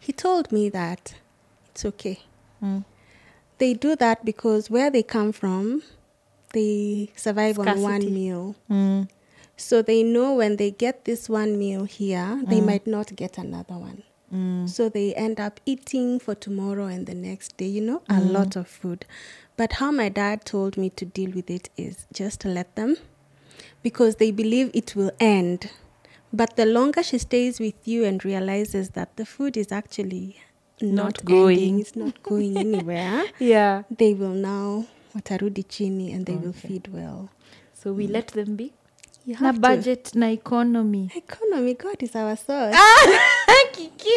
[0.00, 1.14] he told me that
[1.70, 2.20] it's okay.
[2.62, 2.84] Mm.
[3.58, 5.82] They do that because where they come from,
[6.52, 8.56] they survive on one meal.
[8.70, 9.08] Mm.
[9.56, 13.74] So they know when they get this one meal here, they might not get another
[13.74, 14.02] one.
[14.34, 14.68] Mm.
[14.68, 18.56] So they end up eating for tomorrow and the next day, you know, a lot
[18.56, 19.04] of food.
[19.58, 22.96] But how my dad told me to deal with it is just to let them
[23.82, 25.70] because they believe it will end.
[26.32, 30.36] But the longer she stays with you and realizes that the food is actually
[30.80, 31.58] not, Not going.
[31.58, 33.82] ending, it's not going anywhere, Yeah.
[33.90, 37.30] they will now watarudi chini and they will feed well.
[37.74, 38.12] So we mm.
[38.12, 38.72] let them be.
[39.26, 39.60] You Na to.
[39.60, 41.10] budget, na economy.
[41.14, 42.74] Economy, God is our source.
[42.74, 44.08] Ah, Kiki.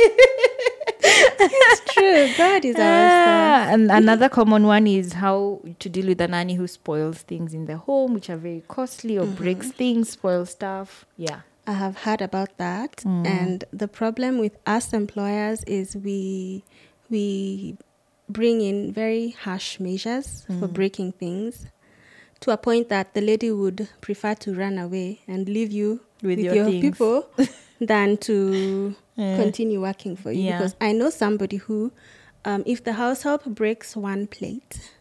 [1.04, 2.30] it's true.
[2.38, 6.56] God is our Ah, and another common one is how to deal with a nanny
[6.56, 9.78] who spoils things in the home, which are very costly or breaks mm-hmm.
[9.78, 11.06] things, spoils stuff.
[11.18, 11.42] Yeah.
[11.66, 13.26] I have heard about that, Mm.
[13.26, 16.64] and the problem with us employers is we
[17.10, 17.78] we
[18.30, 20.74] bring in very harsh measures for Mm.
[20.74, 21.68] breaking things
[22.40, 26.38] to a point that the lady would prefer to run away and leave you With
[26.40, 27.28] with, your your, people
[27.80, 29.36] than to Yeah.
[29.38, 30.44] continue working for you.
[30.46, 30.58] Yeah.
[30.58, 31.92] Because I know somebody who,
[32.46, 34.92] um, if the house help breaks one plate,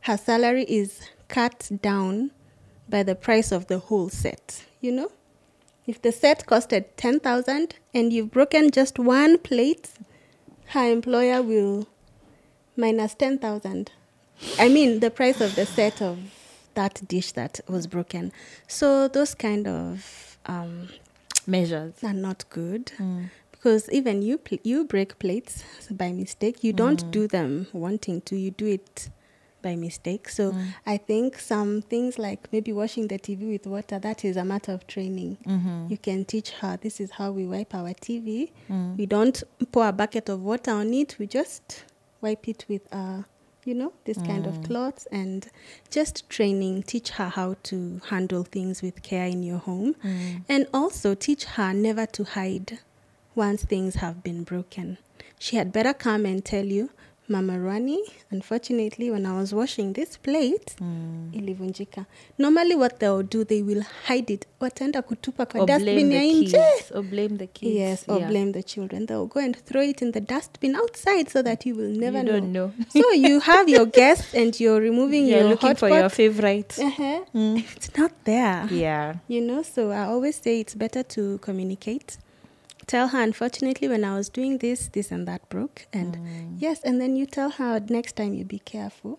[0.00, 2.30] her salary is cut down
[2.88, 4.64] by the price of the whole set.
[4.80, 5.10] You know,
[5.86, 9.90] if the set costed ten thousand and you've broken just one plate,
[10.68, 11.86] her employer will
[12.76, 13.90] minus ten thousand.
[14.58, 16.18] I mean, the price of the set of
[16.74, 18.32] that dish that was broken.
[18.68, 20.88] So those kind of um,
[21.46, 21.94] Measures.
[22.02, 23.30] are not good Mm.
[23.52, 26.62] because even you pl- you break plates by mistake.
[26.62, 26.76] You Mm.
[26.76, 28.36] don't do them wanting to.
[28.36, 29.08] You do it
[29.62, 30.28] by mistake.
[30.28, 30.66] So Mm.
[30.86, 34.72] I think some things like maybe washing the TV with water that is a matter
[34.72, 35.38] of training.
[35.46, 35.90] Mhm.
[35.90, 38.52] You can teach her this is how we wipe our TV.
[38.68, 38.96] Mm.
[38.98, 39.42] We don't
[39.72, 41.18] pour a bucket of water on it.
[41.18, 41.84] We just
[42.20, 43.22] wipe it with uh
[43.64, 45.48] you know this kind of cloth and
[45.90, 50.44] just training teach her how to handle things with care in your home Mm.
[50.48, 52.78] and also teach her never to hide
[53.34, 54.98] once things have been broken.
[55.40, 56.90] She had better come and tell you,
[57.28, 57.98] Mama Rani,
[58.30, 61.30] unfortunately, when I was washing this plate, Mm.
[61.32, 62.04] ilivunjika.
[62.38, 64.46] Normally, what they'll do, they will hide it.
[64.60, 66.60] Wataenda kutupa kwa Or dustbin ya nje.
[66.94, 67.74] Or blame the kids.
[67.76, 68.30] Yes, or Yeah.
[68.30, 69.06] blame the children.
[69.06, 72.24] They'll go and throw it in the dustbin outside so that you will never you
[72.24, 72.40] know.
[72.40, 72.70] don't know.
[72.92, 75.98] so you have your guests and you're removing You're your looking hot for pot.
[76.00, 76.78] your favorite.
[76.78, 77.24] Uh-huh.
[77.34, 77.64] Mm.
[77.76, 78.68] It's not there.
[78.70, 79.14] Yeah.
[79.28, 82.18] You know, so I always say it's better to communicate,
[82.86, 85.86] tell her, unfortunately, when I was doing this, this and that broke.
[85.92, 86.56] And Mm.
[86.58, 89.18] yes, and then you tell her next time you be careful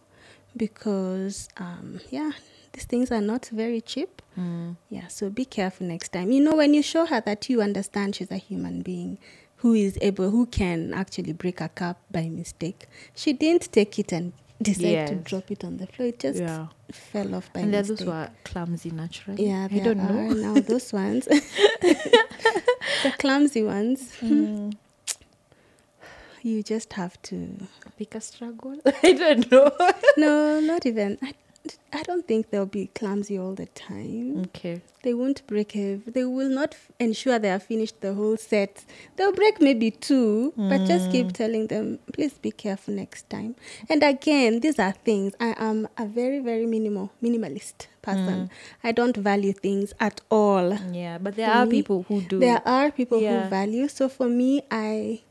[0.56, 2.32] because, um, yeah,
[2.74, 4.22] these things are not very cheap.
[4.38, 4.76] Mm.
[4.90, 6.32] Yeah, so be careful next time.
[6.32, 9.18] You know, when you show her that you understand she's a human being
[9.58, 14.12] who is able, who can actually break a cup by mistake, she didn't take it
[14.12, 16.08] and decide to drop it on the floor.
[16.10, 16.68] It just Yeah.
[16.92, 17.98] fell off by And mistake.
[17.98, 19.48] those were clumsy naturally.
[19.48, 20.34] Yeah, I don't are know.
[20.34, 21.26] now those ones.
[23.04, 24.12] the clumsy ones.
[24.22, 24.74] Mm.
[26.42, 27.58] You just have to.
[27.98, 28.80] Pick a struggle.
[29.04, 29.72] I don't know.
[30.18, 31.18] No, not even.
[31.22, 31.34] I,
[31.94, 34.42] I don't think they'll be clumsy all the time.
[34.48, 34.82] okay.
[35.04, 35.76] They won't break.
[35.76, 38.84] A, they will not f- ensure they have finished the whole set.
[39.16, 43.56] They'll break maybe two, but just keep telling them, please be careful next time.
[43.90, 45.34] And again, these are things.
[45.40, 48.50] I am a very, very minimal, minimalist person.
[48.84, 50.74] I don't value things at all.
[50.92, 52.40] Yeah, but there For are me, people who do.
[52.40, 53.44] There are people Yeah.
[53.44, 53.88] who value.
[53.88, 55.22] So for me, I,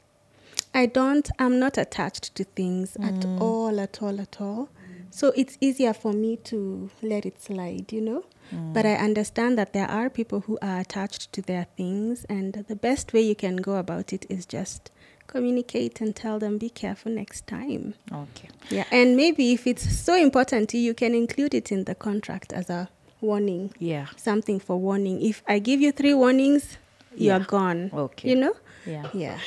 [0.74, 1.28] I don't.
[1.38, 3.40] I'm not attached to things at Mm.
[3.42, 4.68] all, at all, at all.
[5.16, 8.24] So it's easier for me to let it slide, you know.
[8.54, 8.74] Mm.
[8.74, 12.76] But I understand that there are people who are attached to their things, and the
[12.76, 14.90] best way you can go about it is just
[15.26, 17.94] communicate and tell them, be careful next time.
[18.12, 18.48] Okay.
[18.68, 21.94] Yeah, and maybe if it's so important to you, you can include it in the
[21.94, 22.88] contract as a
[23.22, 24.06] warning Yeah.
[24.16, 25.22] something for warning.
[25.22, 26.76] If I give you three warnings,
[27.16, 27.36] you Yeah.
[27.38, 27.90] are gone.
[27.92, 28.28] Okay.
[28.28, 28.54] You know?
[28.84, 29.08] Yeah.
[29.14, 29.38] Yeah.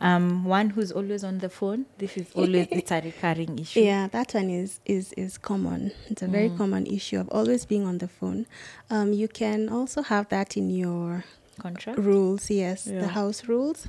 [0.00, 1.86] Um, one who's always on the phone.
[1.98, 3.80] This is always it's a recurring issue.
[3.80, 5.90] Yeah, that one is is is common.
[6.08, 8.46] It's a very common issue of always being on the phone.
[8.90, 11.24] Um, you can also have that in your
[11.58, 11.98] Contract.
[11.98, 12.48] rules.
[12.48, 13.00] Yes, Yeah.
[13.00, 13.88] the house rules.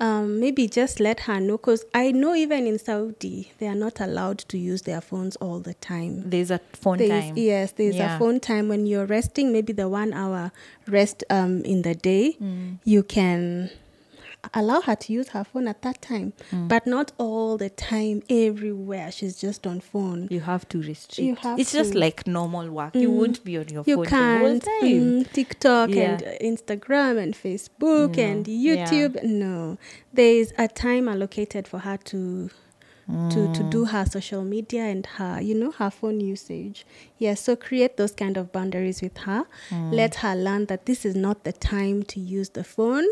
[0.00, 4.00] Um, maybe just let her know because I know even in Saudi they are not
[4.00, 6.22] allowed to use their phones all the time.
[6.30, 7.36] There's a phone There's- time.
[7.36, 8.14] Yes, there's Yeah.
[8.14, 10.52] a phone time when you're resting, maybe the one hour
[10.86, 12.78] rest um, in the day, Mm.
[12.84, 13.70] you can
[14.54, 16.68] allow her to use her phone at that time, Mm.
[16.68, 19.10] but not all the time, everywhere.
[19.10, 20.28] She's just on phone.
[20.30, 21.18] You have to restrict.
[21.18, 22.94] You have it's just like normal work.
[22.94, 23.16] You Mm.
[23.16, 25.00] won't be on your You phone can't the whole time.
[25.24, 26.02] mm, TikTok Yeah.
[26.12, 28.86] and uh, Instagram and Facebook No, and yeah.
[28.88, 29.22] YouTube.
[29.24, 29.76] No,
[30.12, 32.50] there is a time allocated for her to
[33.30, 36.84] to, to do her social media and her you know her phone usage
[37.16, 39.46] yes so create those kind of boundaries with her
[39.90, 43.06] let her learn that this is not the time to use the phone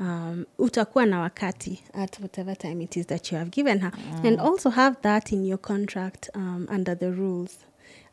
[0.00, 3.92] um, utakuwa na wakati at whatever time it is that you have given her
[4.24, 7.58] and also have that in your contract um, under the rules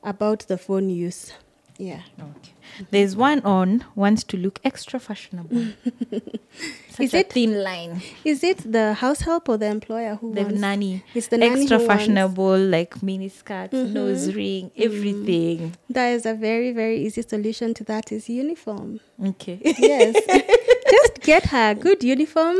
[0.01, 1.33] about the phone use
[1.79, 2.53] yeah Okay.
[2.91, 5.57] There's one on wants to look extra fashionable.
[6.99, 8.01] Is it- thin line?
[8.23, 11.03] is it the house help or the employer who The wants nanny.
[11.15, 13.91] it's the nanny extra wants- fashionable, like mini skirts, Mhm.
[13.93, 15.71] nose ring, everything.
[15.89, 18.99] That is a very, very easy solution to that is uniform.
[19.25, 19.59] Okay.
[19.79, 20.15] Yes.
[20.89, 22.57] Just get her a good uniform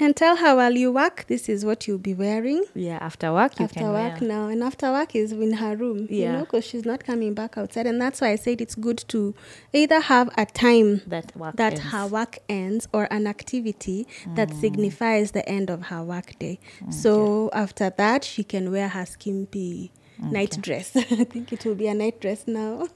[0.00, 2.64] and tell her while you work, this is what you'll be wearing.
[2.74, 4.28] yeah, after work you after can work wear.
[4.28, 4.48] now.
[4.48, 7.86] And after work is in her room, you know, because she's not coming back outside.
[7.86, 9.34] And that's why I said it's good to
[9.72, 11.84] either have a time That work that ends.
[11.92, 14.60] her work ends or an activity that Mm.
[14.60, 16.58] signifies the end of her work day.
[16.90, 20.96] So after that, she can wear her skimpy night dress.
[20.96, 22.88] I think it will be a night dress now.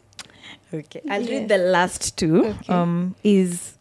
[0.73, 1.31] Okay, I'll Yes.
[1.31, 2.47] read the last two.
[2.47, 2.73] Okay.
[2.73, 3.76] Um, is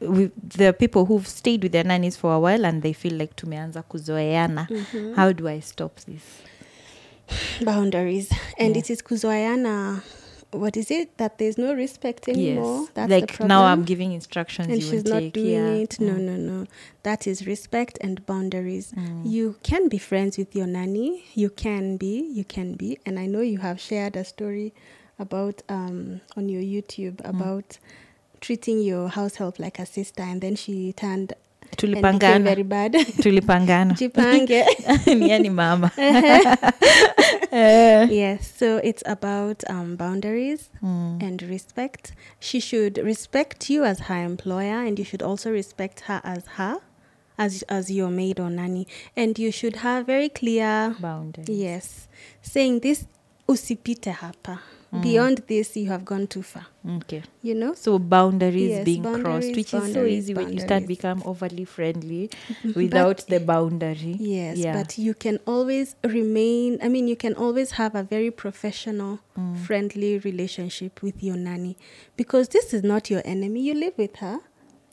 [0.00, 3.34] with the people who've stayed with their nannies for a while and they feel like
[3.36, 4.66] tumeanza kuzoeana.
[4.70, 5.14] Mm-hmm.
[5.14, 6.22] How do I stop this?
[7.62, 8.30] Boundaries.
[8.58, 8.80] And Yeah.
[8.80, 10.02] it is kuzoayana.
[10.52, 11.16] What is it?
[11.18, 12.80] That there's no respect anymore.
[12.80, 14.66] Yes, That's like now I'm giving instructions.
[14.68, 15.34] and you she's not take.
[15.34, 15.82] doing yeah.
[15.84, 16.00] it.
[16.00, 16.20] No, Mm.
[16.22, 16.66] no, no.
[17.04, 18.92] That is respect and boundaries.
[18.96, 19.30] Mm.
[19.30, 21.22] You can be friends with your nanny.
[21.34, 22.18] You can be.
[22.34, 22.98] You can be.
[23.06, 24.72] And I know you have shared a story
[25.20, 27.78] about um, on your YouTube Mm.
[28.40, 31.32] Treating your house help like a sister, and then she turned
[31.76, 32.42] Tulipangana.
[32.42, 32.92] very bad.
[33.22, 33.92] Tulipangana.
[33.96, 34.64] Jipange.
[35.06, 35.92] Niani mama.
[37.52, 38.04] Eh.
[38.10, 38.52] yes.
[38.56, 40.68] So it's about um, boundaries.
[40.82, 41.22] Mm.
[41.22, 42.12] and respect.
[42.40, 46.78] She should respect you as her employer, and you should also respect her as her,
[47.38, 48.86] as as your maid or nanny.
[49.16, 51.48] And you should have very clear, Boundaries.
[51.48, 52.08] yes,
[52.42, 53.06] saying this
[53.48, 54.60] usipite hapa.
[54.92, 56.66] Beyond this, you have gone too far.
[56.84, 57.22] Okay.
[57.42, 57.74] You know.
[57.74, 61.64] So boundaries Yes, being crossed, which is so boundaries, easy when you start become overly
[61.64, 62.28] friendly
[62.74, 64.16] without the boundary.
[64.18, 64.72] Yes, Yeah.
[64.72, 69.56] but you can always remain, I mean, you can always have a very professional, Mm.
[69.58, 71.76] friendly relationship with your nanny
[72.16, 73.60] because this is not your enemy.
[73.60, 74.40] You live with her.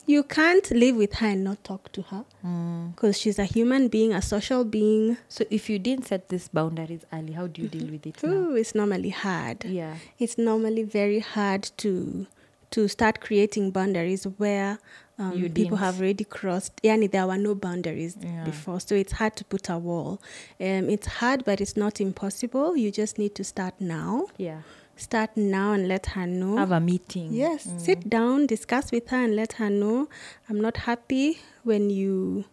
[0.09, 2.95] You can't live with her and not talk to her Mm.
[2.95, 5.17] because she's a human being, a social being.
[5.27, 8.31] So if you didn't set these boundaries early, how do you deal with it now?
[8.31, 9.65] Ooh, it's normally hard.
[9.65, 9.95] Yeah.
[10.17, 12.25] It's normally very hard to
[12.69, 14.77] to start creating boundaries where
[15.19, 15.77] um, people didn't.
[15.77, 16.75] have already crossed.
[16.84, 18.43] Yani, there were no boundaries Yeah.
[18.43, 20.19] before, so it's hard to put a wall.
[20.59, 22.75] Um, it's hard, but it's not impossible.
[22.75, 24.27] You just need to start now.
[24.38, 24.61] Yeah.
[24.97, 26.57] Start now and let her know.
[26.57, 27.31] Have a meeting.
[27.33, 27.79] Yes, Mm.
[27.79, 30.09] sit down, discuss with her, and let her know
[30.49, 32.45] I'm not happy when you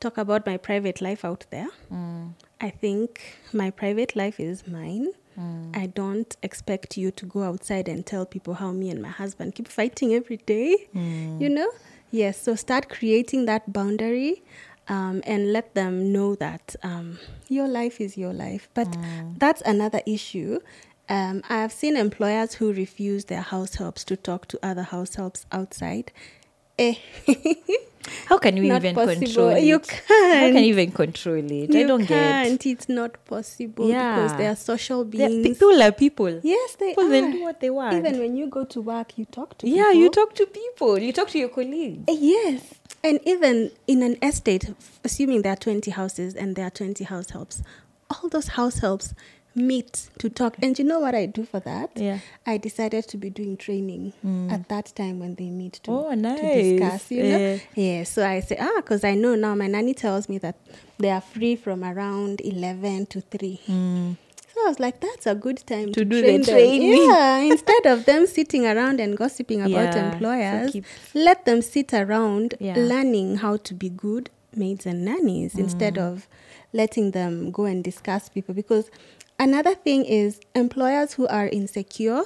[0.00, 1.68] talk about my private life out there.
[1.92, 2.34] Mm.
[2.60, 3.20] I think
[3.52, 5.08] my private life is mine.
[5.38, 5.76] Mm.
[5.76, 9.54] I don't expect you to go outside and tell people how me and my husband
[9.54, 10.76] keep fighting every day.
[10.94, 11.40] Mm.
[11.40, 11.70] You know?
[12.10, 14.42] Yes, so start creating that boundary
[14.88, 17.18] um, and let them know that um,
[17.48, 18.68] your life is your life.
[18.74, 19.38] But Mm.
[19.38, 20.60] that's another issue.
[21.08, 25.14] Um, I have seen employers who refuse their house helps to talk to other house
[25.16, 26.12] helps outside.
[26.78, 26.94] Eh,
[28.26, 29.20] How can you not even possible.
[29.26, 29.64] control it?
[29.64, 30.00] You can't.
[30.08, 31.74] How can you even control it?
[31.74, 32.66] I don't can't.
[32.66, 35.46] It's not possible because they are social beings.
[35.46, 36.40] People are people.
[36.42, 37.32] yes, they People are.
[37.32, 37.94] do what they want.
[37.94, 39.78] Even when you go to work, you talk to people.
[39.78, 40.00] yeah, people.
[40.02, 40.98] you talk to people.
[40.98, 42.04] You talk to your colleagues.
[42.08, 42.74] Eh, Yes.
[43.02, 44.70] And even in an estate,
[45.04, 47.62] assuming there are 20 houses and there are 20 house helps,
[48.10, 49.14] all those house helps
[49.54, 50.56] meet to talk.
[50.62, 51.90] And you know what I do for that?
[51.94, 52.18] Yeah.
[52.46, 54.12] I decided to be doing training
[54.50, 56.40] at that time when they meet to, Oh, to nice.
[56.40, 57.38] discuss, you know?
[57.38, 57.58] Eh.
[57.74, 60.56] Yeah, so I say, ah, because I know now my nanny tells me that
[60.98, 63.60] they are free from around 11 to 3.
[63.68, 64.16] Mm.
[64.54, 66.54] So I was like, that's a good time To to, do the train them.
[66.54, 66.92] training.
[67.08, 71.60] Yeah, instead of them sitting around and gossiping about Yeah, so employers, keep- let them
[71.62, 72.74] sit around Yeah.
[72.76, 76.12] learning how to be good maids and nannies instead Mm.
[76.12, 76.28] of
[76.72, 78.54] letting them go and discuss people.
[78.54, 78.90] Because
[79.38, 82.22] another thing is employers who are insecure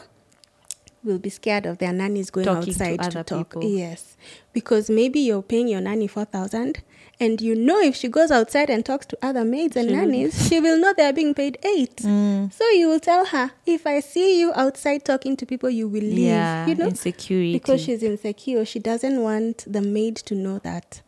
[1.04, 3.50] will be scared of their nannies going Talking outside to, other talk.
[3.50, 3.64] people.
[3.64, 4.16] Yes,
[4.52, 6.82] because maybe you're paying your nanny four thousand,
[7.20, 10.00] and you know if she goes outside and talks to other maids and She will-
[10.06, 11.96] nannies, she will know they're being paid eight.
[11.98, 12.52] Mm.
[12.52, 16.00] So you will tell her, if I see you outside talking to people, you will
[16.02, 16.18] leave.
[16.18, 17.52] Yeah, you know, insecurity.
[17.52, 21.02] because she's insecure, she doesn't want the maid to know that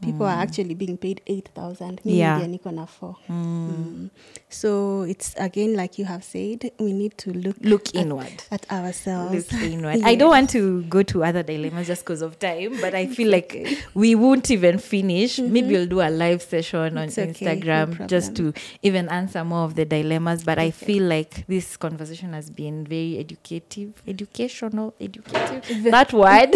[0.00, 0.42] people are Mm.
[0.42, 2.00] actually being paid eight thousand.
[2.04, 2.38] Yeah.
[2.86, 3.16] four.
[3.28, 3.68] Mm.
[3.68, 4.10] Mm.
[4.48, 8.42] So it's again like you have said, we need to look Look at, inward.
[8.50, 9.52] at ourselves.
[9.52, 10.00] Look inward.
[10.04, 13.30] I don't want to go to other dilemmas just because of time, but I feel
[13.30, 15.38] like we won't even finish.
[15.38, 18.52] Maybe we'll do a live session on okay, no Instagram just to
[18.82, 20.44] even answer more of the dilemmas.
[20.44, 25.84] But I feel like this conversation has been very educative, educational, educative.
[25.90, 26.54] that word.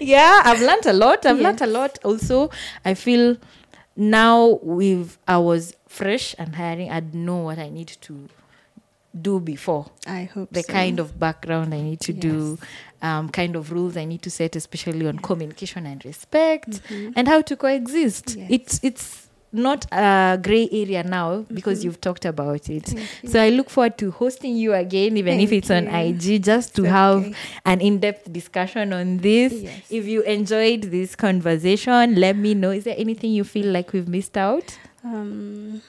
[0.00, 1.26] yeah, I've learned a lot.
[1.26, 1.98] I've learned a lot.
[2.04, 2.50] Also,
[2.84, 3.36] I feel
[3.96, 8.28] now with I was fresh and hiring, I'd know what I need to
[9.20, 10.72] do before I hope the so.
[10.72, 12.58] kind of background I need to do,
[13.02, 17.12] um, kind of rules I need to set, especially on communication and respect, Mhm.
[17.14, 18.36] and how to coexist.
[18.36, 18.46] Yes.
[18.50, 19.21] It's it's
[19.52, 22.86] not a gray area now because you've talked about it.
[22.86, 23.28] Thank you.
[23.28, 25.88] So I look forward to hosting you again, even if Thank it's on.
[25.88, 29.52] IG, just to It's have an in-depth discussion on this.
[29.52, 29.82] Yes.
[29.90, 32.70] If you enjoyed this conversation, let me know.
[32.70, 34.78] Is there anything you feel like we've missed out?
[35.04, 35.82] Um,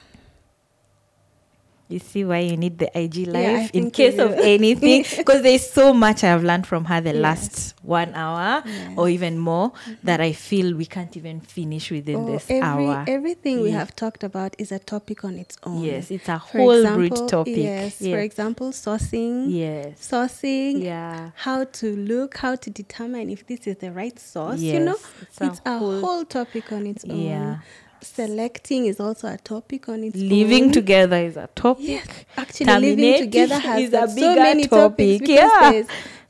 [1.88, 5.92] You see why you need the IG live in case of anything because there's so
[5.92, 7.22] much I've learned from her the Yes.
[7.22, 8.94] last one hour Yes.
[8.96, 9.92] or even more mm-hmm.
[10.04, 13.04] that I feel we can't even finish within oh, this every, hour.
[13.06, 15.82] Everything we have talked about is a topic on its own.
[15.84, 17.56] Yes, it's a For whole example, topic.
[17.58, 17.98] Yes.
[17.98, 19.46] For example, sourcing.
[19.50, 20.08] yes.
[20.10, 20.82] Sourcing.
[20.82, 21.30] Yeah.
[21.36, 24.58] How to look, how to determine if this is the right source.
[24.60, 27.20] You know, it's a it's a whole- whole, topic on its own.
[27.20, 27.58] Yeah.
[28.00, 30.72] Selecting is also a topic on its Living own.
[30.72, 31.84] together is a topic.
[31.86, 32.06] Yes,
[32.36, 32.66] actually,
[32.96, 35.28] living together has is a got so many topic, topics.
[35.30, 35.82] yeah.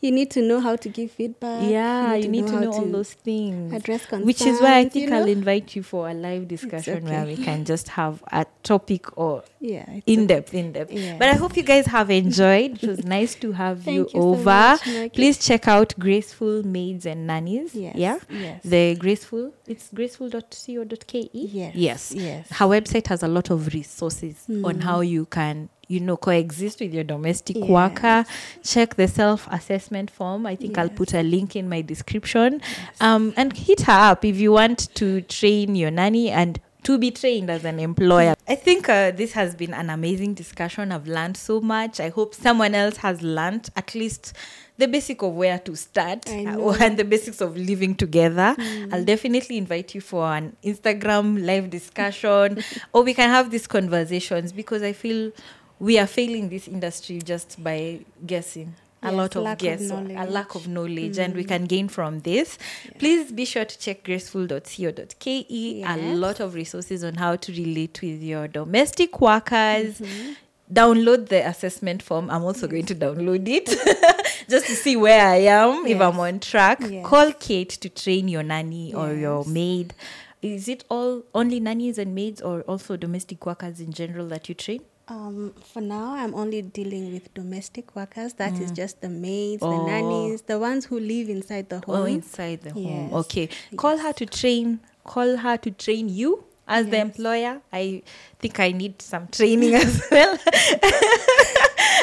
[0.04, 1.62] You need to know how to give feedback.
[1.70, 3.72] Yeah, you need to how know all those things.
[3.72, 5.32] address Which is why I think you I'll know?
[5.32, 9.86] invite you for a live discussion where we can just have a topic or Yeah,
[10.06, 10.26] in okay.
[10.26, 10.92] depth, in depth.
[10.92, 11.16] Yeah.
[11.18, 12.82] But I hope you guys have enjoyed.
[12.82, 14.44] It was nice to have you you so over.
[14.44, 17.74] much, Please check out Graceful Maids and Nannies.
[17.74, 18.18] Yes, Yeah.
[18.30, 18.60] yes.
[18.64, 21.30] The graceful, it's graceful.co.ke.
[21.32, 22.12] Yes, Yes.
[22.14, 22.48] yes.
[22.50, 24.82] Her website has a lot of resources on Mm.
[24.82, 27.68] how you can, you know, coexist with your domestic Yes.
[27.68, 28.24] worker.
[28.62, 30.44] Check the self assessment form.
[30.46, 32.60] I think I'll put a link in my description.
[33.00, 37.10] Um, and hit her up if you want to train your nanny and to be
[37.10, 38.34] trained as an employer.
[38.46, 40.92] I think uh, this has been an amazing discussion.
[40.92, 41.98] I've learned so much.
[41.98, 44.34] I hope someone else has learned at least
[44.76, 46.32] the basic of where to start uh,
[46.80, 48.54] and the basics of living together.
[48.92, 52.62] I'll definitely invite you for an Instagram live discussion
[52.92, 55.32] or we can have these conversations because I feel
[55.78, 58.74] we are failing this industry just by guessing.
[59.02, 62.56] A Yes, lot of guess, a lack of knowledge, and we can gain from this.
[62.98, 65.84] Please be sure to check graceful.co.ke.
[65.86, 70.00] A lot of resources on how to relate with your domestic workers.
[70.00, 70.32] Mm-hmm.
[70.72, 72.30] download the assessment form.
[72.30, 73.66] I'm also going to download it
[74.48, 76.80] just to see where I am, if I'm on track.
[76.80, 77.04] Yes.
[77.06, 79.92] Call Kate to train your nanny or your maid.
[80.40, 84.54] Is it all only nannies and maids or also domestic workers in general that you
[84.54, 84.80] train?
[85.06, 88.34] Um, for now, I'm only dealing with domestic workers.
[88.34, 89.66] That is just the maids, Mm.
[89.66, 89.70] Oh.
[89.84, 91.96] the nannies, the ones who live inside the home.
[91.96, 92.84] Oh, inside the home.
[92.86, 93.12] Yes.
[93.12, 93.48] Okay.
[93.76, 94.80] Call her to train.
[95.04, 97.60] Call her to train you as the employer.
[97.70, 98.02] I
[98.38, 100.38] think I need some training as well.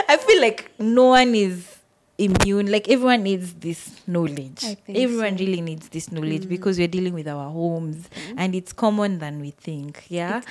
[0.07, 1.70] I feel like no one is
[2.21, 2.71] immune.
[2.71, 4.63] Like everyone needs this knowledge.
[4.87, 5.43] Everyone so.
[5.43, 9.51] really needs this knowledge because we're dealing with our homes and it's common than we
[9.51, 10.05] think.
[10.07, 10.41] Yeah.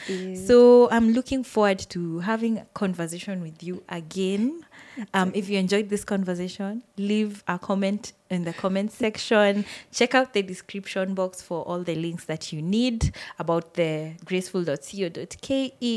[0.47, 4.67] So I'm looking forward to having a conversation with you again.
[5.15, 9.65] Um, if you enjoyed this conversation, leave a comment in the comment section.
[9.93, 14.81] Check out the description box for all the links that you need about the graceful.co.ke.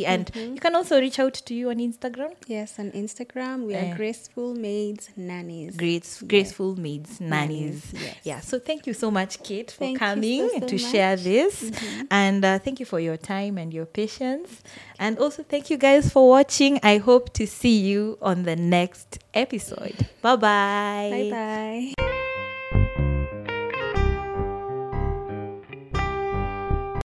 [0.05, 0.53] And mm-hmm.
[0.55, 2.33] you can also reach out to you on Instagram.
[2.47, 3.95] Yes, on Instagram, we are eh.
[3.95, 5.77] Graceful Maids Nannies.
[5.77, 7.91] Grace, graceful maids, nannies.
[7.91, 8.17] Nannies, yes.
[8.23, 8.39] Yeah.
[8.39, 11.23] So thank you so much, Kate, for Thank you so, coming so to share much.
[11.23, 12.01] this, mm-hmm.
[12.11, 14.61] and uh, thank you for your time and your patience,
[14.99, 16.79] and also thank you guys for watching.
[16.83, 20.07] I hope to see you on the next episode.
[20.21, 21.09] Bye bye.
[21.11, 22.22] Bye bye.